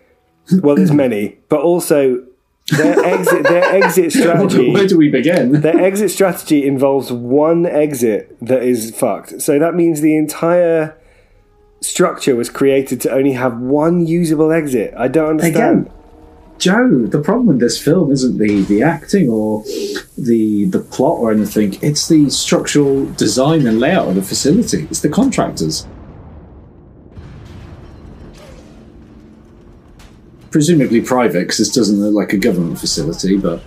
well, 0.51 0.77
there's 0.77 0.93
many, 0.93 1.37
but 1.51 1.61
also 1.61 2.25
their 2.71 2.99
exit, 3.05 3.43
their 3.43 3.63
exit 3.63 4.13
strategy. 4.19 4.71
Where 4.73 4.87
do 4.87 4.97
we 4.97 5.11
begin? 5.11 5.61
Their 5.61 5.79
exit 5.79 6.11
strategy 6.11 6.67
involves 6.67 7.13
one 7.13 7.67
exit 7.67 8.35
that 8.41 8.63
is 8.63 8.91
fucked. 8.97 9.43
So 9.43 9.59
that 9.59 9.75
means 9.75 10.01
the 10.01 10.17
entire 10.17 10.97
structure 11.85 12.35
was 12.35 12.51
created 12.51 13.01
to 13.03 13.11
only 13.13 13.33
have 13.33 13.59
one 13.59 14.07
usable 14.07 14.51
exit. 14.53 14.95
I 14.97 15.09
don't 15.09 15.31
understand. 15.31 15.87
Again, 15.87 15.91
Joe, 16.59 17.07
the 17.07 17.21
problem 17.21 17.47
with 17.47 17.61
this 17.61 17.83
film 17.83 18.13
isn't 18.13 18.39
the, 18.39 18.63
the 18.63 18.83
acting 18.83 19.29
or 19.29 19.65
the 20.17 20.67
the 20.67 20.79
plot 20.79 21.19
or 21.19 21.33
anything. 21.33 21.77
It's 21.83 22.09
the 22.09 22.31
structural 22.31 23.07
design 23.13 23.67
and 23.67 23.81
layout 23.81 24.09
of 24.09 24.15
the 24.15 24.23
facility. 24.23 24.85
It's 24.85 25.01
the 25.01 25.09
contractors. 25.09 25.87
Presumably 30.51 31.01
private, 31.01 31.41
because 31.41 31.59
this 31.59 31.75
doesn't 31.75 31.99
look 32.01 32.15
like 32.15 32.33
a 32.33 32.39
government 32.39 32.79
facility, 32.79 33.37
but 33.37 33.61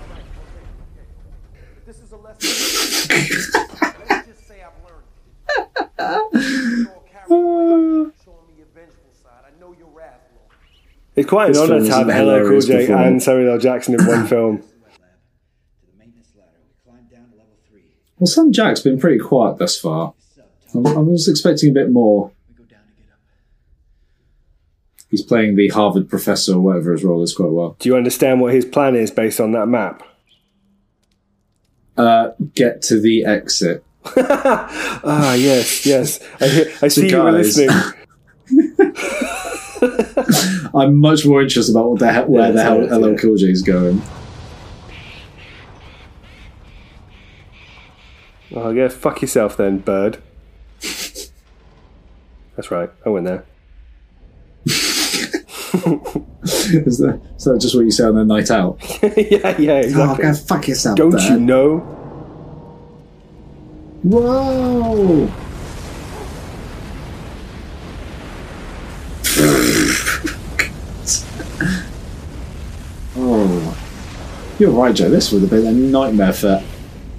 This 1.85 1.99
is 1.99 2.11
a 2.13 2.17
lesson. 2.17 2.49
Let's 4.09 4.27
just 4.27 4.47
say 4.47 4.63
I've 4.63 4.71
learned 4.87 5.03
it. 5.11 5.89
You're 6.79 7.03
carrying 7.11 7.43
away, 7.43 8.11
showing 8.23 8.47
me 8.47 8.53
your 8.57 8.67
vengeful 8.73 9.11
side. 9.21 9.43
I 9.45 9.59
know 9.59 9.75
you're 9.77 9.87
wrathful. 9.89 10.41
It's 11.17 11.27
quite 11.27 11.49
an 11.49 11.57
honour 11.57 11.79
to 11.83 11.91
have 11.91 12.09
is 12.09 12.15
LL 12.15 12.47
Cool 12.47 12.61
J 12.61 12.77
before. 12.85 12.95
and 12.97 13.21
Samuel 13.23 13.53
L. 13.53 13.59
Jackson 13.59 13.95
in 13.99 14.05
one 14.05 14.27
film. 14.33 14.59
To 14.59 14.63
the 14.63 15.97
maintenance 15.97 16.27
ladder. 16.37 16.51
We 16.63 16.91
climbed 16.91 17.09
down 17.11 17.29
to 17.31 17.35
level 17.37 17.55
three. 17.69 17.81
well, 18.19 18.27
Sam 18.27 18.51
Jack's 18.53 18.81
been 18.81 18.99
pretty 18.99 19.17
quiet 19.19 19.57
thus 19.57 19.77
far. 19.79 20.13
I 20.75 20.77
I 20.77 20.99
was 20.99 21.27
expecting 21.27 21.71
a 21.71 21.73
bit 21.73 21.89
more. 21.91 22.31
We 22.49 22.55
go 22.63 22.69
down 22.69 22.81
to 22.85 23.01
get 23.01 23.11
up. 23.11 23.19
He's 25.09 25.23
playing 25.23 25.55
the 25.55 25.69
Harvard 25.69 26.07
professor 26.07 26.53
or 26.53 26.59
whatever 26.61 26.91
his 26.91 27.03
role 27.03 27.23
is 27.23 27.33
quite 27.33 27.51
well. 27.51 27.75
Do 27.79 27.89
you 27.89 27.95
understand 27.95 28.39
what 28.39 28.53
his 28.53 28.65
plan 28.65 28.95
is 28.95 29.09
based 29.09 29.39
on 29.39 29.53
that 29.53 29.65
map? 29.67 30.03
Uh, 31.97 32.29
get 32.53 32.83
to 32.83 32.99
the 33.01 33.25
exit. 33.25 33.83
Ah, 34.15 35.33
yes, 35.33 35.85
yes. 35.85 36.19
I, 36.39 36.47
hear, 36.47 36.65
I 36.81 36.87
see 36.89 37.09
you 37.09 37.17
were 37.17 37.31
listening. 37.31 37.69
I'm 40.77 40.97
much 40.97 41.25
more 41.25 41.41
interested 41.41 41.73
about 41.73 41.89
what 41.91 41.99
the 41.99 42.11
hell, 42.11 42.25
where 42.27 42.45
Yeah, 42.47 42.51
the 42.51 42.63
hell 42.63 42.87
sorry, 42.87 43.01
LL 43.01 43.11
yeah. 43.11 43.17
Cool 43.17 43.35
J 43.37 43.51
is 43.51 43.61
going. 43.61 44.01
Oh, 48.55 48.69
yeah, 48.71 48.87
fuck 48.87 49.21
yourself 49.21 49.57
then, 49.57 49.79
bird. 49.79 50.19
That's 52.55 52.71
right, 52.71 52.89
I 53.05 53.09
went 53.09 53.25
there. 53.25 53.45
Is 56.67 56.97
that, 56.99 57.21
is 57.37 57.43
that 57.43 57.59
just 57.59 57.75
what 57.75 57.85
you 57.85 57.91
say 57.91 58.05
on 58.05 58.17
a 58.17 58.25
night 58.25 58.49
out? 58.51 58.77
yeah, 59.03 59.57
yeah, 59.57 59.79
exactly. 59.79 60.25
Oh, 60.25 60.31
go 60.31 60.33
fuck 60.33 60.67
yourself. 60.67 60.97
Don't 60.97 61.11
Dad. 61.11 61.29
you 61.31 61.39
know? 61.39 61.79
Whoa! 64.03 65.29
oh, 73.17 73.77
you're 74.59 74.71
right, 74.71 74.95
Joe. 74.95 75.09
This 75.09 75.31
would 75.31 75.41
have 75.41 75.51
been 75.51 75.67
a 75.67 75.71
nightmare 75.71 76.33
for 76.33 76.63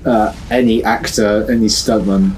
uh, 0.04 0.34
any 0.50 0.82
actor, 0.82 1.46
any 1.50 1.66
stuntman. 1.66 2.32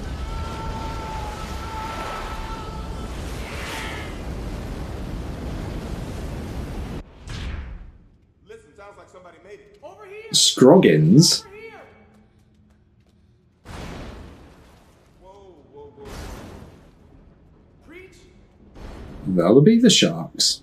Listen, 8.46 8.74
sounds 8.76 8.98
like 8.98 9.08
somebody 9.08 9.38
made 9.44 9.60
it. 9.60 9.78
Over 9.82 10.06
here! 10.06 10.32
Scoggins. 10.32 11.44
Over 11.46 11.56
here! 11.56 11.80
Whoa, 15.20 15.30
whoa, 15.72 15.92
whoa. 15.96 16.08
Preach! 17.86 18.16
That'll 19.28 19.62
be 19.62 19.78
the 19.78 19.90
sharks. 19.90 20.62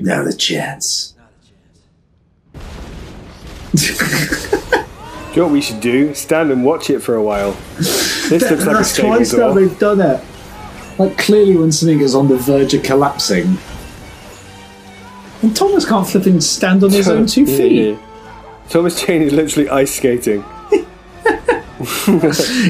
Not 0.00 0.26
a 0.26 0.32
chance. 0.36 1.14
Do 3.72 3.86
you 3.86 5.36
know 5.36 5.44
what 5.44 5.52
we 5.52 5.60
should 5.60 5.80
do? 5.80 6.12
Stand 6.14 6.50
and 6.50 6.64
watch 6.64 6.90
it 6.90 7.00
for 7.00 7.14
a 7.14 7.22
while. 7.22 7.52
This 7.78 8.30
looks 8.50 8.66
like 8.66 8.76
a 8.80 8.84
stable 8.84 9.08
twice 9.16 9.32
now 9.32 9.52
they've 9.52 9.78
done 9.78 10.00
it. 10.00 10.20
Like 10.98 11.16
clearly 11.18 11.56
when 11.56 11.70
something 11.72 12.00
is 12.00 12.14
on 12.14 12.28
the 12.28 12.36
verge 12.36 12.74
of 12.74 12.82
collapsing. 12.82 13.56
And 15.42 15.54
Thomas 15.56 15.86
can't 15.88 16.06
flipping 16.06 16.40
stand 16.40 16.82
on 16.84 16.90
his 16.90 17.08
own 17.08 17.26
two 17.26 17.44
Yeah, 17.44 17.56
feet. 17.56 17.72
yeah. 17.92 17.96
Thomas 18.68 19.00
Jane 19.00 19.22
is 19.22 19.32
literally 19.32 19.68
ice 19.68 19.94
skating. 19.94 20.44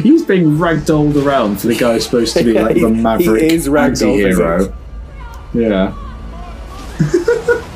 He's 0.03 0.22
being 0.24 0.57
ragdolled 0.59 1.16
around 1.24 1.61
for 1.61 1.66
the 1.66 1.74
guy 1.76 1.95
who's 1.95 2.05
supposed 2.05 2.37
to 2.37 2.45
be 2.45 2.53
like 2.53 2.76
He- 2.76 2.83
the 2.83 2.89
he 2.95 3.03
maverick 3.03 3.43
is 3.43 3.68
ragdoll 3.68 4.24
anti-hero. 4.24 4.72
Yeah. 5.53 5.95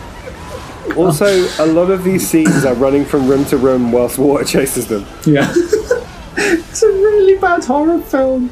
Also, 0.97 1.27
a 1.59 1.67
lot 1.67 1.91
of 1.91 2.05
these 2.05 2.29
scenes 2.29 2.65
are 2.65 2.75
running 2.75 3.05
from 3.05 3.27
room 3.27 3.45
to 3.47 3.57
room 3.57 3.91
whilst 3.91 4.17
water 4.17 4.45
chases 4.45 4.87
them. 4.87 5.05
Yeah. 5.27 5.53
it's 6.37 6.83
a 6.85 6.87
really 6.87 7.37
bad 7.37 7.65
horror 7.65 8.01
film. 8.01 8.51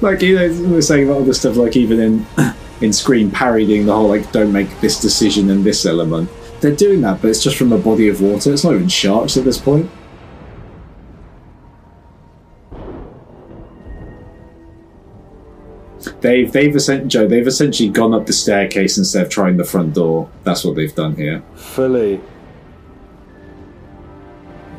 Like 0.00 0.20
you 0.22 0.34
know, 0.36 0.48
we 0.48 0.66
we're 0.66 0.82
saying 0.82 1.04
about 1.06 1.18
all 1.18 1.24
the 1.24 1.34
stuff 1.34 1.56
like 1.56 1.76
even 1.76 2.00
in 2.00 2.26
in 2.80 2.92
Scream 2.92 3.30
parodying 3.30 3.86
the 3.86 3.94
whole 3.94 4.08
like 4.08 4.32
don't 4.32 4.52
make 4.52 4.80
this 4.80 5.00
decision 5.00 5.50
and 5.50 5.62
this 5.62 5.86
element. 5.86 6.28
They're 6.60 6.74
doing 6.74 7.02
that, 7.02 7.22
but 7.22 7.28
it's 7.28 7.42
just 7.42 7.56
from 7.56 7.72
a 7.72 7.78
body 7.78 8.08
of 8.08 8.20
water. 8.20 8.52
It's 8.52 8.64
not 8.64 8.74
even 8.74 8.88
sharks 8.88 9.36
at 9.36 9.44
this 9.44 9.58
point. 9.58 9.90
They've 16.20 16.50
they've 16.50 16.74
essentially 16.74 17.08
Joe, 17.08 17.26
they've 17.26 17.46
essentially 17.46 17.88
gone 17.88 18.12
up 18.14 18.26
the 18.26 18.32
staircase 18.32 18.98
instead 18.98 19.22
of 19.22 19.30
trying 19.30 19.56
the 19.56 19.64
front 19.64 19.94
door. 19.94 20.30
That's 20.44 20.64
what 20.64 20.76
they've 20.76 20.94
done 20.94 21.16
here. 21.16 21.42
Fully. 21.54 22.20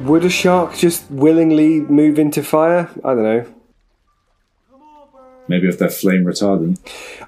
Would 0.02 0.26
a 0.26 0.30
shark 0.30 0.76
just 0.76 1.10
willingly 1.12 1.80
move 1.80 2.18
into 2.18 2.42
fire? 2.42 2.90
I 3.04 3.10
don't 3.10 3.24
know. 3.24 3.46
Maybe 5.52 5.68
if 5.68 5.80
they're 5.80 5.90
flame 5.90 6.24
retardant. 6.24 6.80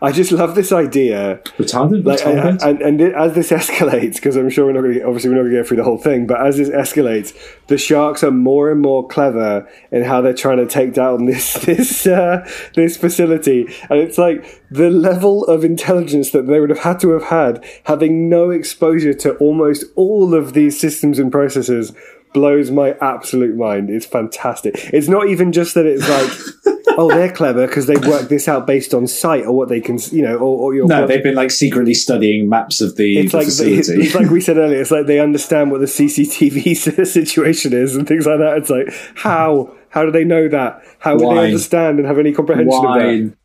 I 0.01 0.13
just 0.13 0.31
love 0.31 0.55
this 0.55 0.71
idea. 0.71 1.41
Retardant? 1.57 2.05
Like, 2.05 2.21
retardant? 2.21 2.63
and, 2.63 2.81
and, 2.81 3.01
and 3.01 3.15
as 3.15 3.33
this 3.33 3.51
escalates, 3.59 4.15
because 4.15 4.37
I'm 4.37 4.49
sure 4.49 4.65
we're 4.65 4.71
not 4.71 4.81
going 4.83 4.93
to, 4.93 5.03
obviously 5.03 5.29
we're 5.29 5.35
not 5.35 5.41
going 5.41 5.55
to 5.55 5.61
go 5.61 5.67
through 5.67 5.77
the 5.77 5.83
whole 5.83 5.97
thing, 5.97 6.25
but 6.25 6.39
as 6.39 6.55
this 6.55 6.69
escalates, 6.69 7.37
the 7.67 7.77
sharks 7.77 8.23
are 8.23 8.31
more 8.31 8.71
and 8.71 8.81
more 8.81 9.05
clever 9.05 9.69
in 9.91 10.03
how 10.03 10.21
they're 10.21 10.33
trying 10.33 10.57
to 10.57 10.65
take 10.65 10.93
down 10.93 11.25
this 11.33 11.55
this 11.65 12.07
uh, 12.07 12.49
this 12.75 12.95
facility, 12.95 13.67
and 13.89 13.99
it's 13.99 14.17
like 14.17 14.63
the 14.71 14.89
level 14.89 15.43
of 15.45 15.65
intelligence 15.65 16.31
that 16.31 16.47
they 16.47 16.61
would 16.61 16.69
have 16.69 16.79
had 16.79 16.99
to 17.01 17.09
have 17.11 17.23
had, 17.23 17.61
having 17.83 18.29
no 18.29 18.51
exposure 18.51 19.13
to 19.13 19.35
almost 19.35 19.83
all 19.95 20.33
of 20.33 20.53
these 20.53 20.79
systems 20.79 21.19
and 21.19 21.29
processes, 21.29 21.91
blows 22.33 22.71
my 22.71 22.95
absolute 23.01 23.55
mind. 23.55 23.89
It's 23.89 24.05
fantastic. 24.05 24.75
It's 24.93 25.07
not 25.07 25.27
even 25.29 25.51
just 25.51 25.73
that 25.75 25.85
it's 25.85 26.07
like. 26.07 26.73
oh, 26.97 27.09
they're 27.09 27.31
clever 27.31 27.67
because 27.67 27.87
they've 27.87 28.05
worked 28.05 28.29
this 28.29 28.47
out 28.47 28.67
based 28.67 28.93
on 28.93 29.07
sight 29.07 29.45
or 29.45 29.53
what 29.53 29.69
they 29.69 29.81
can, 29.81 29.97
you 30.11 30.21
know, 30.21 30.35
or, 30.35 30.59
or 30.59 30.75
your 30.75 30.87
No, 30.87 31.07
they've 31.07 31.23
been 31.23 31.35
like 31.35 31.51
secretly 31.51 31.93
studying 31.93 32.49
maps 32.49 32.81
of 32.81 32.95
the, 32.97 33.17
it's 33.17 33.31
the 33.31 33.37
like 33.37 33.45
facility. 33.47 34.03
it's 34.03 34.15
like 34.15 34.29
we 34.29 34.41
said 34.41 34.57
earlier. 34.57 34.81
It's 34.81 34.91
like 34.91 35.07
they 35.07 35.19
understand 35.19 35.71
what 35.71 35.79
the 35.79 35.87
CCTV 35.87 37.05
situation 37.07 37.73
is 37.73 37.95
and 37.95 38.07
things 38.07 38.25
like 38.25 38.39
that. 38.39 38.57
It's 38.57 38.69
like 38.69 38.93
how 39.15 39.75
how 39.89 40.05
do 40.05 40.11
they 40.11 40.23
know 40.23 40.47
that? 40.47 40.81
How 40.99 41.13
would 41.15 41.23
Wine. 41.23 41.35
they 41.35 41.45
understand 41.45 41.99
and 41.99 42.07
have 42.07 42.19
any 42.19 42.33
comprehension 42.33 42.73
of 42.73 42.81
that? 42.81 43.05
Wine. 43.05 43.37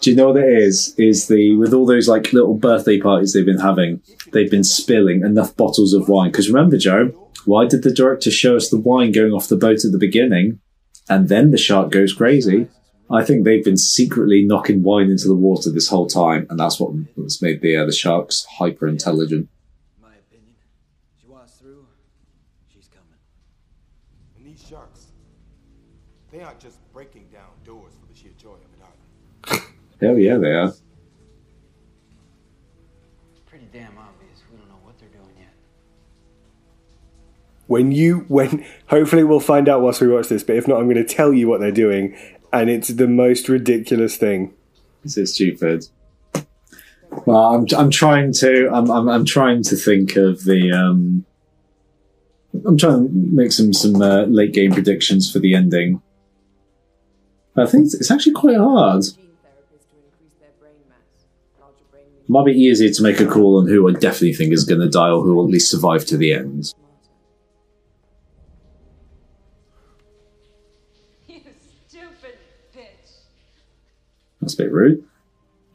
Do 0.00 0.10
you 0.10 0.16
know 0.16 0.28
what 0.28 0.36
it 0.36 0.48
is? 0.48 0.94
Is 0.98 1.26
the 1.28 1.56
with 1.56 1.72
all 1.72 1.86
those 1.86 2.06
like 2.06 2.32
little 2.32 2.54
birthday 2.54 3.00
parties 3.00 3.32
they've 3.32 3.46
been 3.46 3.58
having, 3.58 4.02
they've 4.32 4.50
been 4.50 4.64
spilling 4.64 5.22
enough 5.22 5.56
bottles 5.56 5.94
of 5.94 6.08
wine. 6.08 6.30
Because 6.30 6.48
remember, 6.48 6.76
Joe, 6.76 7.25
why 7.46 7.66
did 7.66 7.82
the 7.82 7.94
director 7.94 8.30
show 8.30 8.56
us 8.56 8.68
the 8.68 8.78
wine 8.78 9.12
going 9.12 9.32
off 9.32 9.48
the 9.48 9.56
boat 9.56 9.84
at 9.84 9.92
the 9.92 9.98
beginning, 9.98 10.60
and 11.08 11.28
then 11.28 11.50
the 11.50 11.58
shark 11.58 11.90
goes 11.90 12.12
crazy? 12.12 12.68
I 13.08 13.24
think 13.24 13.44
they've 13.44 13.64
been 13.64 13.76
secretly 13.76 14.44
knocking 14.44 14.82
wine 14.82 15.10
into 15.10 15.28
the 15.28 15.34
water 15.34 15.70
this 15.70 15.88
whole 15.88 16.08
time, 16.08 16.46
and 16.50 16.58
that's 16.58 16.80
what 16.80 16.90
what's 17.14 17.40
made 17.40 17.60
the 17.60 17.76
uh, 17.76 17.86
the 17.86 17.92
sharks 17.92 18.44
hyper 18.58 18.88
intelligent. 18.88 19.48
My 20.02 20.08
opinion. 20.08 20.56
She 21.20 21.28
wants 21.28 21.54
through. 21.54 21.86
She's 22.68 22.88
coming. 22.88 23.20
And 24.36 24.44
these 24.44 24.66
sharks, 24.68 25.06
they 26.32 26.42
aren't 26.42 26.58
just 26.58 26.78
breaking 26.92 27.28
down 27.32 27.50
doors 27.64 27.92
for 28.00 28.12
the 28.12 28.18
sheer 28.18 28.32
joy 28.36 28.54
of 28.54 28.72
it, 28.74 28.82
are 28.82 29.60
they? 30.00 30.06
Hell 30.06 30.18
yeah, 30.18 30.38
they 30.38 30.50
are. 30.50 30.72
When 37.66 37.90
you 37.90 38.24
when 38.28 38.64
hopefully 38.86 39.24
we'll 39.24 39.40
find 39.40 39.68
out 39.68 39.82
whilst 39.82 40.00
we 40.00 40.08
watch 40.08 40.28
this, 40.28 40.44
but 40.44 40.56
if 40.56 40.68
not, 40.68 40.78
I'm 40.78 40.84
going 40.84 41.04
to 41.04 41.14
tell 41.14 41.32
you 41.32 41.48
what 41.48 41.60
they're 41.60 41.72
doing, 41.72 42.16
and 42.52 42.70
it's 42.70 42.88
the 42.88 43.08
most 43.08 43.48
ridiculous 43.48 44.16
thing. 44.16 44.54
This 45.02 45.16
is 45.16 45.34
stupid. 45.34 45.88
Well, 47.24 47.54
I'm 47.54 47.66
I'm 47.76 47.90
trying 47.90 48.32
to 48.34 48.68
I'm 48.72 48.90
I'm, 48.90 49.08
I'm 49.08 49.24
trying 49.24 49.62
to 49.64 49.76
think 49.76 50.16
of 50.16 50.44
the 50.44 50.72
um. 50.72 51.24
I'm 52.66 52.78
trying 52.78 53.08
to 53.08 53.12
make 53.12 53.52
some 53.52 53.72
some 53.72 54.00
uh, 54.00 54.22
late 54.22 54.54
game 54.54 54.72
predictions 54.72 55.30
for 55.30 55.40
the 55.40 55.54
ending. 55.54 56.00
I 57.56 57.66
think 57.66 57.86
it's, 57.86 57.94
it's 57.94 58.10
actually 58.10 58.32
quite 58.32 58.56
hard. 58.56 59.02
Gene 59.02 59.12
therapies 59.12 59.84
to 59.90 59.96
increase 59.96 60.34
their 60.40 60.50
brain 60.58 60.74
mass. 60.88 61.24
Larger 61.60 61.84
brain 61.90 62.04
It 62.22 62.30
might 62.30 62.46
be 62.46 62.52
easier 62.52 62.90
to 62.90 63.02
make 63.02 63.20
a 63.20 63.26
call 63.26 63.58
on 63.58 63.68
who 63.68 63.88
I 63.88 63.92
definitely 63.92 64.34
think 64.34 64.52
is 64.52 64.64
going 64.64 64.80
to 64.80 64.88
die 64.88 65.10
or 65.10 65.22
who 65.22 65.34
will 65.34 65.44
at 65.44 65.50
least 65.50 65.70
survive 65.70 66.04
to 66.06 66.16
the 66.16 66.32
end. 66.32 66.72
That's 74.46 74.54
a 74.54 74.58
bit 74.58 74.72
rude. 74.72 75.02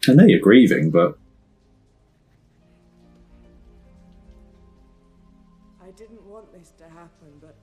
I 0.08 0.14
know 0.14 0.24
you're 0.24 0.40
grieving, 0.40 0.92
but 0.92 1.18
I 5.84 5.92
didn't 5.98 6.24
want 6.24 6.54
this 6.54 6.72
to 6.78 6.86
happen, 6.86 7.34
but 7.42 7.58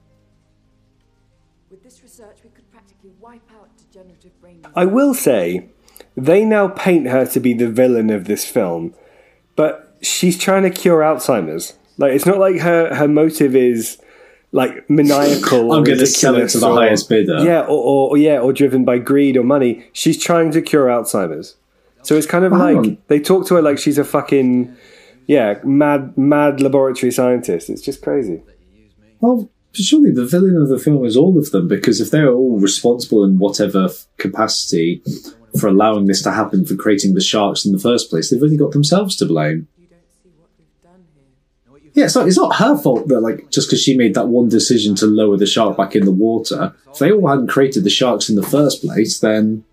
with 1.71 1.83
this 1.83 2.03
research, 2.03 2.41
we 2.45 2.51
could 2.51 2.71
practically 2.71 3.13
wipe 3.19 3.51
out 3.59 3.71
degenerative 3.79 4.39
brain 4.39 4.61
I 4.77 4.85
will 4.85 5.15
say, 5.15 5.71
they 6.15 6.45
now 6.45 6.69
paint 6.69 7.09
her 7.09 7.25
to 7.25 7.41
be 7.41 7.55
the 7.55 7.71
villain 7.71 8.11
of 8.11 8.27
this 8.27 8.45
film, 8.45 8.95
but 9.57 9.97
she's 10.03 10.37
trying 10.37 10.65
to 10.65 10.71
cure 10.71 11.01
Alzheimer's. 11.01 11.73
Like 11.97 12.13
it's 12.13 12.27
not 12.27 12.39
like 12.39 12.61
her 12.61 12.95
her 12.95 13.09
motive 13.09 13.57
is 13.57 13.97
like 14.53 14.89
maniacal. 14.89 15.73
I'm 15.75 15.85
going 15.85 15.99
to 15.99 16.07
sell 16.07 16.37
it 16.37 16.49
to 16.51 16.59
the 16.59 16.69
or- 16.69 16.77
highest 16.77 17.09
bidder. 17.09 17.45
Yeah, 17.45 17.61
or, 17.61 17.79
or, 17.79 18.11
or 18.11 18.17
yeah, 18.17 18.41
or 18.41 18.53
driven 18.53 18.85
by 18.85 18.99
greed 18.99 19.37
or 19.37 19.45
money. 19.45 19.87
She's 19.93 20.23
trying 20.23 20.51
to 20.53 20.63
cure 20.63 20.87
Alzheimer's. 20.87 21.57
So 22.03 22.17
it's 22.17 22.27
kind 22.27 22.45
of 22.45 22.53
hang 22.53 22.83
like 22.83 23.07
they 23.09 23.21
talk 23.21 23.47
to 23.49 23.57
her 23.57 23.63
like 23.63 23.79
she's 23.79 23.99
a 23.99 24.05
fucking 24.05 24.75
yeah 25.27 25.59
mad 25.65 26.17
mad 26.17 26.61
laboratory 26.61 27.13
scientist. 27.13 27.69
It's 27.69 27.83
just 27.83 28.03
crazy. 28.03 28.43
Well, 29.21 29.51
surely 29.73 30.13
the 30.13 30.25
villain 30.25 30.57
of 30.57 30.69
the 30.69 30.79
film 30.79 31.05
is 31.05 31.17
all 31.17 31.37
of 31.39 31.51
them, 31.51 31.69
because 31.69 32.01
if 32.01 32.11
they're 32.11 32.33
all 32.33 32.59
responsible 32.59 33.25
in 33.25 33.39
whatever 33.39 33.89
capacity 34.17 35.03
for 35.59 35.69
allowing 35.69 36.07
this 36.07 36.23
to 36.23 36.31
happen, 36.31 36.65
for 36.65 36.77
creating 36.77 37.15
the 37.15 37.21
sharks 37.21 37.65
in 37.65 37.73
the 37.73 37.79
first 37.79 38.11
place, 38.11 38.31
they've 38.31 38.43
only 38.43 38.57
got 38.57 38.73
themselves 38.73 39.17
to 39.17 39.27
blame 39.27 39.67
yeah, 41.95 42.07
so 42.07 42.27
it's 42.27 42.37
not 42.37 42.57
her 42.57 42.77
fault 42.77 43.09
that 43.09 43.21
like 43.21 43.51
just 43.51 43.69
because 43.69 43.83
she 43.83 43.97
made 43.97 44.15
that 44.15 44.29
one 44.29 44.49
decision 44.49 44.95
to 44.97 45.07
lower 45.07 45.37
the 45.37 45.47
shark 45.47 45.77
back 45.77 45.95
in 45.97 46.05
the 46.05 46.13
water, 46.13 46.75
if 46.91 46.99
they 46.99 47.13
all 47.13 47.29
hadn't 47.29 47.49
created 47.49 47.85
the 47.85 47.91
sharks 47.91 48.29
in 48.29 48.37
the 48.37 48.43
first 48.43 48.83
place, 48.83 49.19
then. 49.19 49.65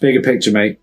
Bigger 0.00 0.22
picture, 0.22 0.52
mate. 0.52 0.78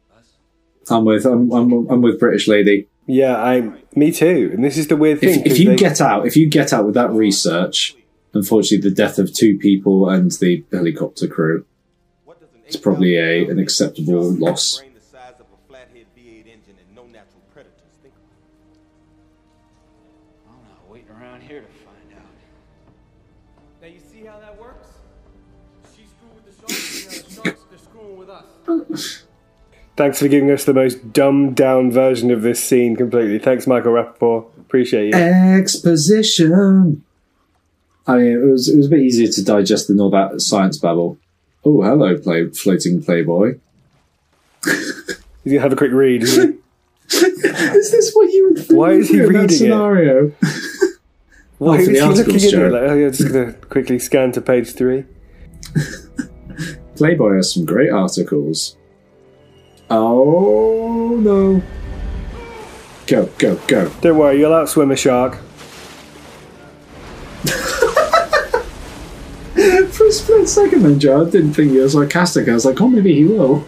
I'm 0.90 1.06
with 1.06 1.26
I'm, 1.26 1.50
I'm, 1.52 1.90
I'm 1.90 2.02
with 2.02 2.20
British 2.20 2.50
lady. 2.50 2.88
Yeah, 3.08 3.38
I 3.38 3.72
me 3.96 4.12
too. 4.12 4.52
And 4.54 4.64
this 4.64 4.78
is 4.78 4.88
the 4.88 4.98
weird 4.98 5.20
thing. 5.20 5.42
If, 5.42 5.54
if 5.54 5.60
you 5.60 5.70
they... 5.70 5.76
get 5.78 6.02
out, 6.02 6.28
if 6.28 6.36
you 6.36 6.48
get 6.48 6.74
out 6.74 6.86
with 6.86 6.96
that 6.96 7.12
research, 7.12 7.96
unfortunately, 8.36 8.88
the 8.88 8.96
death 8.96 9.18
of 9.18 9.34
two 9.34 9.58
people 9.58 10.08
and 10.10 10.32
the 10.34 10.64
helicopter 10.72 11.28
crew, 11.28 11.66
it's 12.66 12.76
probably 12.76 13.16
a 13.16 13.48
an 13.50 13.60
acceptable 13.60 14.24
loss. 14.32 14.80
Brain 14.80 14.94
the 14.94 15.02
size 15.02 15.34
of 15.40 15.46
a 15.46 15.68
flathead 15.68 16.06
V8 16.18 16.48
engine 16.48 16.76
and 16.80 16.96
no 16.96 17.04
natural 17.06 17.42
predators. 17.54 17.82
Think 18.02 18.14
I'm 20.48 20.56
not 20.68 20.90
waiting 20.90 21.10
around 21.10 21.42
here 21.42 21.62
to 21.62 21.68
find 21.68 22.14
out. 22.18 22.26
Now 23.82 23.88
you 23.88 24.00
see 24.00 24.26
how 24.26 24.40
that 24.40 24.60
works? 24.60 24.88
She 25.96 26.04
screwed 26.06 26.36
with 26.36 26.46
the 26.46 26.74
sharks, 26.74 27.06
and 27.06 27.16
now 27.16 27.24
the 27.24 27.34
sharks 27.44 27.66
they're 27.70 27.80
screwing 27.80 28.18
with 28.18 28.30
us. 28.30 29.24
Thanks 29.96 30.20
for 30.20 30.28
giving 30.28 30.52
us 30.52 30.66
the 30.66 30.74
most 30.74 31.14
dumbed 31.14 31.56
down 31.56 31.90
version 31.90 32.30
of 32.30 32.42
this 32.42 32.62
scene 32.62 32.98
completely. 32.98 33.40
Thanks, 33.40 33.66
Michael 33.66 33.94
Rapaport. 33.94 34.48
Appreciate 34.60 35.14
you. 35.14 35.14
Exposition. 35.14 37.06
I 38.08 38.18
mean, 38.18 38.32
it 38.32 38.46
was 38.46 38.70
it 38.70 38.78
was 38.78 38.88
a 38.88 38.90
bit 38.90 39.00
easier 39.00 39.28
to 39.28 39.44
digest 39.44 39.88
than 39.88 40.00
all 40.00 40.12
that 40.12 40.42
science 40.42 40.78
babble. 40.78 41.18
Oh, 41.64 41.82
hello, 41.82 42.18
play 42.18 42.48
floating 42.50 43.02
playboy. 43.02 43.58
He's 44.64 45.22
gonna 45.46 45.62
have 45.62 45.74
a 45.74 45.76
quick 45.76 45.92
read. 45.92 46.24
Is 47.12 47.92
this 47.92 48.12
what 48.14 48.32
you 48.32 48.50
would? 48.50 48.66
Why 48.72 48.92
is 48.94 49.10
he 49.10 49.20
in 49.20 49.24
that 49.24 49.30
reading 49.30 49.46
it? 49.46 49.52
scenario? 49.52 50.32
Why 51.60 51.78
for 51.78 51.92
is 51.92 52.00
he 52.00 52.02
looking 52.02 52.36
at 52.36 52.44
it? 52.44 52.72
Like, 52.72 52.82
oh, 52.82 52.94
yeah, 52.96 53.10
just 53.10 53.32
gonna 53.32 53.54
quickly 53.54 54.00
scan 54.00 54.32
to 54.34 54.42
page 54.42 54.74
three. 54.74 55.06
Playboy 56.96 57.36
has 57.36 57.54
some 57.54 57.64
great 57.66 57.92
articles. 57.92 58.76
Oh 59.90 61.20
no! 61.22 61.62
Go 63.06 63.30
go 63.38 63.56
go! 63.68 63.90
Don't 64.02 64.18
worry, 64.18 64.40
you'll 64.40 64.52
outswim 64.52 64.92
a 64.92 64.96
shark. 64.96 65.38
For 70.06 70.10
a 70.10 70.14
split 70.14 70.48
second, 70.48 70.84
then 70.84 71.00
Joe, 71.00 71.26
I 71.26 71.30
didn't 71.32 71.54
think 71.54 71.74
you 71.74 71.82
were 71.82 71.90
sarcastic. 71.90 72.48
I 72.48 72.54
was 72.54 72.64
like, 72.64 72.80
oh, 72.80 72.88
maybe 72.88 73.16
he 73.16 73.26
will. 73.26 73.66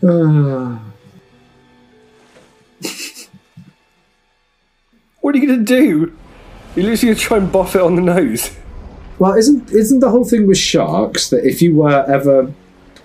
What 5.20 5.34
are 5.34 5.38
you 5.38 5.46
gonna 5.46 5.62
do? 5.62 6.16
You're 6.74 6.86
literally 6.86 6.96
gonna 6.96 7.14
try 7.16 7.36
and 7.36 7.52
buff 7.52 7.76
it 7.76 7.82
on 7.82 7.96
the 7.96 8.00
nose. 8.00 8.56
Well, 9.18 9.34
isn't 9.34 9.70
isn't 9.70 10.00
the 10.00 10.08
whole 10.08 10.24
thing 10.24 10.46
with 10.46 10.56
sharks 10.56 11.28
that 11.28 11.44
if 11.44 11.60
you 11.60 11.74
were 11.76 12.02
ever 12.08 12.50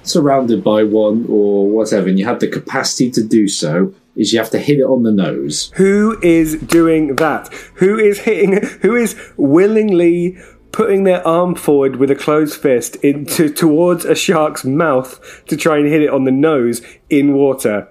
surrounded 0.04 0.64
by 0.64 0.84
one 0.84 1.26
or 1.28 1.68
whatever, 1.68 2.08
and 2.08 2.18
you 2.18 2.24
had 2.24 2.40
the 2.40 2.48
capacity 2.48 3.12
to 3.12 3.22
do 3.22 3.50
so, 3.50 3.94
is 4.16 4.32
you 4.34 4.40
have 4.40 4.50
to 4.52 4.60
hit 4.60 4.80
it 4.80 4.84
on 4.84 5.04
the 5.04 5.12
nose. 5.12 5.72
Who 5.76 6.20
is 6.22 6.56
doing 6.62 7.16
that? 7.18 7.52
Who 7.76 7.98
is 7.98 8.20
hitting? 8.20 8.64
Who 8.82 8.96
is 8.96 9.16
willingly 9.38 10.38
putting 10.72 11.04
their 11.04 11.26
arm 11.28 11.56
forward 11.56 11.98
with 11.98 12.10
a 12.12 12.16
closed 12.16 12.60
fist 12.60 12.96
into 12.98 13.50
towards 13.50 14.06
a 14.06 14.16
shark's 14.16 14.64
mouth 14.66 15.44
to 15.48 15.56
try 15.58 15.78
and 15.78 15.88
hit 15.88 16.02
it 16.02 16.10
on 16.10 16.24
the 16.26 16.32
nose 16.32 16.82
in 17.10 17.34
water? 17.34 17.88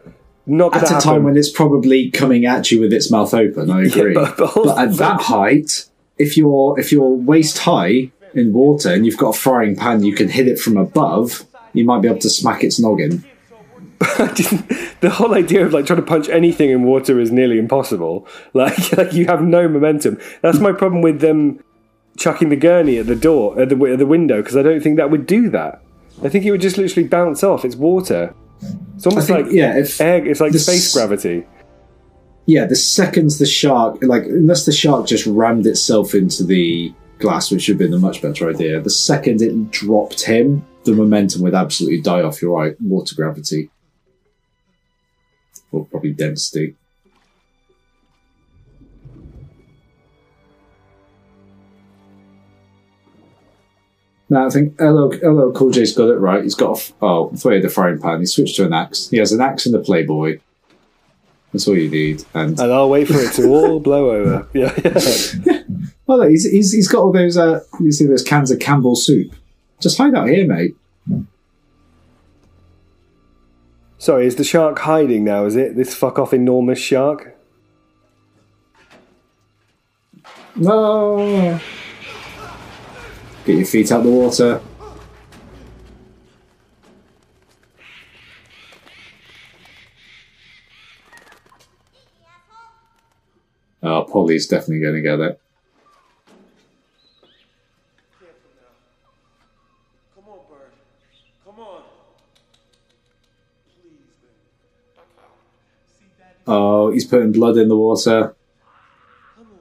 Not 0.46 0.74
At 0.74 0.82
a 0.82 0.86
happen. 0.94 1.00
time 1.02 1.24
when 1.24 1.36
it's 1.36 1.50
probably 1.50 2.10
coming 2.10 2.44
at 2.46 2.70
you 2.72 2.80
with 2.80 2.92
its 2.92 3.10
mouth 3.10 3.32
open, 3.32 3.70
I 3.70 3.84
agree. 3.84 4.12
but- 4.14 4.36
but 4.36 4.52
but 4.54 4.78
at 4.78 4.94
that 4.94 5.20
height, 5.22 5.86
if 6.18 6.36
you're 6.36 6.78
if 6.78 6.90
you're 6.92 7.08
waist 7.14 7.58
high 7.58 8.10
in 8.34 8.52
water 8.52 8.90
and 8.92 9.06
you've 9.06 9.16
got 9.18 9.36
a 9.36 9.38
frying 9.38 9.76
pan, 9.76 10.02
you 10.02 10.14
can 10.14 10.28
hit 10.28 10.48
it 10.48 10.58
from 10.58 10.76
above. 10.76 11.44
You 11.74 11.84
might 11.84 12.02
be 12.02 12.08
able 12.08 12.18
to 12.20 12.30
smack 12.30 12.64
its 12.64 12.80
noggin. 12.80 13.24
the 15.00 15.10
whole 15.12 15.34
idea 15.34 15.64
of 15.64 15.72
like 15.72 15.86
trying 15.86 16.00
to 16.00 16.06
punch 16.06 16.28
anything 16.28 16.70
in 16.70 16.82
water 16.82 17.20
is 17.20 17.30
nearly 17.30 17.58
impossible. 17.58 18.26
Like, 18.54 18.96
like 18.96 19.12
you 19.12 19.26
have 19.26 19.42
no 19.42 19.68
momentum. 19.68 20.18
That's 20.42 20.58
my 20.58 20.72
problem 20.72 21.02
with 21.02 21.20
them 21.20 21.62
chucking 22.18 22.50
the 22.50 22.56
gurney 22.56 22.98
at 22.98 23.06
the 23.06 23.16
door 23.16 23.58
at 23.60 23.70
the 23.70 23.76
at 23.86 23.98
the 23.98 24.06
window 24.06 24.42
because 24.42 24.56
I 24.56 24.62
don't 24.62 24.82
think 24.82 24.96
that 24.98 25.10
would 25.10 25.26
do 25.26 25.48
that. 25.50 25.80
I 26.22 26.28
think 26.28 26.44
it 26.44 26.50
would 26.50 26.60
just 26.60 26.76
literally 26.76 27.08
bounce 27.08 27.42
off. 27.42 27.64
It's 27.64 27.76
water. 27.76 28.34
It's 28.96 29.06
almost 29.06 29.28
think, 29.28 29.46
like 29.46 29.54
yeah, 29.54 29.82
air. 30.00 30.26
It's 30.26 30.40
like 30.40 30.52
space 30.52 30.86
s- 30.86 30.94
gravity. 30.94 31.46
Yeah, 32.46 32.66
the 32.66 32.76
second 32.76 33.30
the 33.38 33.46
shark, 33.46 33.98
like 34.02 34.24
unless 34.24 34.66
the 34.66 34.72
shark 34.72 35.06
just 35.06 35.26
rammed 35.26 35.66
itself 35.66 36.14
into 36.14 36.44
the 36.44 36.92
glass, 37.18 37.50
which 37.50 37.68
would 37.68 37.74
have 37.74 37.78
been 37.78 37.94
a 37.94 38.00
much 38.00 38.20
better 38.20 38.50
idea. 38.50 38.80
The 38.80 38.90
second 38.90 39.40
it 39.42 39.70
dropped 39.70 40.22
him, 40.22 40.64
the 40.84 40.92
momentum 40.92 41.42
would 41.42 41.54
absolutely 41.54 42.00
die 42.00 42.22
off. 42.22 42.42
You're 42.42 42.56
right, 42.56 42.74
water 42.80 43.14
gravity, 43.14 43.70
or 45.72 45.86
probably 45.86 46.12
density. 46.12 46.76
Now 54.32 54.46
I 54.46 54.50
think 54.50 54.80
LL, 54.80 55.12
LL 55.22 55.52
Cool 55.52 55.70
J's 55.70 55.94
got 55.94 56.08
it 56.08 56.16
right. 56.16 56.42
He's 56.42 56.54
got 56.54 56.70
a, 56.70 56.80
f- 56.80 56.92
oh, 57.02 57.30
I 57.30 57.36
thought 57.36 57.52
he 57.52 57.58
a 57.62 57.68
frying 57.68 58.00
pan. 58.00 58.20
He 58.20 58.26
switched 58.26 58.56
to 58.56 58.64
an 58.64 58.72
axe. 58.72 59.10
He 59.10 59.18
has 59.18 59.30
an 59.32 59.42
axe 59.42 59.66
and 59.66 59.74
a 59.74 59.78
Playboy. 59.78 60.38
That's 61.52 61.68
all 61.68 61.76
you 61.76 61.90
need. 61.90 62.24
And 62.32 62.58
And 62.58 62.72
I'll 62.72 62.88
wait 62.88 63.08
for 63.08 63.18
it 63.18 63.32
to 63.34 63.48
all 63.48 63.78
blow 63.88 64.10
over. 64.10 64.48
Yeah, 64.54 64.72
yeah. 64.82 65.62
well, 66.06 66.18
look, 66.18 66.30
he's, 66.30 66.50
he's 66.50 66.72
he's 66.72 66.88
got 66.88 67.02
all 67.02 67.12
those. 67.12 67.36
Uh, 67.36 67.60
you 67.78 67.92
see 67.92 68.06
those 68.06 68.22
cans 68.22 68.50
of 68.50 68.58
Campbell 68.58 68.96
soup. 68.96 69.34
Just 69.80 69.98
hide 69.98 70.14
out 70.14 70.28
here, 70.28 70.46
mate. 70.46 70.76
Sorry, 74.02 74.26
is 74.26 74.34
the 74.34 74.42
shark 74.42 74.80
hiding 74.80 75.22
now? 75.22 75.44
Is 75.44 75.54
it 75.54 75.76
this 75.76 75.94
fuck 75.94 76.18
off 76.18 76.34
enormous 76.34 76.80
shark? 76.80 77.36
No. 80.56 81.60
Get 83.44 83.58
your 83.58 83.64
feet 83.64 83.92
out 83.92 84.02
the 84.02 84.10
water. 84.10 84.60
Oh, 93.84 94.04
Polly's 94.10 94.48
definitely 94.48 94.80
going 94.80 94.96
to 94.96 95.00
get 95.00 95.20
it. 95.20 95.41
Oh, 106.46 106.90
he's 106.90 107.04
putting 107.04 107.32
blood 107.32 107.56
in 107.56 107.68
the 107.68 107.76
water. 107.76 108.34
come 109.36 109.46
on. 109.46 109.58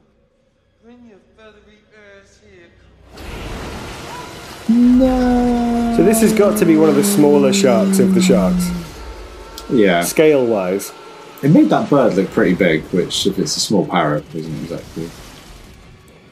Bring 0.84 1.08
your 1.10 1.20
feathery 1.38 1.80
ass 2.22 2.40
here. 2.50 2.70
So 5.96 6.04
this 6.04 6.22
has 6.22 6.34
got 6.34 6.58
to 6.60 6.66
be 6.66 6.78
one 6.78 6.90
of 6.90 6.96
the 6.96 7.04
smaller 7.04 7.54
sharks 7.54 8.00
of 8.00 8.16
the 8.16 8.22
sharks, 8.22 8.70
Yeah. 9.70 10.02
scale 10.04 10.46
wise. 10.46 10.92
It 11.44 11.50
made 11.52 11.70
that 11.70 11.90
bird 11.90 12.16
look 12.16 12.32
pretty 12.32 12.54
big, 12.54 12.84
which, 12.92 13.26
if 13.28 13.38
it's 13.40 13.58
a 13.58 13.60
small 13.60 13.86
parrot, 13.86 14.24
isn't 14.34 14.64
exactly. 14.64 15.10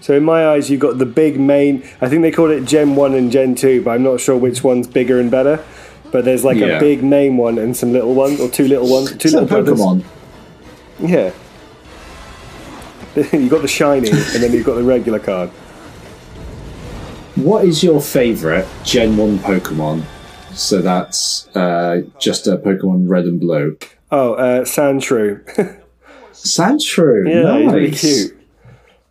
So 0.01 0.15
in 0.15 0.23
my 0.23 0.47
eyes, 0.47 0.69
you've 0.69 0.79
got 0.79 0.97
the 0.97 1.05
big 1.05 1.39
main. 1.39 1.83
I 2.01 2.07
think 2.09 2.21
they 2.21 2.31
call 2.31 2.49
it 2.51 2.65
Gen 2.65 2.95
One 2.95 3.13
and 3.13 3.31
Gen 3.31 3.53
Two, 3.55 3.81
but 3.81 3.91
I'm 3.91 4.03
not 4.03 4.19
sure 4.19 4.37
which 4.37 4.63
one's 4.63 4.87
bigger 4.87 5.19
and 5.19 5.29
better. 5.29 5.59
But 6.11 6.25
there's 6.25 6.43
like 6.45 6.57
Yeah. 6.57 6.77
a 6.77 6.79
big 6.79 7.03
main 7.03 7.37
one 7.37 7.57
and 7.59 7.75
some 7.77 7.91
little 7.91 8.13
ones, 8.15 8.39
or 8.39 8.49
two 8.49 8.67
little 8.67 8.87
ones, 8.89 9.09
two 9.11 9.15
It's 9.15 9.33
like 9.33 9.51
little 9.51 9.75
brothers. 9.75 10.03
Yeah. 10.99 11.31
you 13.33 13.49
got 13.49 13.61
the 13.61 13.67
shiny, 13.67 14.09
and 14.09 14.43
then 14.43 14.53
you've 14.53 14.65
got 14.65 14.75
the 14.75 14.83
regular 14.83 15.19
card. 15.19 15.49
What 17.35 17.65
is 17.65 17.83
your 17.83 18.01
favourite 18.01 18.67
Gen 18.83 19.17
1 19.17 19.39
Pokemon? 19.39 20.03
So 20.51 20.81
that's 20.81 21.47
uh, 21.55 22.01
just 22.19 22.47
a 22.47 22.57
Pokemon 22.57 23.09
Red 23.09 23.25
and 23.25 23.39
Blue. 23.39 23.77
Oh, 24.11 24.33
uh, 24.33 24.61
Sandshrew. 24.61 25.43
Sandshrew. 26.33 27.29
yeah, 27.29 27.41
nice. 27.43 27.61
he's 27.61 27.73
really 27.73 27.91
cute. 27.91 28.39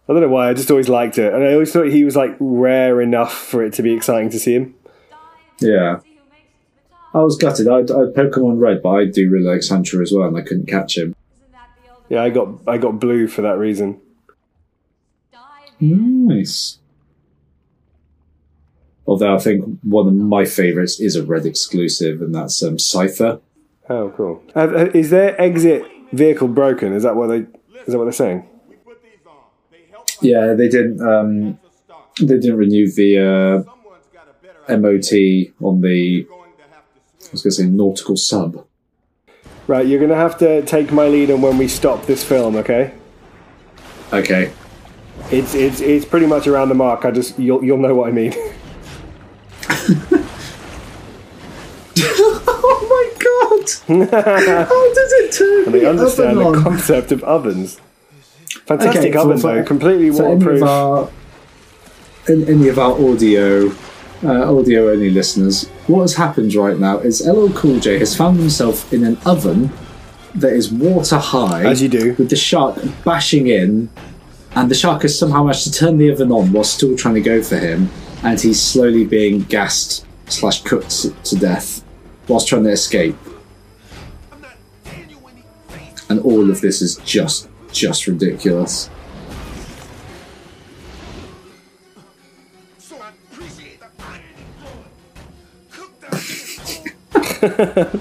I 0.08 0.12
don't 0.12 0.22
know 0.22 0.28
why. 0.28 0.48
I 0.48 0.54
just 0.54 0.70
always 0.70 0.88
liked 0.88 1.18
it, 1.18 1.32
and 1.32 1.44
I 1.44 1.52
always 1.52 1.72
thought 1.72 1.88
he 1.88 2.04
was 2.04 2.16
like 2.16 2.36
rare 2.38 3.00
enough 3.00 3.32
for 3.32 3.62
it 3.62 3.74
to 3.74 3.82
be 3.82 3.92
exciting 3.92 4.30
to 4.30 4.38
see 4.38 4.54
him. 4.54 4.74
Yeah. 5.60 6.00
I 7.14 7.22
was 7.22 7.36
gutted. 7.36 7.68
I, 7.68 7.76
I 7.76 7.78
had 7.78 8.14
Pokemon 8.14 8.60
Red, 8.60 8.82
but 8.82 8.90
I 8.90 9.04
do 9.06 9.30
really 9.30 9.44
like 9.44 9.60
Sandshrew 9.60 10.02
as 10.02 10.12
well, 10.12 10.28
and 10.28 10.36
I 10.36 10.42
couldn't 10.42 10.66
catch 10.66 10.96
him. 10.96 11.14
Yeah, 12.08 12.22
I 12.22 12.30
got 12.30 12.48
I 12.66 12.78
got 12.78 12.98
blue 13.00 13.28
for 13.28 13.42
that 13.42 13.58
reason. 13.58 14.00
Nice. 15.80 16.78
Although 19.06 19.34
I 19.34 19.38
think 19.38 19.78
one 19.82 20.06
of 20.06 20.14
my 20.14 20.44
favourites 20.44 21.00
is 21.00 21.16
a 21.16 21.24
Red 21.24 21.46
exclusive, 21.46 22.20
and 22.20 22.34
that's 22.34 22.62
um, 22.62 22.76
Scyther. 22.76 23.40
Oh, 23.88 24.12
cool. 24.16 24.42
Have- 24.54 24.94
is 24.94 25.10
their 25.10 25.40
exit 25.40 25.84
vehicle 26.12 26.48
broken? 26.48 26.92
Is 26.92 27.04
that 27.04 27.16
what 27.16 27.28
they 27.28 27.38
is 27.38 27.86
that 27.86 27.98
what 27.98 28.04
they're 28.04 28.12
saying? 28.12 28.46
We 28.68 28.76
put 28.76 29.02
these 29.02 29.24
on. 29.26 29.36
They 29.70 29.84
help 29.90 30.08
Yeah, 30.20 30.52
they 30.54 30.68
didn't. 30.68 31.00
Um, 31.00 31.58
they 32.20 32.38
didn't 32.38 32.56
renew 32.56 32.90
the 32.90 33.64
uh, 34.68 34.76
MOT 34.76 35.12
on 35.64 35.80
the, 35.80 36.26
I 36.28 37.30
was 37.32 37.42
going 37.42 37.50
to 37.50 37.50
say 37.52 37.66
nautical 37.66 38.16
sub. 38.16 38.66
Right, 39.68 39.86
you're 39.86 39.98
going 40.00 40.10
to 40.10 40.16
have 40.16 40.36
to 40.38 40.62
take 40.62 40.90
my 40.90 41.06
lead 41.08 41.30
on 41.30 41.40
when 41.42 41.56
we 41.58 41.68
stop 41.68 42.06
this 42.06 42.24
film, 42.24 42.56
okay? 42.56 42.94
Okay. 44.12 44.50
It's 45.30 45.54
it's 45.54 45.80
it's 45.80 46.04
pretty 46.06 46.26
much 46.26 46.46
around 46.46 46.70
the 46.70 46.74
mark. 46.74 47.04
I 47.04 47.10
just 47.10 47.38
you'll 47.38 47.62
you'll 47.62 47.76
know 47.78 47.94
what 47.94 48.08
I 48.08 48.12
mean. 48.12 48.32
oh 52.00 52.86
my 52.88 53.10
god! 53.24 53.68
How 54.68 54.94
does 54.94 55.12
it 55.12 55.32
turn? 55.32 55.64
And 55.66 55.74
they 55.74 55.80
the 55.80 55.90
understand 55.90 56.38
oven 56.38 56.52
the 56.52 56.58
on? 56.58 56.62
concept 56.62 57.12
of 57.12 57.22
ovens. 57.24 57.80
Fantastic 58.66 59.00
Okay, 59.00 59.12
for- 59.12 59.18
oven 59.18 59.38
for- 59.38 59.54
though, 59.56 59.64
completely 59.64 60.10
for 60.10 60.24
any 60.24 60.34
waterproof. 60.36 60.62
of 60.62 60.68
our 60.68 61.10
in 62.28 62.48
any 62.48 62.68
of 62.68 62.78
our 62.78 62.92
audio 62.92 63.68
uh, 64.24 64.56
audio 64.56 64.90
only 64.90 65.10
listeners, 65.10 65.68
what 65.86 66.00
has 66.02 66.14
happened 66.14 66.54
right 66.54 66.78
now 66.78 66.98
is 66.98 67.26
LL 67.26 67.50
Cool 67.52 67.78
J 67.80 67.98
has 67.98 68.16
found 68.16 68.38
himself 68.38 68.92
in 68.92 69.04
an 69.04 69.16
oven 69.24 69.70
that 70.34 70.52
is 70.52 70.70
water 70.72 71.18
high, 71.18 71.64
As 71.64 71.80
you 71.82 71.88
do. 71.88 72.14
with 72.18 72.30
the 72.30 72.36
shark 72.36 72.78
bashing 73.04 73.46
in, 73.48 73.88
and 74.54 74.70
the 74.70 74.74
shark 74.74 75.02
has 75.02 75.18
somehow 75.18 75.44
managed 75.44 75.64
to 75.64 75.72
turn 75.72 75.98
the 75.98 76.10
oven 76.10 76.32
on 76.32 76.52
while 76.52 76.64
still 76.64 76.96
trying 76.96 77.14
to 77.14 77.20
go 77.20 77.42
for 77.42 77.56
him, 77.56 77.90
and 78.22 78.40
he's 78.40 78.60
slowly 78.60 79.04
being 79.04 79.42
gassed 79.44 80.04
slash 80.26 80.62
cooked 80.62 81.06
to 81.24 81.36
death 81.36 81.84
whilst 82.28 82.48
trying 82.48 82.64
to 82.64 82.70
escape. 82.70 83.16
And 86.10 86.20
all 86.20 86.50
of 86.50 86.60
this 86.60 86.80
is 86.82 86.96
just 87.04 87.48
just 87.70 88.06
ridiculous. 88.06 88.88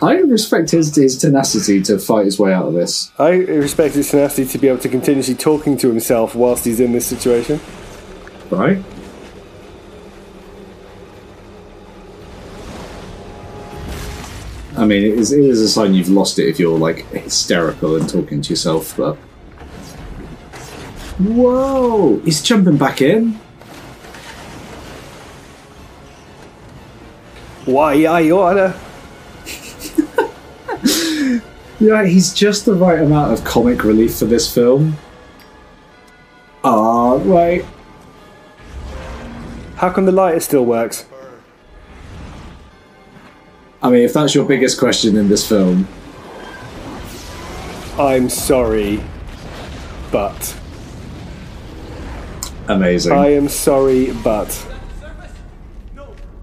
I 0.00 0.14
respect 0.18 0.70
his 0.70 0.94
his 0.94 1.18
tenacity 1.18 1.82
to 1.82 1.98
fight 1.98 2.26
his 2.26 2.38
way 2.38 2.52
out 2.52 2.66
of 2.66 2.74
this. 2.74 3.10
I 3.18 3.30
respect 3.30 3.94
his 3.94 4.10
tenacity 4.10 4.46
to 4.46 4.58
be 4.58 4.68
able 4.68 4.78
to 4.80 4.88
continuously 4.88 5.34
talking 5.34 5.76
to 5.78 5.88
himself 5.88 6.34
whilst 6.34 6.64
he's 6.64 6.78
in 6.78 6.92
this 6.92 7.06
situation. 7.06 7.60
Right? 8.50 8.82
I 14.76 14.84
mean, 14.84 15.02
it 15.04 15.18
is, 15.18 15.32
it 15.32 15.44
is 15.44 15.60
a 15.60 15.68
sign 15.68 15.94
you've 15.94 16.08
lost 16.08 16.38
it 16.38 16.48
if 16.48 16.60
you're 16.60 16.78
like 16.78 17.04
hysterical 17.10 17.96
and 17.96 18.08
talking 18.08 18.40
to 18.40 18.50
yourself, 18.50 18.96
but. 18.96 19.16
Whoa! 21.18 22.20
He's 22.24 22.40
jumping 22.40 22.76
back 22.76 23.02
in. 23.02 23.40
Why, 27.68 27.92
yeah, 27.92 28.18
you 28.18 28.40
on 28.40 28.58
oughta. 28.58 28.80
Yeah, 31.78 32.06
he's 32.06 32.32
just 32.32 32.64
the 32.64 32.72
right 32.72 32.98
amount 32.98 33.34
of 33.34 33.44
comic 33.44 33.84
relief 33.84 34.16
for 34.16 34.24
this 34.24 34.52
film. 34.52 34.96
Ah, 36.64 37.16
right. 37.24 37.62
How 39.76 39.90
come 39.90 40.06
the 40.06 40.12
lighter 40.12 40.40
still 40.40 40.64
works? 40.64 41.04
I 43.82 43.90
mean, 43.90 44.02
if 44.02 44.14
that's 44.14 44.34
your 44.34 44.46
biggest 44.46 44.78
question 44.78 45.18
in 45.18 45.28
this 45.28 45.46
film, 45.46 45.86
I'm 47.98 48.30
sorry, 48.30 49.04
but 50.10 50.56
amazing. 52.66 53.12
I 53.12 53.34
am 53.34 53.46
sorry, 53.46 54.12
but 54.24 54.48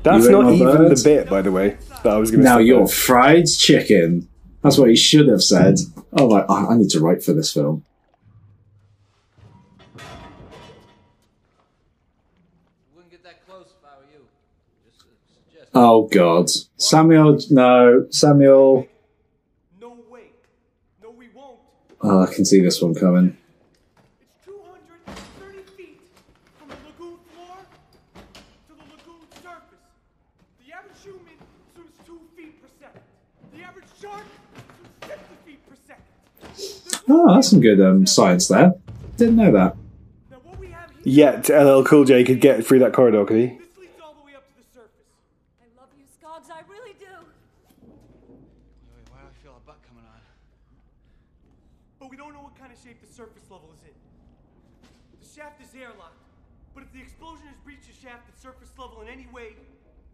that's 0.05 0.27
not 0.27 0.53
even 0.53 0.67
birds? 0.67 1.03
the 1.03 1.09
bit, 1.09 1.29
by 1.29 1.41
the 1.41 1.51
way. 1.51 1.77
That 2.03 2.13
I 2.13 2.17
was 2.17 2.31
going 2.31 2.43
to. 2.43 2.45
Now 2.45 2.59
you're 2.59 2.87
fried 2.87 3.47
chicken. 3.47 4.29
That's 4.61 4.77
what 4.77 4.89
he 4.89 4.95
should 4.95 5.27
have 5.27 5.43
said. 5.43 5.79
Oh 6.13 6.29
my! 6.29 6.41
I 6.41 6.73
I 6.73 6.77
need 6.77 6.89
to 6.91 6.99
write 6.99 7.23
for 7.23 7.33
this 7.33 7.51
film. 7.51 7.83
Wouldn't 12.95 13.11
get 13.11 13.23
that 13.23 13.45
close 13.45 13.67
if 13.67 13.83
I 13.83 13.97
were 13.97 14.05
you. 14.11 14.25
Just 15.53 15.73
a. 15.73 15.77
Oh 15.77 16.07
God, 16.07 16.49
Samuel! 16.77 17.39
No, 17.49 18.07
Samuel. 18.11 18.87
No 19.81 19.97
way. 20.09 20.29
No, 21.03 21.09
we 21.11 21.27
won't. 21.35 21.59
Oh, 22.01 22.23
I 22.23 22.33
can 22.33 22.45
see 22.45 22.61
this 22.61 22.81
one 22.81 22.95
coming. 22.95 23.37
Oh, 37.07 37.33
that's 37.35 37.49
some 37.49 37.61
good 37.61 37.79
um, 37.81 38.05
science 38.05 38.47
there. 38.47 38.73
Didn't 39.17 39.35
know 39.35 39.51
that. 39.51 39.75
Now, 40.31 40.37
what 40.43 40.59
we 40.59 40.67
have 40.71 40.89
here 40.91 41.01
Yet 41.03 41.49
LL 41.49 41.83
Cool 41.83 42.05
J 42.05 42.23
could 42.23 42.41
get 42.41 42.65
through 42.65 42.79
that 42.79 42.93
corridor, 42.93 43.25
could 43.25 43.37
he? 43.37 43.45
this 43.47 43.77
leads 43.77 44.01
all 44.03 44.13
the 44.13 44.25
way 44.25 44.33
up 44.35 44.47
to 44.47 44.53
the 44.57 44.65
surface. 44.73 45.05
I 45.61 45.79
love 45.79 45.89
you, 45.97 46.05
Skogs. 46.05 46.49
I 46.49 46.61
really 46.67 46.93
do. 46.99 47.05
Wait, 48.89 49.05
why 49.11 49.21
do 49.21 49.27
I 49.29 49.43
feel 49.43 49.53
a 49.55 49.65
butt 49.65 49.77
coming 49.87 50.03
on? 50.03 50.19
But 51.99 52.09
we 52.09 52.17
don't 52.17 52.33
know 52.33 52.41
what 52.41 52.57
kind 52.57 52.71
of 52.73 52.79
shape 52.81 52.99
the 53.01 53.13
surface 53.13 53.43
level 53.49 53.69
is 53.77 53.85
in. 53.85 53.93
The 55.21 55.29
shaft 55.29 55.61
is 55.61 55.69
airlocked, 55.79 56.17
but 56.73 56.83
if 56.83 56.91
the 56.91 57.01
explosion 57.01 57.45
has 57.47 57.55
breached 57.63 57.87
the 57.87 57.93
shaft 57.93 58.27
at 58.27 58.41
surface 58.41 58.71
level 58.77 59.01
in 59.01 59.07
any 59.07 59.27
way, 59.31 59.53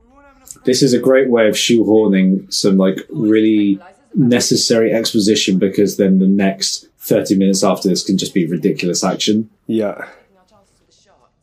we 0.03 0.11
won't 0.11 0.25
have 0.25 0.35
enough. 0.35 0.53
This 0.65 0.83
is 0.83 0.93
a 0.93 0.99
great 0.99 1.29
way 1.29 1.47
of 1.47 1.55
shoehorning 1.55 2.51
some 2.53 2.75
like 2.75 2.99
really 3.09 3.79
necessary 4.15 4.91
exposition 4.91 5.57
because 5.59 5.97
then 5.97 6.19
the 6.19 6.27
next 6.27 6.87
thirty 6.97 7.35
minutes 7.35 7.63
after 7.63 7.89
this 7.89 8.03
can 8.03 8.17
just 8.17 8.33
be 8.33 8.45
ridiculous 8.45 9.03
action. 9.03 9.49
Yeah. 9.67 10.07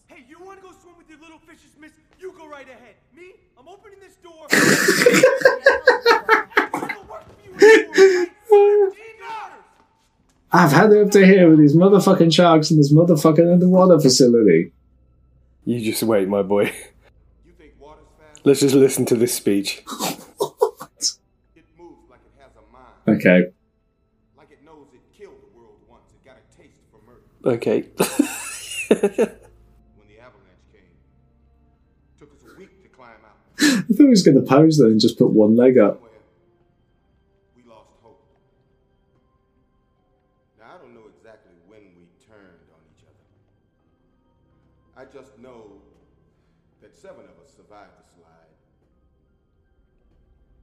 Hey, 0.07 0.25
you 0.29 0.39
want 0.41 0.61
to 0.61 0.67
go 0.67 0.73
swim 0.73 0.95
with 0.99 1.09
your 1.09 1.19
little 1.19 1.39
fishes, 1.39 1.71
miss? 1.81 1.93
You 2.21 2.33
go 2.37 2.49
right 2.49 2.67
ahead. 2.69 2.95
Me, 3.17 3.33
I'm 3.59 3.69
opening 3.69 3.99
this 4.01 4.17
door. 4.17 4.47
I 4.51 4.55
don't 6.95 7.09
work 7.09 7.25
for 7.27 7.35
you 7.45 7.55
anymore, 7.55 7.97
right? 7.97 8.33
17 8.49 8.51
orders. 8.51 8.95
I've 10.53 10.73
had 10.73 10.93
it 10.93 11.07
up 11.07 11.11
to 11.13 11.25
here 11.27 11.49
with 11.51 11.59
these 11.59 11.77
motherfucking 11.77 12.33
sharks 12.33 12.71
in 12.71 12.77
this 12.77 12.93
motherfucking 12.93 13.53
underwater 13.53 13.99
facility. 14.01 14.73
You 15.65 15.81
just 15.81 16.03
wait, 16.03 16.29
my 16.29 16.43
boy. 16.43 16.73
You 17.45 17.53
think 17.59 17.75
water's 17.79 18.07
fast? 18.19 18.47
Let's 18.47 18.61
just 18.61 18.75
listen 18.75 19.05
to 19.07 19.17
this 19.17 19.35
speech. 19.35 19.83
Okay. 23.19 23.51
like 24.37 24.53
it 24.53 24.65
knows 24.65 24.87
it 24.95 25.01
killed 25.13 25.35
the 25.43 25.59
world 25.59 25.79
once. 25.89 26.13
It 26.13 26.25
got 26.25 26.37
a 26.39 26.57
taste 26.57 26.79
for 26.93 27.01
murder. 27.05 27.57
Okay. 27.57 27.89
When 28.89 30.07
the 30.09 30.17
avalanche 30.23 30.65
came, 30.73 30.97
took 32.19 32.33
us 32.33 32.41
a 32.49 32.59
week 32.59 32.81
to 32.83 32.89
climb 32.89 33.21
out. 33.27 33.37
I 33.61 33.83
thought 33.83 33.99
he 33.99 34.05
was 34.05 34.23
going 34.23 34.37
to 34.37 34.43
pose 34.43 34.79
there 34.79 34.87
and 34.87 34.99
just 35.01 35.19
put 35.19 35.31
one 35.31 35.57
leg 35.57 35.77
up. 35.77 36.01
We 37.55 37.65
lost 37.69 37.91
hope. 38.03 38.25
Now, 40.59 40.77
I 40.77 40.79
don't 40.79 40.95
know 40.95 41.11
exactly 41.15 41.53
when 41.67 41.81
we 41.99 42.07
turned 42.25 42.65
on 42.73 42.81
each 42.97 43.05
other. 43.05 43.27
I 44.97 45.05
just 45.13 45.39
know 45.39 45.83
that 46.81 46.97
seven 46.97 47.25
of 47.25 47.37
us 47.45 47.53
survived 47.55 47.93
the 47.99 48.05
slide. 48.17 48.55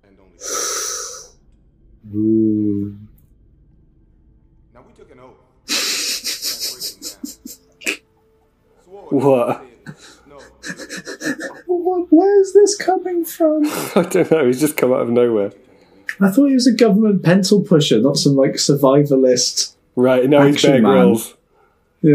And 0.08 0.18
only. 0.20 0.40
Ooh. 2.16 2.45
What? 9.16 9.66
What, 11.68 12.08
where's 12.10 12.54
this 12.54 12.76
coming 12.76 13.24
from? 13.24 13.66
I 13.96 14.08
don't 14.10 14.30
know. 14.32 14.46
He's 14.48 14.60
just 14.60 14.76
come 14.76 14.92
out 14.92 15.02
of 15.02 15.10
nowhere. 15.10 15.54
I 16.20 16.32
thought 16.32 16.48
he 16.48 16.54
was 16.54 16.68
a 16.68 16.74
government 16.74 17.24
pencil 17.24 17.62
pusher, 17.62 18.02
not 18.02 18.18
some 18.18 18.36
like 18.36 18.54
survivalist. 18.54 19.76
Right 19.96 20.30
now 20.30 20.46
he's 20.46 20.62
Bear. 20.62 20.82
Grylls. 20.82 21.36
Yeah. 22.02 22.12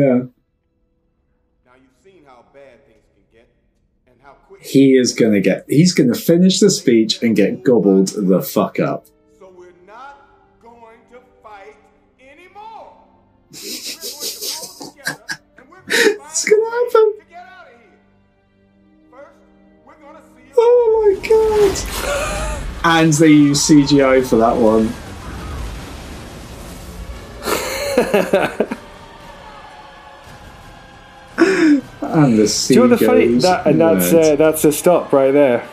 Now 1.64 1.72
you've 1.76 2.04
seen 2.04 2.24
how 2.26 2.44
bad 2.52 2.84
things 2.86 3.04
can 3.14 3.22
get 3.32 3.48
and 4.06 4.16
how 4.22 4.32
quick. 4.32 4.62
He 4.62 4.96
is 4.96 5.14
to 5.32 5.40
get, 5.40 5.64
he's 5.68 5.94
to 6.12 6.20
finish 6.20 6.60
the 6.60 6.70
speech 6.70 7.22
and 7.22 7.34
get 7.34 7.62
gobbled 7.62 8.08
the 8.08 8.42
fuck 8.42 8.78
up. 8.78 9.06
See. 16.90 17.20
Oh 20.56 21.16
my 21.20 21.28
god. 21.28 21.76
And 22.82 23.12
they 23.12 23.28
use 23.28 23.68
CGI 23.68 24.26
for 24.26 24.36
that 24.36 24.56
one. 24.56 24.92
and 32.02 32.38
the 32.38 32.48
sea 32.48 32.74
Do 32.74 32.80
you 32.80 32.86
know 32.86 32.90
what 32.90 32.98
the 33.00 33.06
funny 33.06 33.26
that 33.38 33.66
and 33.66 33.80
that's 33.80 34.12
uh, 34.12 34.36
that's 34.36 34.64
a 34.64 34.72
stop 34.72 35.12
right 35.12 35.30
there. 35.32 35.68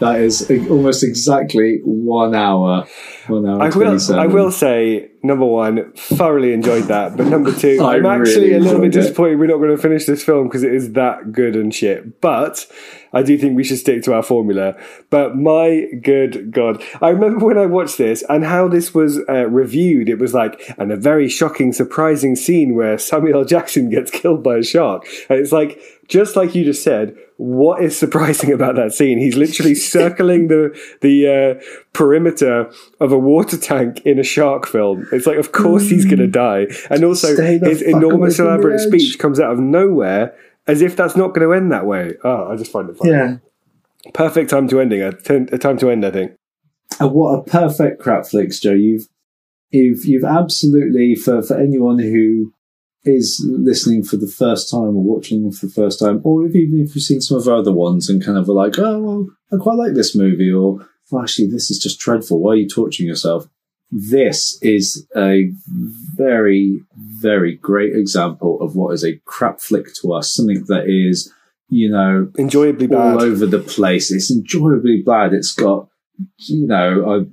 that 0.00 0.20
is 0.20 0.50
almost 0.68 1.04
exactly 1.04 1.80
one 1.84 2.34
hour. 2.34 2.86
One 3.26 3.46
hour. 3.46 3.62
I 3.62 3.68
will. 3.70 4.14
I 4.14 4.26
will 4.26 4.50
say 4.50 5.10
number 5.22 5.46
one, 5.46 5.92
thoroughly 5.92 6.52
enjoyed 6.52 6.84
that. 6.84 7.16
But 7.16 7.26
number 7.26 7.52
two, 7.54 7.82
I'm 7.84 8.04
actually 8.04 8.50
really 8.50 8.54
a 8.54 8.60
little 8.60 8.80
bit 8.80 8.94
it. 8.94 9.00
disappointed 9.00 9.38
we're 9.38 9.46
not 9.46 9.56
going 9.56 9.70
to 9.70 9.78
finish 9.78 10.04
this 10.06 10.22
film 10.22 10.48
because 10.48 10.62
it 10.62 10.74
is 10.74 10.92
that 10.92 11.32
good 11.32 11.56
and 11.56 11.74
shit. 11.74 12.20
But 12.20 12.66
I 13.14 13.22
do 13.22 13.38
think 13.38 13.56
we 13.56 13.64
should 13.64 13.78
stick 13.78 14.02
to 14.04 14.14
our 14.14 14.22
formula. 14.22 14.76
But 15.10 15.36
my 15.36 15.86
good 16.02 16.52
god, 16.52 16.82
I 17.00 17.08
remember 17.10 17.46
when 17.46 17.58
I 17.58 17.66
watched 17.66 17.98
this 17.98 18.22
and 18.28 18.44
how 18.44 18.68
this 18.68 18.92
was 18.92 19.20
uh, 19.28 19.48
reviewed. 19.48 20.08
It 20.08 20.18
was 20.18 20.34
like, 20.34 20.74
and 20.78 20.92
a 20.92 20.96
very 20.96 21.28
shocking, 21.28 21.72
surprising 21.72 22.36
scene 22.36 22.74
where 22.74 22.98
Samuel 22.98 23.40
L. 23.40 23.44
Jackson 23.44 23.88
gets 23.90 24.10
killed 24.10 24.42
by 24.42 24.56
a 24.56 24.62
shark, 24.62 25.06
and 25.28 25.38
it's 25.38 25.52
like. 25.52 25.80
Just 26.06 26.36
like 26.36 26.54
you 26.54 26.66
just 26.66 26.82
said, 26.82 27.16
what 27.38 27.82
is 27.82 27.98
surprising 27.98 28.52
about 28.52 28.76
that 28.76 28.92
scene? 28.92 29.18
He's 29.18 29.36
literally 29.36 29.74
circling 29.96 30.48
the 30.48 30.78
the 31.00 31.58
uh, 31.60 31.64
perimeter 31.94 32.70
of 33.00 33.12
a 33.12 33.18
water 33.18 33.56
tank 33.56 34.00
in 34.04 34.18
a 34.18 34.22
shark 34.22 34.66
film. 34.66 35.06
It's 35.12 35.26
like, 35.26 35.38
of 35.38 35.52
course 35.52 35.88
he's 35.88 36.04
going 36.04 36.18
to 36.18 36.26
die. 36.26 36.66
And 36.90 37.04
also, 37.04 37.34
his 37.40 37.82
enormous 37.82 38.38
away 38.38 38.46
from 38.50 38.60
the 38.60 38.68
elaborate 38.68 38.80
speech 38.80 39.18
comes 39.18 39.40
out 39.40 39.52
of 39.52 39.58
nowhere, 39.58 40.36
as 40.66 40.82
if 40.82 40.96
that's 40.96 41.16
not 41.16 41.34
going 41.34 41.46
to 41.46 41.54
end 41.54 41.72
that 41.72 41.86
way. 41.86 42.14
Oh, 42.24 42.50
I 42.50 42.56
just 42.56 42.72
find 42.72 42.88
it 42.88 42.96
funny. 42.96 43.10
Yeah. 43.10 43.36
Perfect 44.12 44.50
time 44.50 44.68
to 44.68 44.80
ending. 44.80 45.02
A, 45.02 45.08
a 45.08 45.54
uh, 45.54 45.58
time 45.58 45.78
to 45.78 45.90
end, 45.90 46.04
I 46.04 46.10
think. 46.10 46.32
And 47.00 47.12
what 47.12 47.38
a 47.38 47.42
perfect 47.42 48.00
crap 48.00 48.26
flicks, 48.26 48.60
Joe. 48.60 48.72
You've 48.72 49.08
you've 49.70 50.04
you've 50.04 50.24
absolutely 50.24 51.14
for 51.14 51.42
for 51.42 51.58
anyone 51.58 51.98
who 51.98 52.52
is 53.04 53.44
listening 53.46 54.02
for 54.02 54.16
the 54.16 54.28
first 54.30 54.70
time 54.70 54.96
or 54.96 55.02
watching 55.02 55.42
them 55.42 55.52
for 55.52 55.66
the 55.66 55.72
first 55.72 55.98
time, 55.98 56.20
or 56.24 56.46
if, 56.46 56.54
even 56.54 56.80
if 56.80 56.94
you've 56.94 57.04
seen 57.04 57.20
some 57.20 57.38
of 57.38 57.48
our 57.48 57.56
other 57.56 57.72
ones 57.72 58.08
and 58.08 58.24
kind 58.24 58.38
of 58.38 58.48
are 58.48 58.54
like, 58.54 58.78
oh 58.78 59.00
well, 59.00 59.28
I 59.52 59.62
quite 59.62 59.76
like 59.76 59.94
this 59.94 60.14
movie, 60.14 60.50
or 60.50 60.86
well, 61.10 61.22
actually 61.22 61.48
this 61.48 61.70
is 61.70 61.78
just 61.78 61.98
dreadful. 61.98 62.40
Why 62.40 62.52
are 62.52 62.56
you 62.56 62.68
torturing 62.68 63.08
yourself? 63.08 63.48
This 63.90 64.58
is 64.62 65.06
a 65.16 65.50
very 66.14 66.82
very 67.30 67.56
great 67.56 67.94
example 67.96 68.58
of 68.60 68.76
what 68.76 68.92
is 68.94 69.04
a 69.04 69.18
crap 69.24 69.60
flick 69.60 69.86
to 70.00 70.12
us. 70.12 70.34
Something 70.34 70.64
that 70.68 70.84
is, 70.86 71.32
you 71.68 71.90
know, 71.90 72.30
Enjoyably 72.36 72.86
all 72.94 73.18
bad. 73.18 73.22
over 73.28 73.46
the 73.46 73.64
place. 73.76 74.12
It's 74.12 74.30
enjoyably 74.30 75.02
bad. 75.04 75.32
It's 75.32 75.52
got, 75.52 75.88
you 76.48 76.66
know, 76.66 76.90
uh, 77.10 77.24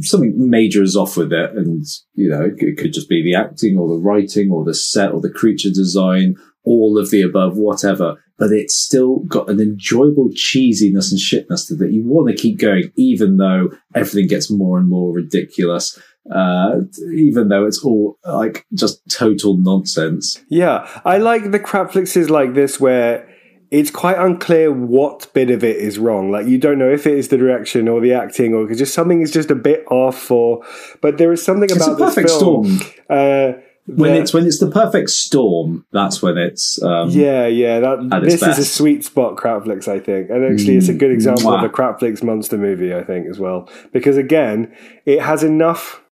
something 0.00 0.34
major 0.50 0.82
is 0.82 0.96
off 0.96 1.16
with 1.16 1.32
it, 1.32 1.50
and 1.56 1.84
you 2.14 2.28
know, 2.28 2.42
it, 2.42 2.54
it 2.58 2.78
could 2.78 2.92
just 2.92 3.08
be 3.08 3.22
the 3.22 3.34
acting 3.34 3.78
or 3.78 3.88
the 3.88 4.02
writing 4.08 4.50
or 4.50 4.64
the 4.64 4.74
set 4.74 5.12
or 5.12 5.20
the 5.20 5.30
creature 5.40 5.70
design, 5.70 6.36
all 6.64 6.98
of 6.98 7.10
the 7.10 7.22
above, 7.22 7.56
whatever. 7.56 8.22
But 8.38 8.52
it's 8.52 8.74
still 8.74 9.20
got 9.20 9.50
an 9.50 9.60
enjoyable 9.60 10.30
cheesiness 10.30 11.10
and 11.10 11.20
shitness 11.20 11.68
to 11.68 11.74
that 11.76 11.92
you 11.92 12.02
want 12.06 12.28
to 12.30 12.42
keep 12.42 12.58
going, 12.58 12.90
even 12.96 13.36
though 13.36 13.70
everything 13.94 14.28
gets 14.28 14.50
more 14.50 14.78
and 14.78 14.88
more 14.88 15.12
ridiculous. 15.12 15.98
Uh, 16.30 16.80
even 17.14 17.48
though 17.48 17.66
it's 17.66 17.82
all 17.84 18.18
like 18.24 18.66
just 18.74 19.00
total 19.08 19.56
nonsense. 19.56 20.40
Yeah, 20.48 20.88
I 21.04 21.18
like 21.18 21.50
the 21.50 21.58
crap 21.58 21.92
flicks 21.92 22.14
like 22.16 22.54
this 22.54 22.78
where 22.78 23.28
it's 23.70 23.90
quite 23.90 24.18
unclear 24.18 24.72
what 24.72 25.32
bit 25.32 25.50
of 25.50 25.62
it 25.64 25.76
is 25.76 25.98
wrong. 25.98 26.30
Like 26.30 26.46
you 26.46 26.58
don't 26.58 26.78
know 26.78 26.90
if 26.90 27.06
it 27.06 27.16
is 27.16 27.28
the 27.28 27.36
direction 27.38 27.88
or 27.88 28.00
the 28.00 28.12
acting 28.12 28.54
or 28.54 28.64
because 28.64 28.78
just 28.78 28.94
something 28.94 29.22
is 29.22 29.30
just 29.30 29.50
a 29.50 29.54
bit 29.54 29.84
off. 29.90 30.30
Or 30.30 30.62
but 31.00 31.18
there 31.18 31.32
is 31.32 31.42
something 31.42 31.64
It's 31.70 31.74
a 31.86 31.92
about 31.92 31.98
this 31.98 32.14
perfect 32.14 32.28
film. 32.30 32.78
storm. 32.78 32.92
Uh, 33.08 33.52
When 33.86 34.14
it's 34.14 34.32
when 34.32 34.46
it's 34.46 34.60
the 34.60 34.70
perfect 34.70 35.10
storm, 35.10 35.84
that's 35.90 36.22
when 36.22 36.38
it's 36.38 36.80
um, 36.82 37.10
yeah, 37.10 37.46
yeah. 37.46 37.80
That 37.80 38.08
At 38.12 38.22
its 38.24 38.40
this 38.40 38.42
is 38.42 38.58
a 38.58 38.64
sweet 38.64 39.04
spot 39.04 39.36
crap 39.36 39.64
flicks, 39.64 39.88
I 39.88 39.98
think, 39.98 40.30
and 40.30 40.44
actually, 40.44 40.76
it's 40.76 40.88
a 40.88 40.94
good 40.94 41.10
example 41.10 41.50
Mwah. 41.50 41.58
of 41.58 41.64
a 41.64 41.68
crap 41.68 41.98
flicks 41.98 42.22
monster 42.22 42.56
movie, 42.56 42.94
I 42.94 43.02
think, 43.02 43.26
as 43.28 43.40
well, 43.40 43.68
because 43.92 44.16
again, 44.16 44.72
it 45.06 45.20
has 45.22 45.42
enough 45.42 46.02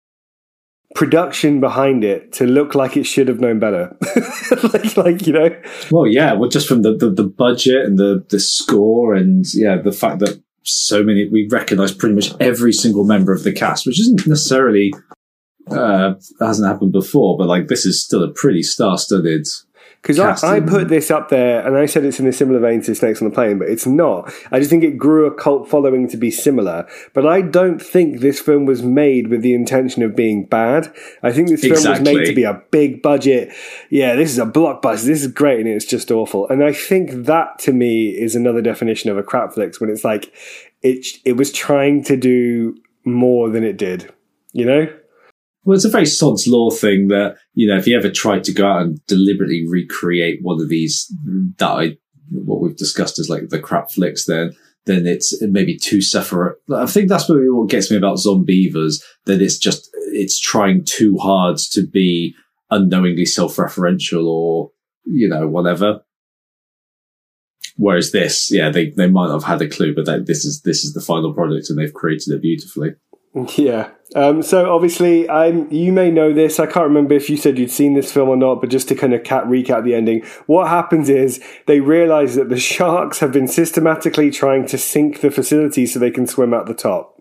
production 0.95 1.59
behind 1.59 2.03
it 2.03 2.33
to 2.33 2.45
look 2.45 2.75
like 2.75 2.97
it 2.97 3.05
should 3.05 3.27
have 3.27 3.39
known 3.39 3.59
better. 3.59 3.95
like, 4.73 4.97
like 4.97 5.27
you 5.27 5.33
know, 5.33 5.49
Well, 5.91 6.07
yeah, 6.07 6.33
well, 6.33 6.49
just 6.49 6.67
from 6.67 6.81
the, 6.81 6.95
the, 6.95 7.09
the 7.09 7.27
budget 7.27 7.85
and 7.85 7.97
the, 7.97 8.25
the 8.29 8.39
score 8.39 9.13
and 9.13 9.45
yeah, 9.53 9.77
the 9.77 9.91
fact 9.91 10.19
that 10.19 10.41
so 10.63 11.03
many, 11.03 11.27
we 11.29 11.47
recognize 11.51 11.91
pretty 11.91 12.15
much 12.15 12.33
every 12.39 12.73
single 12.73 13.03
member 13.03 13.33
of 13.33 13.43
the 13.43 13.53
cast, 13.53 13.85
which 13.85 13.99
isn't 13.99 14.27
necessarily, 14.27 14.93
uh, 15.69 16.15
hasn't 16.39 16.67
happened 16.67 16.91
before, 16.91 17.37
but 17.37 17.47
like 17.47 17.67
this 17.67 17.85
is 17.85 18.03
still 18.03 18.23
a 18.23 18.33
pretty 18.33 18.63
star 18.63 18.97
studded. 18.97 19.47
Because 20.01 20.17
I, 20.19 20.55
I 20.55 20.59
put 20.61 20.87
this 20.87 21.11
up 21.11 21.27
there, 21.27 21.65
and 21.65 21.77
I 21.77 21.85
said 21.85 22.05
it's 22.05 22.21
in 22.21 22.27
a 22.27 22.31
similar 22.31 22.59
vein 22.59 22.81
to 22.83 22.95
Snakes 22.95 23.21
on 23.21 23.27
the 23.29 23.33
Plane, 23.33 23.59
but 23.59 23.67
it's 23.67 23.85
not. 23.85 24.31
I 24.49 24.59
just 24.59 24.69
think 24.69 24.83
it 24.83 24.97
grew 24.97 25.25
a 25.25 25.33
cult 25.33 25.67
following 25.67 26.07
to 26.07 26.17
be 26.17 26.31
similar. 26.31 26.87
But 27.13 27.27
I 27.27 27.41
don't 27.41 27.81
think 27.81 28.19
this 28.19 28.39
film 28.39 28.65
was 28.65 28.81
made 28.81 29.27
with 29.27 29.41
the 29.41 29.53
intention 29.53 30.01
of 30.01 30.15
being 30.15 30.45
bad. 30.45 30.93
I 31.21 31.33
think 31.33 31.49
this 31.49 31.61
film 31.61 31.73
was 31.73 31.99
made 31.99 32.25
to 32.25 32.33
be 32.33 32.43
a 32.43 32.61
big 32.71 33.01
budget. 33.01 33.53
Yeah, 33.89 34.15
this 34.15 34.31
is 34.31 34.39
a 34.39 34.45
blockbuster. 34.45 35.05
This 35.05 35.21
is 35.21 35.27
great, 35.27 35.59
and 35.59 35.67
it's 35.67 35.85
just 35.85 36.11
awful. 36.11 36.47
And 36.47 36.63
I 36.63 36.71
think 36.71 37.25
that 37.25 37.59
to 37.59 37.73
me 37.73 38.09
is 38.09 38.35
another 38.35 38.61
definition 38.61 39.09
of 39.09 39.17
a 39.17 39.23
crap 39.23 39.53
flicks 39.53 39.81
when 39.81 39.89
it's 39.89 40.05
like 40.05 40.33
it 40.81 41.05
it 41.25 41.33
was 41.33 41.51
trying 41.51 42.05
to 42.05 42.15
do 42.15 42.77
more 43.03 43.49
than 43.49 43.65
it 43.65 43.77
did. 43.77 44.13
You 44.53 44.65
know? 44.65 44.93
Well, 45.63 45.75
it's 45.75 45.85
a 45.85 45.89
very 45.89 46.05
sod's 46.05 46.47
law 46.47 46.71
thing 46.71 47.09
that, 47.09 47.35
you 47.53 47.67
know, 47.67 47.77
if 47.77 47.85
you 47.85 47.97
ever 47.97 48.09
tried 48.09 48.43
to 48.45 48.53
go 48.53 48.67
out 48.67 48.81
and 48.81 49.05
deliberately 49.07 49.65
recreate 49.67 50.39
one 50.41 50.59
of 50.59 50.69
these 50.69 51.13
that 51.57 51.69
I, 51.69 51.97
what 52.31 52.61
we've 52.61 52.77
discussed 52.77 53.19
as 53.19 53.29
like 53.29 53.49
the 53.49 53.59
crap 53.59 53.91
flicks, 53.91 54.25
then, 54.25 54.53
then 54.85 55.05
it's 55.05 55.39
maybe 55.41 55.77
too 55.77 56.01
separate. 56.01 56.57
I 56.73 56.85
think 56.85 57.09
that's 57.09 57.29
really 57.29 57.49
what 57.49 57.69
gets 57.69 57.91
me 57.91 57.97
about 57.97 58.17
Zombeavers, 58.17 59.03
that 59.25 59.41
it's 59.41 59.57
just, 59.57 59.89
it's 60.13 60.39
trying 60.39 60.85
too 60.85 61.17
hard 61.17 61.57
to 61.73 61.85
be 61.85 62.33
unknowingly 62.71 63.25
self-referential 63.25 64.25
or, 64.25 64.71
you 65.05 65.27
know, 65.27 65.47
whatever. 65.47 66.01
Whereas 67.75 68.11
this, 68.11 68.49
yeah, 68.51 68.69
they, 68.69 68.91
they 68.91 69.07
might 69.07 69.27
not 69.27 69.41
have 69.41 69.59
had 69.59 69.61
a 69.61 69.69
clue, 69.69 69.93
but 69.93 70.05
that 70.05 70.25
this 70.25 70.45
is, 70.45 70.61
this 70.61 70.83
is 70.83 70.93
the 70.93 71.01
final 71.01 71.33
product 71.33 71.69
and 71.69 71.77
they've 71.77 71.93
created 71.93 72.33
it 72.33 72.41
beautifully. 72.41 72.91
Yeah. 73.57 73.91
Um, 74.15 74.41
so 74.41 74.73
obviously, 74.73 75.29
I'm. 75.29 75.71
You 75.71 75.93
may 75.93 76.09
know 76.09 76.33
this. 76.33 76.59
I 76.59 76.65
can't 76.65 76.85
remember 76.87 77.13
if 77.13 77.29
you 77.29 77.37
said 77.37 77.59
you'd 77.59 77.69
seen 77.69 77.93
this 77.93 78.11
film 78.11 78.29
or 78.29 78.35
not, 78.35 78.59
but 78.59 78.71
just 78.71 78.87
to 78.87 78.95
kind 78.95 79.13
of 79.13 79.23
cat 79.23 79.43
recap 79.43 79.83
the 79.83 79.93
ending, 79.93 80.23
what 80.47 80.67
happens 80.67 81.09
is 81.09 81.43
they 81.67 81.79
realize 81.79 82.33
that 82.33 82.49
the 82.49 82.57
sharks 82.57 83.19
have 83.19 83.31
been 83.31 83.47
systematically 83.47 84.31
trying 84.31 84.65
to 84.67 84.79
sink 84.79 85.21
the 85.21 85.29
facility 85.29 85.85
so 85.85 85.99
they 85.99 86.09
can 86.09 86.25
swim 86.25 86.55
out 86.55 86.65
the 86.65 86.73
top. 86.73 87.18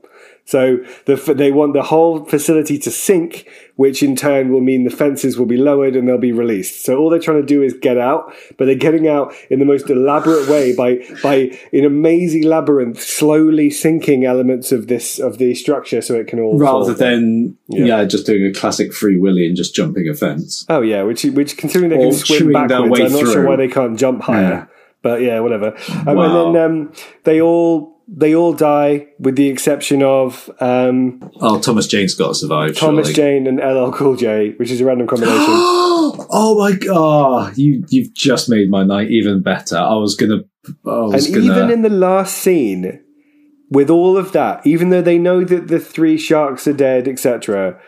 So 0.49 0.79
the, 1.05 1.17
they 1.35 1.53
want 1.53 1.75
the 1.75 1.83
whole 1.83 2.25
facility 2.25 2.79
to 2.79 2.91
sink, 2.91 3.47
which 3.77 4.03
in 4.03 4.17
turn 4.17 4.51
will 4.51 4.63
mean 4.63 4.85
the 4.85 4.91
fences 4.91 5.39
will 5.39 5.45
be 5.45 5.59
lowered 5.59 5.95
and 5.95 6.09
they'll 6.09 6.17
be 6.17 6.33
released. 6.33 6.87
So 6.87 6.97
all 6.97 7.11
they're 7.11 7.21
trying 7.21 7.43
to 7.43 7.47
do 7.47 7.63
is 7.63 7.75
get 7.75 7.99
out, 7.99 8.33
but 8.57 8.65
they're 8.65 8.75
getting 8.75 9.07
out 9.09 9.35
in 9.51 9.59
the 9.59 9.67
most 9.67 9.91
elaborate 9.91 10.49
way 10.49 10.75
by 10.75 11.01
by 11.23 11.55
in 11.71 11.85
a 11.85 11.91
mazy 11.91 12.43
labyrinth, 12.45 12.99
slowly 12.99 13.69
sinking 13.69 14.25
elements 14.25 14.73
of 14.73 14.87
this 14.87 15.19
of 15.19 15.37
the 15.37 15.55
structure 15.55 16.01
so 16.01 16.15
it 16.15 16.29
can 16.29 16.41
all 16.41 16.59
rather 16.59 16.95
than 16.95 17.59
Yeah. 17.67 17.85
yeah. 17.85 18.05
just 18.07 18.25
doing 18.25 18.47
a 18.47 18.53
classic 18.59 18.95
free 18.95 19.19
willy 19.19 19.47
and 19.47 19.55
just 19.55 19.75
jumping 19.75 20.09
a 20.09 20.15
fence. 20.15 20.65
Oh 20.71 20.81
yeah, 20.81 21.03
which 21.03 21.25
which 21.25 21.59
considering 21.59 21.91
they 21.91 21.99
Or 21.99 22.11
can 22.11 22.13
swim 22.15 22.53
backwards, 22.53 23.01
I'm 23.01 23.13
not 23.13 23.33
sure 23.33 23.47
why 23.47 23.57
they 23.57 23.69
can't 23.69 23.99
jump 23.99 24.23
higher. 24.23 24.41
Yeah. 24.41 24.67
But 25.03 25.21
yeah, 25.21 25.41
whatever. 25.41 25.77
Um, 26.07 26.17
Wow. 26.17 26.47
And 26.47 26.57
then 26.57 26.65
um, 26.65 26.93
they 27.25 27.43
all 27.43 27.98
they 28.09 28.35
all 28.35 28.55
die 28.55 29.07
with 29.19 29.37
the 29.37 29.49
exception 29.49 30.03
of 30.03 30.51
um, 30.61 31.31
Oh, 31.41 31.61
Thomas 31.61 31.87
Jane's 31.87 32.15
got 32.15 32.29
to 32.29 32.35
survive. 32.35 32.75
Thomas 32.75 33.09
surely. 33.09 33.15
Jane 33.15 33.47
and 33.47 33.59
LL 33.59 33.93
Cool 33.93 34.17
J, 34.17 34.55
which 34.57 34.71
is 34.71 34.81
a 34.81 34.85
random 34.85 35.07
combination. 35.07 35.37
oh 35.39 36.57
my 36.59 36.73
god! 36.73 37.59
You 37.59 37.85
you've 37.89 38.15
just 38.15 38.49
made 38.49 38.71
my 38.71 38.83
night 38.83 39.11
even 39.11 39.43
better. 39.43 39.77
I 39.77 39.95
was 39.95 40.15
gonna. 40.15 40.45
I 40.87 41.01
was 41.01 41.27
and 41.27 41.35
gonna. 41.35 41.47
even 41.47 41.71
in 41.71 41.83
the 41.83 41.91
last 41.91 42.39
scene, 42.39 43.03
with 43.71 43.91
all 43.91 44.17
of 44.17 44.33
that, 44.33 44.67
even 44.67 44.89
though 44.89 45.03
they 45.03 45.19
know 45.19 45.45
that 45.45 45.69
the 45.69 45.79
three 45.79 46.17
sharks 46.17 46.67
are 46.67 46.73
dead, 46.73 47.07
etc., 47.07 47.79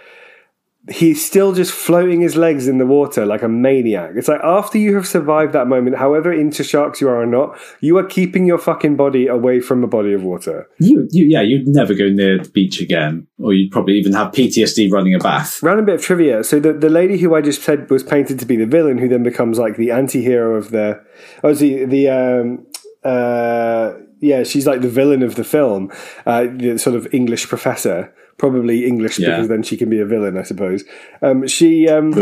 he's 0.88 1.24
still 1.24 1.52
just 1.52 1.72
floating 1.72 2.20
his 2.20 2.36
legs 2.36 2.66
in 2.66 2.78
the 2.78 2.86
water 2.86 3.26
like 3.26 3.42
a 3.42 3.48
maniac. 3.48 4.12
It's 4.16 4.28
like 4.28 4.40
after 4.42 4.78
you 4.78 4.94
have 4.96 5.06
survived 5.06 5.52
that 5.52 5.66
moment, 5.66 5.98
however 5.98 6.32
into 6.32 6.64
sharks 6.64 7.00
you 7.00 7.08
are 7.08 7.20
or 7.20 7.26
not, 7.26 7.58
you 7.80 7.98
are 7.98 8.04
keeping 8.04 8.46
your 8.46 8.58
fucking 8.58 8.96
body 8.96 9.26
away 9.26 9.60
from 9.60 9.84
a 9.84 9.86
body 9.86 10.14
of 10.14 10.22
water. 10.22 10.68
you, 10.78 11.06
you, 11.10 11.26
yeah, 11.26 11.42
you'd 11.42 11.68
never 11.68 11.94
go 11.94 12.08
near 12.08 12.42
the 12.42 12.48
beach 12.48 12.80
again, 12.80 13.26
or 13.38 13.52
you'd 13.52 13.70
probably 13.70 13.94
even 13.94 14.14
have 14.14 14.32
PTSD 14.32 14.90
running 14.90 15.14
a 15.14 15.18
bath. 15.18 15.62
Random 15.62 15.84
bit 15.84 15.96
of 15.96 16.02
trivia. 16.02 16.42
So 16.42 16.58
the, 16.58 16.72
the 16.72 16.88
lady 16.88 17.18
who 17.18 17.34
I 17.34 17.42
just 17.42 17.62
said 17.62 17.90
was 17.90 18.02
painted 18.02 18.38
to 18.38 18.46
be 18.46 18.56
the 18.56 18.66
villain, 18.66 18.98
who 18.98 19.08
then 19.08 19.22
becomes 19.22 19.58
like 19.58 19.76
the 19.76 19.90
anti-hero 19.90 20.54
of 20.54 20.70
the, 20.70 21.02
oh, 21.44 21.52
the, 21.52 21.84
the, 21.84 22.08
um, 22.08 22.66
uh, 23.04 23.92
yeah, 24.20 24.44
she's 24.44 24.66
like 24.66 24.80
the 24.80 24.88
villain 24.88 25.22
of 25.22 25.34
the 25.34 25.44
film, 25.44 25.90
uh, 26.26 26.46
the 26.50 26.78
sort 26.78 26.96
of 26.96 27.12
English 27.12 27.48
professor. 27.48 28.14
Probably 28.40 28.86
English 28.86 29.18
Yeah. 29.18 29.30
because 29.30 29.48
then 29.48 29.62
she 29.62 29.76
can 29.76 29.88
be 29.90 30.00
a 30.00 30.06
villain, 30.06 30.34
I 30.38 30.44
suppose. 30.52 30.82
Um, 31.20 31.46
she 31.46 31.88
um, 31.88 32.12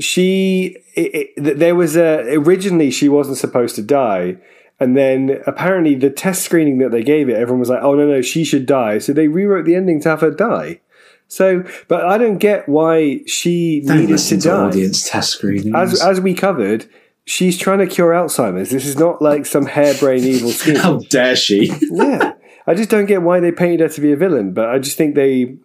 she 0.00 0.76
it, 0.94 1.30
it, 1.36 1.58
there 1.58 1.74
was 1.74 1.96
a 1.96 2.34
originally 2.36 2.90
she 2.90 3.08
wasn't 3.08 3.36
supposed 3.36 3.74
to 3.76 3.82
die 3.82 4.36
and 4.80 4.96
then 4.96 5.40
apparently 5.46 5.94
the 5.94 6.10
test 6.10 6.42
screening 6.42 6.78
that 6.78 6.90
they 6.92 7.02
gave 7.02 7.28
it 7.28 7.34
everyone 7.36 7.60
was 7.60 7.68
like 7.68 7.82
oh 7.82 7.94
no 7.94 8.06
no 8.08 8.20
she 8.22 8.42
should 8.44 8.66
die 8.66 8.98
so 8.98 9.12
they 9.12 9.28
rewrote 9.28 9.64
the 9.66 9.74
ending 9.74 10.00
to 10.00 10.08
have 10.08 10.20
her 10.20 10.30
die 10.30 10.80
so 11.28 11.62
but 11.88 12.04
i 12.04 12.18
don't 12.18 12.38
get 12.38 12.68
why 12.68 13.20
she 13.26 13.82
Don't 13.86 14.00
needed 14.00 14.18
to 14.18 14.36
die 14.36 14.50
audience 14.50 15.08
test 15.08 15.30
screenings. 15.30 15.74
as 15.74 16.02
as 16.02 16.20
we 16.20 16.34
covered 16.34 16.86
she's 17.24 17.56
trying 17.58 17.78
to 17.78 17.86
cure 17.86 18.12
alzheimer's 18.12 18.70
this 18.70 18.84
is 18.86 18.96
not 18.98 19.22
like 19.22 19.46
some 19.46 19.66
harebrained 19.66 20.24
evil 20.24 20.50
scheme 20.60 20.76
How 20.76 20.98
dare 21.08 21.36
she? 21.36 21.72
yeah 21.92 22.32
i 22.66 22.74
just 22.74 22.90
don't 22.90 23.06
get 23.06 23.22
why 23.22 23.40
they 23.40 23.52
painted 23.52 23.80
her 23.80 23.88
to 23.88 24.00
be 24.00 24.12
a 24.12 24.16
villain 24.16 24.52
but 24.52 24.68
i 24.68 24.78
just 24.78 24.96
think 24.96 25.14
they 25.14 25.56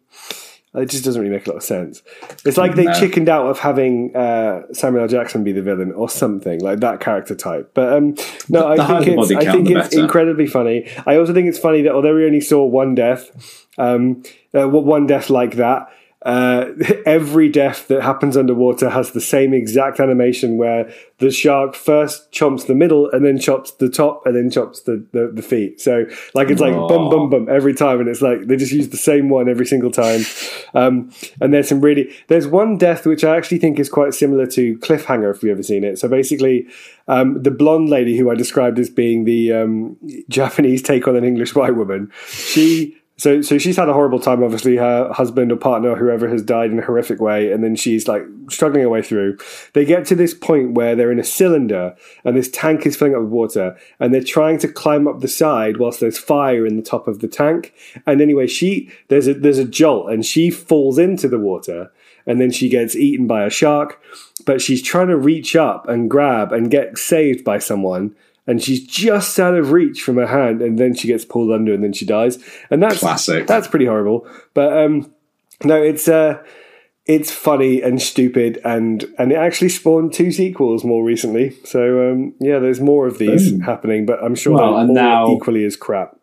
it 0.75 0.87
just 0.87 1.03
doesn't 1.03 1.19
really 1.19 1.33
make 1.33 1.47
a 1.47 1.49
lot 1.49 1.55
of 1.57 1.63
sense. 1.63 2.03
It's 2.45 2.55
like 2.55 2.75
they 2.75 2.85
No. 2.85 2.93
chickened 2.93 3.27
out 3.27 3.47
of 3.47 3.57
having 3.57 4.15
uh, 4.15 4.61
Samuel 4.71 5.01
L. 5.01 5.07
Jackson 5.07 5.43
be 5.43 5.51
the 5.51 5.63
villain 5.63 5.91
or 5.93 6.07
something 6.07 6.59
like 6.61 6.79
that 6.81 6.99
character 6.99 7.33
type. 7.33 7.71
But 7.73 7.91
um, 7.91 8.13
no, 8.49 8.67
I 8.67 8.75
The 8.75 8.83
higher 8.83 9.03
think 9.03 9.17
it's 9.19 9.31
I 9.31 9.51
think 9.51 9.67
it's 9.71 9.89
better. 9.89 9.99
incredibly 10.03 10.45
funny. 10.45 10.87
I 11.07 11.15
also 11.17 11.33
think 11.33 11.47
it's 11.47 11.57
funny 11.57 11.81
that 11.81 11.91
although 11.91 12.13
we 12.13 12.23
only 12.23 12.39
saw 12.39 12.63
one 12.63 12.93
death, 12.93 13.31
um, 13.79 14.21
uh, 14.53 14.69
one 14.69 15.07
death 15.07 15.31
like 15.31 15.55
that. 15.55 15.91
Uh, 16.23 16.73
every 17.05 17.47
death 17.47 17.87
that 17.87 18.01
happens 18.01 18.35
underwater 18.35 18.89
has 18.89 19.11
the 19.11 19.21
same 19.21 19.53
exact 19.53 19.99
animation 19.99 20.57
where 20.57 20.91
the 21.19 21.31
shark 21.31 21.75
first 21.75 22.29
chomps 22.31 22.67
the 22.67 22.75
middle 22.75 23.09
and 23.11 23.25
then 23.25 23.39
chops 23.39 23.71
the 23.71 23.89
top 23.89 24.25
and 24.25 24.35
then 24.35 24.49
chops 24.49 24.81
the, 24.81 25.05
the, 25.11 25.31
the 25.33 25.41
feet. 25.41 25.79
So 25.79 26.05
like 26.33 26.49
it's 26.49 26.59
like 26.59 26.73
bum 26.73 27.09
bum 27.09 27.29
bum 27.29 27.47
every 27.49 27.73
time, 27.73 27.99
and 28.01 28.09
it's 28.09 28.21
like 28.21 28.47
they 28.47 28.57
just 28.57 28.73
use 28.73 28.89
the 28.89 28.97
same 28.97 29.29
one 29.29 29.47
every 29.47 29.65
single 29.65 29.91
time. 29.91 30.21
Um, 30.73 31.11
and 31.39 31.53
there's 31.53 31.69
some 31.69 31.79
really 31.81 32.13
there's 32.27 32.47
one 32.47 32.77
death 32.77 33.05
which 33.05 33.23
I 33.23 33.37
actually 33.37 33.59
think 33.59 33.79
is 33.79 33.89
quite 33.89 34.13
similar 34.13 34.45
to 34.47 34.77
Cliffhanger 34.79 35.33
if 35.33 35.41
you've 35.41 35.51
ever 35.51 35.63
seen 35.63 35.83
it. 35.83 35.99
So 35.99 36.07
basically, 36.09 36.67
um, 37.07 37.41
the 37.41 37.51
blonde 37.51 37.89
lady 37.89 38.17
who 38.17 38.29
I 38.29 38.35
described 38.35 38.77
as 38.77 38.89
being 38.89 39.23
the 39.23 39.53
um, 39.53 39.97
Japanese 40.27 40.81
take 40.81 41.07
on 41.07 41.15
an 41.15 41.23
English 41.23 41.55
white 41.55 41.75
woman, 41.75 42.11
she. 42.27 42.95
So, 43.19 43.41
so 43.41 43.57
she's 43.57 43.75
had 43.75 43.89
a 43.89 43.93
horrible 43.93 44.21
time. 44.21 44.41
Obviously, 44.41 44.77
her 44.77 45.11
husband 45.11 45.51
or 45.51 45.57
partner 45.57 45.89
or 45.89 45.97
whoever 45.97 46.29
has 46.29 46.41
died 46.41 46.71
in 46.71 46.79
a 46.79 46.85
horrific 46.85 47.19
way, 47.19 47.51
and 47.51 47.61
then 47.61 47.75
she's 47.75 48.07
like 48.07 48.23
struggling 48.49 48.83
her 48.83 48.89
way 48.89 49.01
through. 49.01 49.37
They 49.73 49.83
get 49.83 50.05
to 50.05 50.15
this 50.15 50.33
point 50.33 50.71
where 50.71 50.95
they're 50.95 51.11
in 51.11 51.19
a 51.19 51.23
cylinder, 51.25 51.97
and 52.23 52.37
this 52.37 52.49
tank 52.49 52.85
is 52.85 52.95
filling 52.95 53.15
up 53.15 53.23
with 53.23 53.29
water, 53.29 53.77
and 53.99 54.13
they're 54.13 54.23
trying 54.23 54.57
to 54.59 54.69
climb 54.69 55.05
up 55.05 55.19
the 55.19 55.27
side 55.27 55.77
whilst 55.77 55.99
there's 55.99 56.17
fire 56.17 56.65
in 56.65 56.77
the 56.77 56.81
top 56.81 57.09
of 57.09 57.19
the 57.19 57.27
tank. 57.27 57.73
And 58.05 58.21
anyway, 58.21 58.47
she 58.47 58.89
there's 59.09 59.27
a 59.27 59.33
there's 59.33 59.59
a 59.59 59.65
jolt, 59.65 60.09
and 60.09 60.25
she 60.25 60.49
falls 60.49 60.97
into 60.97 61.27
the 61.27 61.39
water, 61.39 61.91
and 62.25 62.39
then 62.39 62.51
she 62.51 62.69
gets 62.69 62.95
eaten 62.95 63.27
by 63.27 63.43
a 63.43 63.49
shark. 63.49 64.01
But 64.45 64.61
she's 64.61 64.81
trying 64.81 65.09
to 65.09 65.17
reach 65.17 65.57
up 65.57 65.89
and 65.89 66.09
grab 66.09 66.53
and 66.53 66.71
get 66.71 66.97
saved 66.97 67.43
by 67.43 67.59
someone 67.59 68.15
and 68.49 68.61
she's 68.63 68.85
just 68.85 69.39
out 69.39 69.53
of 69.55 69.71
reach 69.71 70.01
from 70.01 70.17
her 70.17 70.27
hand, 70.27 70.61
and 70.61 70.77
then 70.79 70.93
she 70.95 71.07
gets 71.07 71.23
pulled 71.23 71.51
under, 71.51 71.73
and 71.73 71.83
then 71.83 71.93
she 71.93 72.05
dies. 72.05 72.37
And 72.71 72.81
that's 72.83 72.99
Classic. 72.99 73.45
That's 73.47 73.67
pretty 73.67 73.85
horrible. 73.85 74.27
But 74.53 74.75
um, 74.77 75.13
no, 75.63 75.81
it's 75.81 76.07
uh, 76.07 76.43
it's 77.05 77.31
funny 77.31 77.81
and 77.81 78.01
stupid, 78.01 78.59
and 78.65 79.05
and 79.17 79.31
it 79.31 79.35
actually 79.35 79.69
spawned 79.69 80.13
two 80.13 80.31
sequels 80.31 80.83
more 80.83 81.03
recently. 81.03 81.55
So 81.63 82.11
um, 82.11 82.33
yeah, 82.41 82.59
there's 82.59 82.81
more 82.81 83.07
of 83.07 83.17
these 83.19 83.51
Boom. 83.51 83.61
happening, 83.61 84.05
but 84.05 84.23
I'm 84.23 84.35
sure 84.35 84.53
Well, 84.55 84.73
they're 84.73 84.81
and 84.81 84.89
all 84.89 84.95
now- 84.95 85.35
equally 85.35 85.63
as 85.63 85.75
crap. 85.75 86.15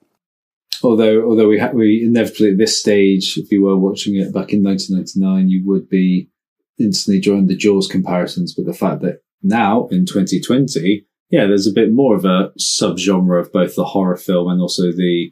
although 0.82 1.23
although 1.28 1.48
we 1.48 1.59
ha- 1.59 1.73
we 1.73 2.03
inevitably 2.05 2.51
at 2.53 2.59
this 2.59 2.78
stage, 2.81 3.39
if 3.39 3.51
you 3.51 3.62
were 3.62 3.78
watching 3.78 4.16
it 4.16 4.32
back 4.35 4.53
in 4.53 4.62
1999, 4.62 5.48
you 5.48 5.62
would 5.66 5.89
be 5.89 6.28
instantly 6.78 7.20
drawing 7.20 7.47
the 7.47 7.57
Jaws 7.57 7.89
comparisons. 7.89 8.55
But 8.55 8.66
the 8.66 8.74
fact 8.74 9.01
that 9.03 9.20
now 9.43 9.86
in 9.90 10.05
2020, 10.07 11.07
yeah, 11.31 11.47
there's 11.47 11.66
a 11.66 11.73
bit 11.73 11.93
more 11.93 12.15
of 12.15 12.24
a 12.24 12.53
subgenre 12.59 13.40
of 13.40 13.53
both 13.53 13.74
the 13.74 13.85
horror 13.85 14.16
film 14.16 14.51
and 14.51 14.61
also 14.61 14.93
the 14.93 15.31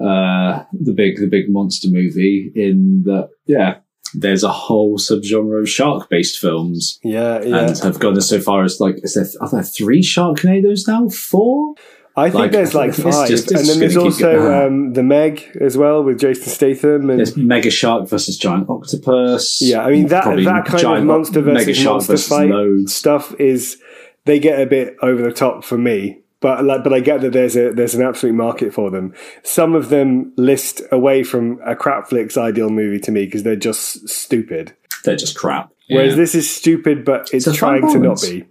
uh 0.00 0.64
the 0.72 0.92
big 0.92 1.18
the 1.18 1.26
big 1.28 1.50
monster 1.50 1.88
movie. 1.90 2.50
In 2.54 3.02
that, 3.04 3.28
yeah, 3.46 3.76
there's 4.14 4.42
a 4.42 4.50
whole 4.50 4.98
subgenre 4.98 5.60
of 5.60 5.68
shark 5.68 6.08
based 6.08 6.38
films. 6.38 6.98
Yeah, 7.02 7.42
yeah. 7.42 7.68
And 7.68 7.78
have 7.78 7.98
gone 8.00 8.16
as 8.16 8.28
so 8.28 8.40
far 8.40 8.64
as 8.64 8.80
like, 8.80 8.96
is 9.02 9.14
there, 9.14 9.26
are 9.40 9.48
there 9.50 9.62
three 9.62 10.02
Sharknadoes 10.02 10.88
now? 10.88 11.08
Four? 11.08 11.74
I 12.14 12.28
think 12.28 12.34
like, 12.34 12.50
there's 12.52 12.74
like 12.74 12.92
five, 12.94 13.28
just- 13.28 13.50
and 13.50 13.66
then 13.66 13.78
there's 13.78 13.96
also 13.96 14.66
um, 14.66 14.92
the 14.92 15.02
Meg 15.02 15.56
as 15.60 15.78
well 15.78 16.04
with 16.04 16.20
Jason 16.20 16.44
Statham 16.48 17.08
and 17.08 17.18
There's 17.18 17.36
Mega 17.38 17.70
Shark 17.70 18.06
versus 18.06 18.36
Giant 18.36 18.68
Octopus. 18.68 19.62
Yeah, 19.62 19.82
I 19.82 19.90
mean 19.90 20.08
that 20.08 20.24
that 20.24 20.64
kind 20.66 20.98
of 20.98 21.04
monster 21.04 21.40
versus 21.40 21.82
monster 21.84 22.18
fight 22.18 22.50
loads. 22.50 22.94
stuff 22.94 23.34
is 23.40 23.80
they 24.24 24.38
get 24.38 24.60
a 24.60 24.66
bit 24.66 24.96
over 25.02 25.22
the 25.22 25.32
top 25.32 25.64
for 25.64 25.76
me. 25.78 26.18
But 26.40 26.64
like, 26.64 26.82
but 26.82 26.92
I 26.92 26.98
get 27.00 27.20
that 27.20 27.32
there's 27.32 27.56
a 27.56 27.70
there's 27.72 27.94
an 27.94 28.04
absolute 28.04 28.34
market 28.34 28.74
for 28.74 28.90
them. 28.90 29.14
Some 29.44 29.74
of 29.76 29.90
them 29.90 30.32
list 30.36 30.82
away 30.90 31.22
from 31.22 31.60
a 31.64 31.76
crap 31.76 32.08
flicks 32.08 32.36
ideal 32.36 32.68
movie 32.68 32.98
to 33.00 33.12
me 33.12 33.24
because 33.26 33.44
they're 33.44 33.54
just 33.54 34.08
stupid. 34.08 34.74
They're 35.04 35.16
just 35.16 35.36
crap. 35.36 35.70
Whereas 35.88 36.12
Yeah. 36.12 36.16
this 36.16 36.34
is 36.34 36.50
stupid, 36.50 37.04
but 37.04 37.28
it's 37.32 37.46
It's 37.46 37.56
trying 37.56 37.82
to 37.92 37.98
not 37.98 38.20
be. 38.20 38.44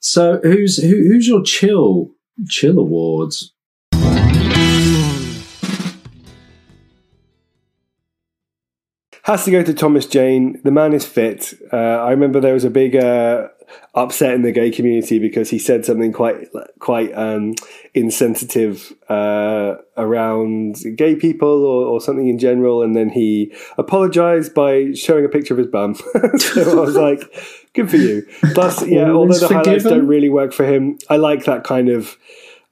So 0.00 0.38
who's 0.42 0.80
who, 0.80 0.88
who's 0.96 1.26
your 1.26 1.42
chill 1.42 2.10
chill 2.48 2.78
awards? 2.78 3.52
Has 9.28 9.44
to 9.44 9.50
go 9.50 9.62
to 9.62 9.74
Thomas 9.74 10.06
Jane. 10.06 10.58
The 10.64 10.70
man 10.70 10.94
is 10.94 11.04
fit. 11.04 11.52
Uh, 11.70 11.76
I 11.76 12.12
remember 12.12 12.40
there 12.40 12.54
was 12.54 12.64
a 12.64 12.70
big 12.70 12.96
uh, 12.96 13.48
upset 13.94 14.32
in 14.32 14.40
the 14.40 14.52
gay 14.52 14.70
community 14.70 15.18
because 15.18 15.50
he 15.50 15.58
said 15.58 15.84
something 15.84 16.14
quite 16.14 16.48
quite 16.78 17.12
um, 17.12 17.52
insensitive 17.92 18.90
uh, 19.10 19.74
around 19.98 20.76
gay 20.96 21.14
people 21.14 21.66
or, 21.66 21.84
or 21.84 22.00
something 22.00 22.26
in 22.26 22.38
general, 22.38 22.82
and 22.82 22.96
then 22.96 23.10
he 23.10 23.52
apologized 23.76 24.54
by 24.54 24.94
showing 24.94 25.26
a 25.26 25.28
picture 25.28 25.52
of 25.52 25.58
his 25.58 25.66
bum. 25.66 25.94
so 26.38 26.78
I 26.78 26.80
was 26.80 26.96
like, 26.96 27.20
"Good 27.74 27.90
for 27.90 27.98
you." 27.98 28.26
Plus, 28.54 28.86
yeah, 28.86 29.10
although 29.10 29.38
the 29.38 29.48
highlights 29.48 29.84
don't 29.84 30.06
really 30.06 30.30
work 30.30 30.54
for 30.54 30.64
him, 30.64 30.96
I 31.10 31.18
like 31.18 31.44
that 31.44 31.64
kind 31.64 31.90
of. 31.90 32.16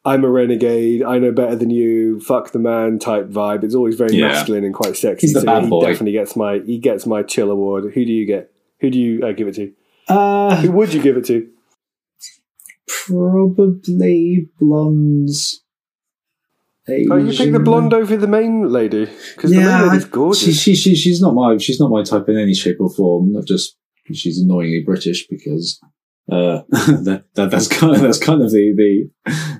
I'm 0.06 0.24
a 0.24 0.30
renegade. 0.30 1.02
I 1.02 1.18
know 1.18 1.32
better 1.32 1.56
than 1.56 1.68
you. 1.70 2.20
Fuck 2.20 2.52
the 2.52 2.58
man 2.60 2.98
type 3.00 3.28
vibe. 3.28 3.64
It's 3.64 3.74
always 3.74 3.96
very 3.96 4.14
Yeah. 4.16 4.28
masculine 4.28 4.64
and 4.64 4.72
quite 4.72 4.96
sexy. 4.96 5.26
He's 5.26 5.34
the 5.34 5.40
so 5.40 5.46
bad 5.46 5.64
he 5.64 5.68
boy. 5.70 5.80
definitely 5.80 6.12
gets 6.12 6.36
my 6.36 6.60
he 6.64 6.78
gets 6.78 7.06
my 7.06 7.22
chill 7.24 7.50
award. 7.50 7.92
Who 7.92 8.04
do 8.04 8.12
you 8.12 8.24
get? 8.24 8.52
Who 8.80 8.90
do 8.90 8.98
you 8.98 9.26
uh, 9.26 9.32
give 9.32 9.48
it 9.48 9.56
to? 9.56 9.72
Uh, 10.08 10.56
Who 10.62 10.70
would 10.72 10.94
you 10.94 11.02
give 11.02 11.16
it 11.16 11.24
to? 11.26 11.48
probably 13.06 14.48
blondes. 14.58 15.62
Oh, 16.88 17.16
you 17.16 17.36
pick 17.36 17.50
the 17.52 17.58
blonde 17.58 17.92
over 17.92 18.16
the 18.16 18.28
main 18.28 18.68
lady 18.68 19.06
because 19.34 19.50
the 19.50 19.56
main 19.56 19.88
lady's 19.88 20.04
I- 20.04 20.08
gorgeous. 20.08 20.42
She, 20.42 20.52
she, 20.52 20.74
she, 20.76 20.94
she's 20.94 21.20
not 21.20 21.34
my 21.34 21.56
she's 21.58 21.80
not 21.80 21.90
my 21.90 22.04
type 22.04 22.28
in 22.28 22.38
any 22.38 22.54
shape 22.54 22.76
or 22.80 22.88
form. 22.88 23.32
Not 23.32 23.44
just 23.46 23.76
she's 24.12 24.38
annoyingly 24.40 24.82
British 24.86 25.26
because 25.26 25.80
uh, 26.30 26.62
that, 26.70 27.24
that 27.34 27.50
that's 27.50 27.68
kind 27.68 27.94
of 27.96 28.02
that's 28.02 28.18
kind 28.18 28.42
of 28.42 28.50
the 28.50 28.72
the 28.76 29.10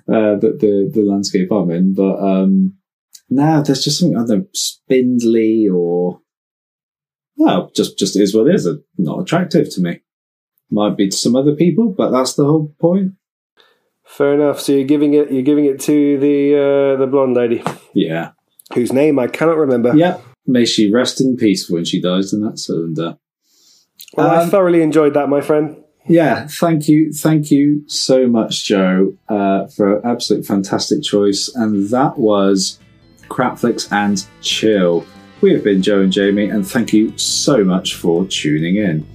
uh, 0.08 0.36
the, 0.38 0.56
the 0.60 0.90
the 0.94 1.02
landscape 1.02 1.50
I'm 1.52 1.70
in. 1.70 1.94
But 1.94 2.18
um, 2.18 2.74
now 3.30 3.62
there's 3.62 3.84
just 3.84 4.00
something 4.00 4.16
I 4.16 4.20
don't 4.26 4.38
know, 4.40 4.46
spindly 4.54 5.68
or 5.72 6.20
well, 7.36 7.70
just 7.74 7.98
just 7.98 8.16
is 8.16 8.34
what 8.34 8.48
it 8.48 8.54
is. 8.54 8.66
uh, 8.66 8.74
Not 8.98 9.20
attractive 9.20 9.72
to 9.74 9.80
me. 9.80 10.00
Might 10.70 10.96
be 10.96 11.08
to 11.08 11.16
some 11.16 11.36
other 11.36 11.54
people, 11.54 11.94
but 11.96 12.10
that's 12.10 12.34
the 12.34 12.44
whole 12.44 12.74
point. 12.80 13.12
Fair 14.04 14.34
enough. 14.34 14.60
So 14.60 14.72
you're 14.72 14.84
giving 14.84 15.14
it 15.14 15.30
you're 15.30 15.42
giving 15.42 15.64
it 15.66 15.80
to 15.80 16.18
the 16.18 16.54
uh, 16.54 16.98
the 16.98 17.06
blonde 17.06 17.34
lady 17.36 17.62
Yeah, 17.94 18.30
whose 18.74 18.92
name 18.92 19.18
I 19.18 19.26
cannot 19.28 19.58
remember. 19.58 19.94
yeah. 19.96 20.18
May 20.48 20.64
she 20.64 20.92
rest 20.92 21.20
in 21.20 21.36
peace 21.36 21.68
when 21.68 21.84
she 21.84 22.00
dies 22.00 22.32
in 22.32 22.40
that 22.42 22.58
cylinder. 22.60 23.18
Well, 24.16 24.28
I 24.30 24.42
Um, 24.44 24.50
thoroughly 24.50 24.80
enjoyed 24.80 25.14
that, 25.14 25.28
my 25.28 25.40
friend. 25.40 25.76
Yeah, 26.08 26.46
thank 26.46 26.88
you, 26.88 27.12
thank 27.12 27.50
you 27.50 27.82
so 27.88 28.28
much, 28.28 28.64
Joe, 28.64 29.14
uh, 29.28 29.66
for 29.66 29.98
an 29.98 30.06
absolute 30.06 30.46
fantastic 30.46 31.02
choice. 31.02 31.48
And 31.54 31.88
that 31.90 32.16
was 32.16 32.78
Crapflix 33.28 33.90
and 33.90 34.24
Chill. 34.40 35.04
We 35.40 35.52
have 35.52 35.64
been 35.64 35.82
Joe 35.82 36.02
and 36.02 36.12
Jamie, 36.12 36.48
and 36.48 36.66
thank 36.66 36.92
you 36.92 37.16
so 37.18 37.64
much 37.64 37.96
for 37.96 38.24
tuning 38.26 38.76
in. 38.76 39.06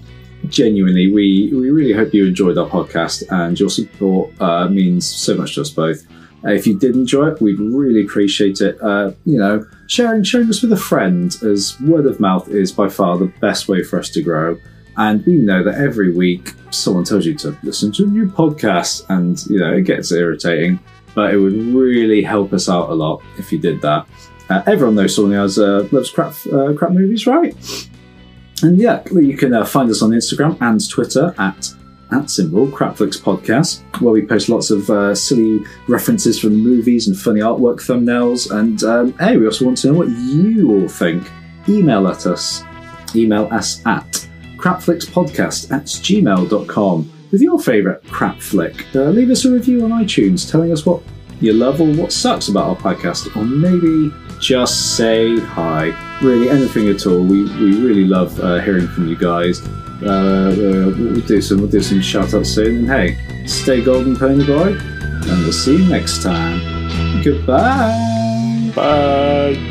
Genuinely, 0.48 1.12
we, 1.12 1.50
we 1.54 1.70
really 1.70 1.94
hope 1.94 2.14
you 2.14 2.26
enjoyed 2.26 2.58
our 2.58 2.68
podcast, 2.68 3.24
and 3.32 3.58
your 3.60 3.70
support 3.70 4.30
uh, 4.42 4.68
means 4.68 5.08
so 5.08 5.36
much 5.36 5.56
to 5.56 5.62
us 5.62 5.70
both. 5.70 6.06
Uh, 6.44 6.50
if 6.50 6.68
you 6.68 6.78
did 6.78 6.96
enjoy 6.96 7.28
it, 7.28 7.42
we'd 7.42 7.60
really 7.60 8.04
appreciate 8.04 8.60
it. 8.60 8.82
Uh, 8.82 9.12
you 9.26 9.38
know, 9.38 9.66
sharing 9.88 10.24
sharing 10.24 10.50
us 10.50 10.62
with 10.62 10.74
a 10.74 10.78
friend, 10.78 11.36
as 11.44 11.80
word 11.82 12.06
of 12.06 12.20
mouth 12.20 12.50
is 12.50 12.72
by 12.72 12.90
far 12.90 13.18
the 13.18 13.32
best 13.40 13.68
way 13.68 13.84
for 13.84 13.98
us 14.00 14.10
to 14.10 14.22
grow. 14.22 14.58
And 14.98 15.26
we 15.26 15.38
know 15.38 15.64
that 15.64 15.76
every 15.76 16.12
week 16.14 16.54
someone 16.70 17.04
tells 17.04 17.26
you 17.26 17.36
to 17.36 17.58
listen 17.64 17.92
to 17.94 18.04
a 18.04 18.08
new 18.08 18.28
podcast, 18.28 19.06
and 19.10 19.44
you 19.48 19.60
know 19.60 19.74
it 19.74 19.84
gets 19.84 20.12
irritating. 20.12 20.80
but 21.16 21.34
it 21.34 21.38
would 21.38 21.54
really 21.54 22.22
help 22.24 22.54
us 22.54 22.70
out 22.70 22.90
a 22.90 22.94
lot 22.94 23.22
if 23.38 23.52
you 23.52 23.60
did 23.60 23.82
that. 23.82 24.08
Uh, 24.50 24.62
everyone 24.68 24.96
knows 24.96 25.16
Sawney 25.16 25.36
has 25.36 25.58
uh, 25.60 25.88
loves 25.92 26.10
crap 26.10 26.34
uh, 26.52 26.74
crap 26.74 26.92
movies, 26.92 27.26
right? 27.28 27.56
And 28.64 28.78
yeah, 28.78 29.02
you 29.12 29.36
can 29.38 29.54
uh, 29.54 29.66
find 29.66 29.90
us 29.90 30.02
on 30.02 30.12
Instagram 30.12 30.58
and 30.62 30.90
Twitter 30.90 31.34
at 31.38 31.74
at 32.12 32.30
symbol 32.30 32.68
Crapflix 32.68 33.18
Podcast, 33.18 33.82
where 34.02 34.12
we 34.12 34.26
post 34.26 34.50
lots 34.50 34.70
of 34.70 34.90
uh, 34.90 35.16
silly 35.16 35.64
references 35.88 36.38
from 36.40 36.58
movies 36.58 37.08
and 37.08 37.18
funny 37.18 37.40
artwork 37.40 37.78
thumbnails. 37.78 38.52
And 38.52 38.84
um, 38.84 39.14
hey, 39.18 39.38
we 39.38 39.46
also 39.46 39.66
want 39.66 39.78
to 39.80 39.88
know 39.88 40.00
what 40.00 40.10
you 40.10 40.82
all 40.82 40.90
think. 40.90 41.30
Email 41.70 42.08
at 42.10 42.26
us. 42.26 42.64
Email 43.16 43.48
us 43.52 43.86
at 43.86 44.28
crapflixpodcast 44.62 45.72
at 45.72 45.84
gmail.com 45.86 47.12
with 47.32 47.42
your 47.42 47.60
favourite 47.60 48.04
crap 48.06 48.40
flick. 48.40 48.86
Uh, 48.96 49.06
leave 49.06 49.30
us 49.30 49.46
a 49.46 49.52
review 49.52 49.84
on 49.84 49.92
iTunes 49.92 50.50
telling 50.50 50.72
us 50.72 50.86
what 50.86 51.02
you 51.40 51.54
love 51.54 51.82
or 51.82 51.92
what 51.94 52.12
sucks 52.12 52.50
about 52.50 52.70
our 52.70 52.76
podcast, 52.76 53.36
or 53.36 53.44
maybe 53.44 54.14
just 54.40 54.96
say 54.96 55.40
hi. 55.40 56.20
Really, 56.22 56.50
anything 56.50 56.88
at 56.90 57.08
all. 57.08 57.24
We, 57.24 57.44
we 57.44 57.82
really 57.82 58.06
love 58.06 58.40
uh, 58.40 58.60
hearing 58.60 58.88
from 58.88 59.08
you 59.08 59.16
guys. 59.16 59.60
Uh, 60.04 60.54
we'll, 60.58 60.92
we'll 60.92 61.22
do 61.22 61.42
some 61.42 61.60
we'll 61.60 61.70
do 61.70 61.82
some 61.82 62.02
shout 62.02 62.34
outs 62.34 62.50
soon. 62.50 62.78
And 62.78 62.88
hey, 62.88 63.46
stay 63.48 63.84
golden, 63.84 64.16
pony 64.16 64.46
boy, 64.46 64.74
and 64.78 65.44
we'll 65.44 65.52
see 65.52 65.78
you 65.78 65.90
next 65.90 66.22
time. 66.22 67.24
Goodbye. 67.24 68.72
Bye. 68.76 69.71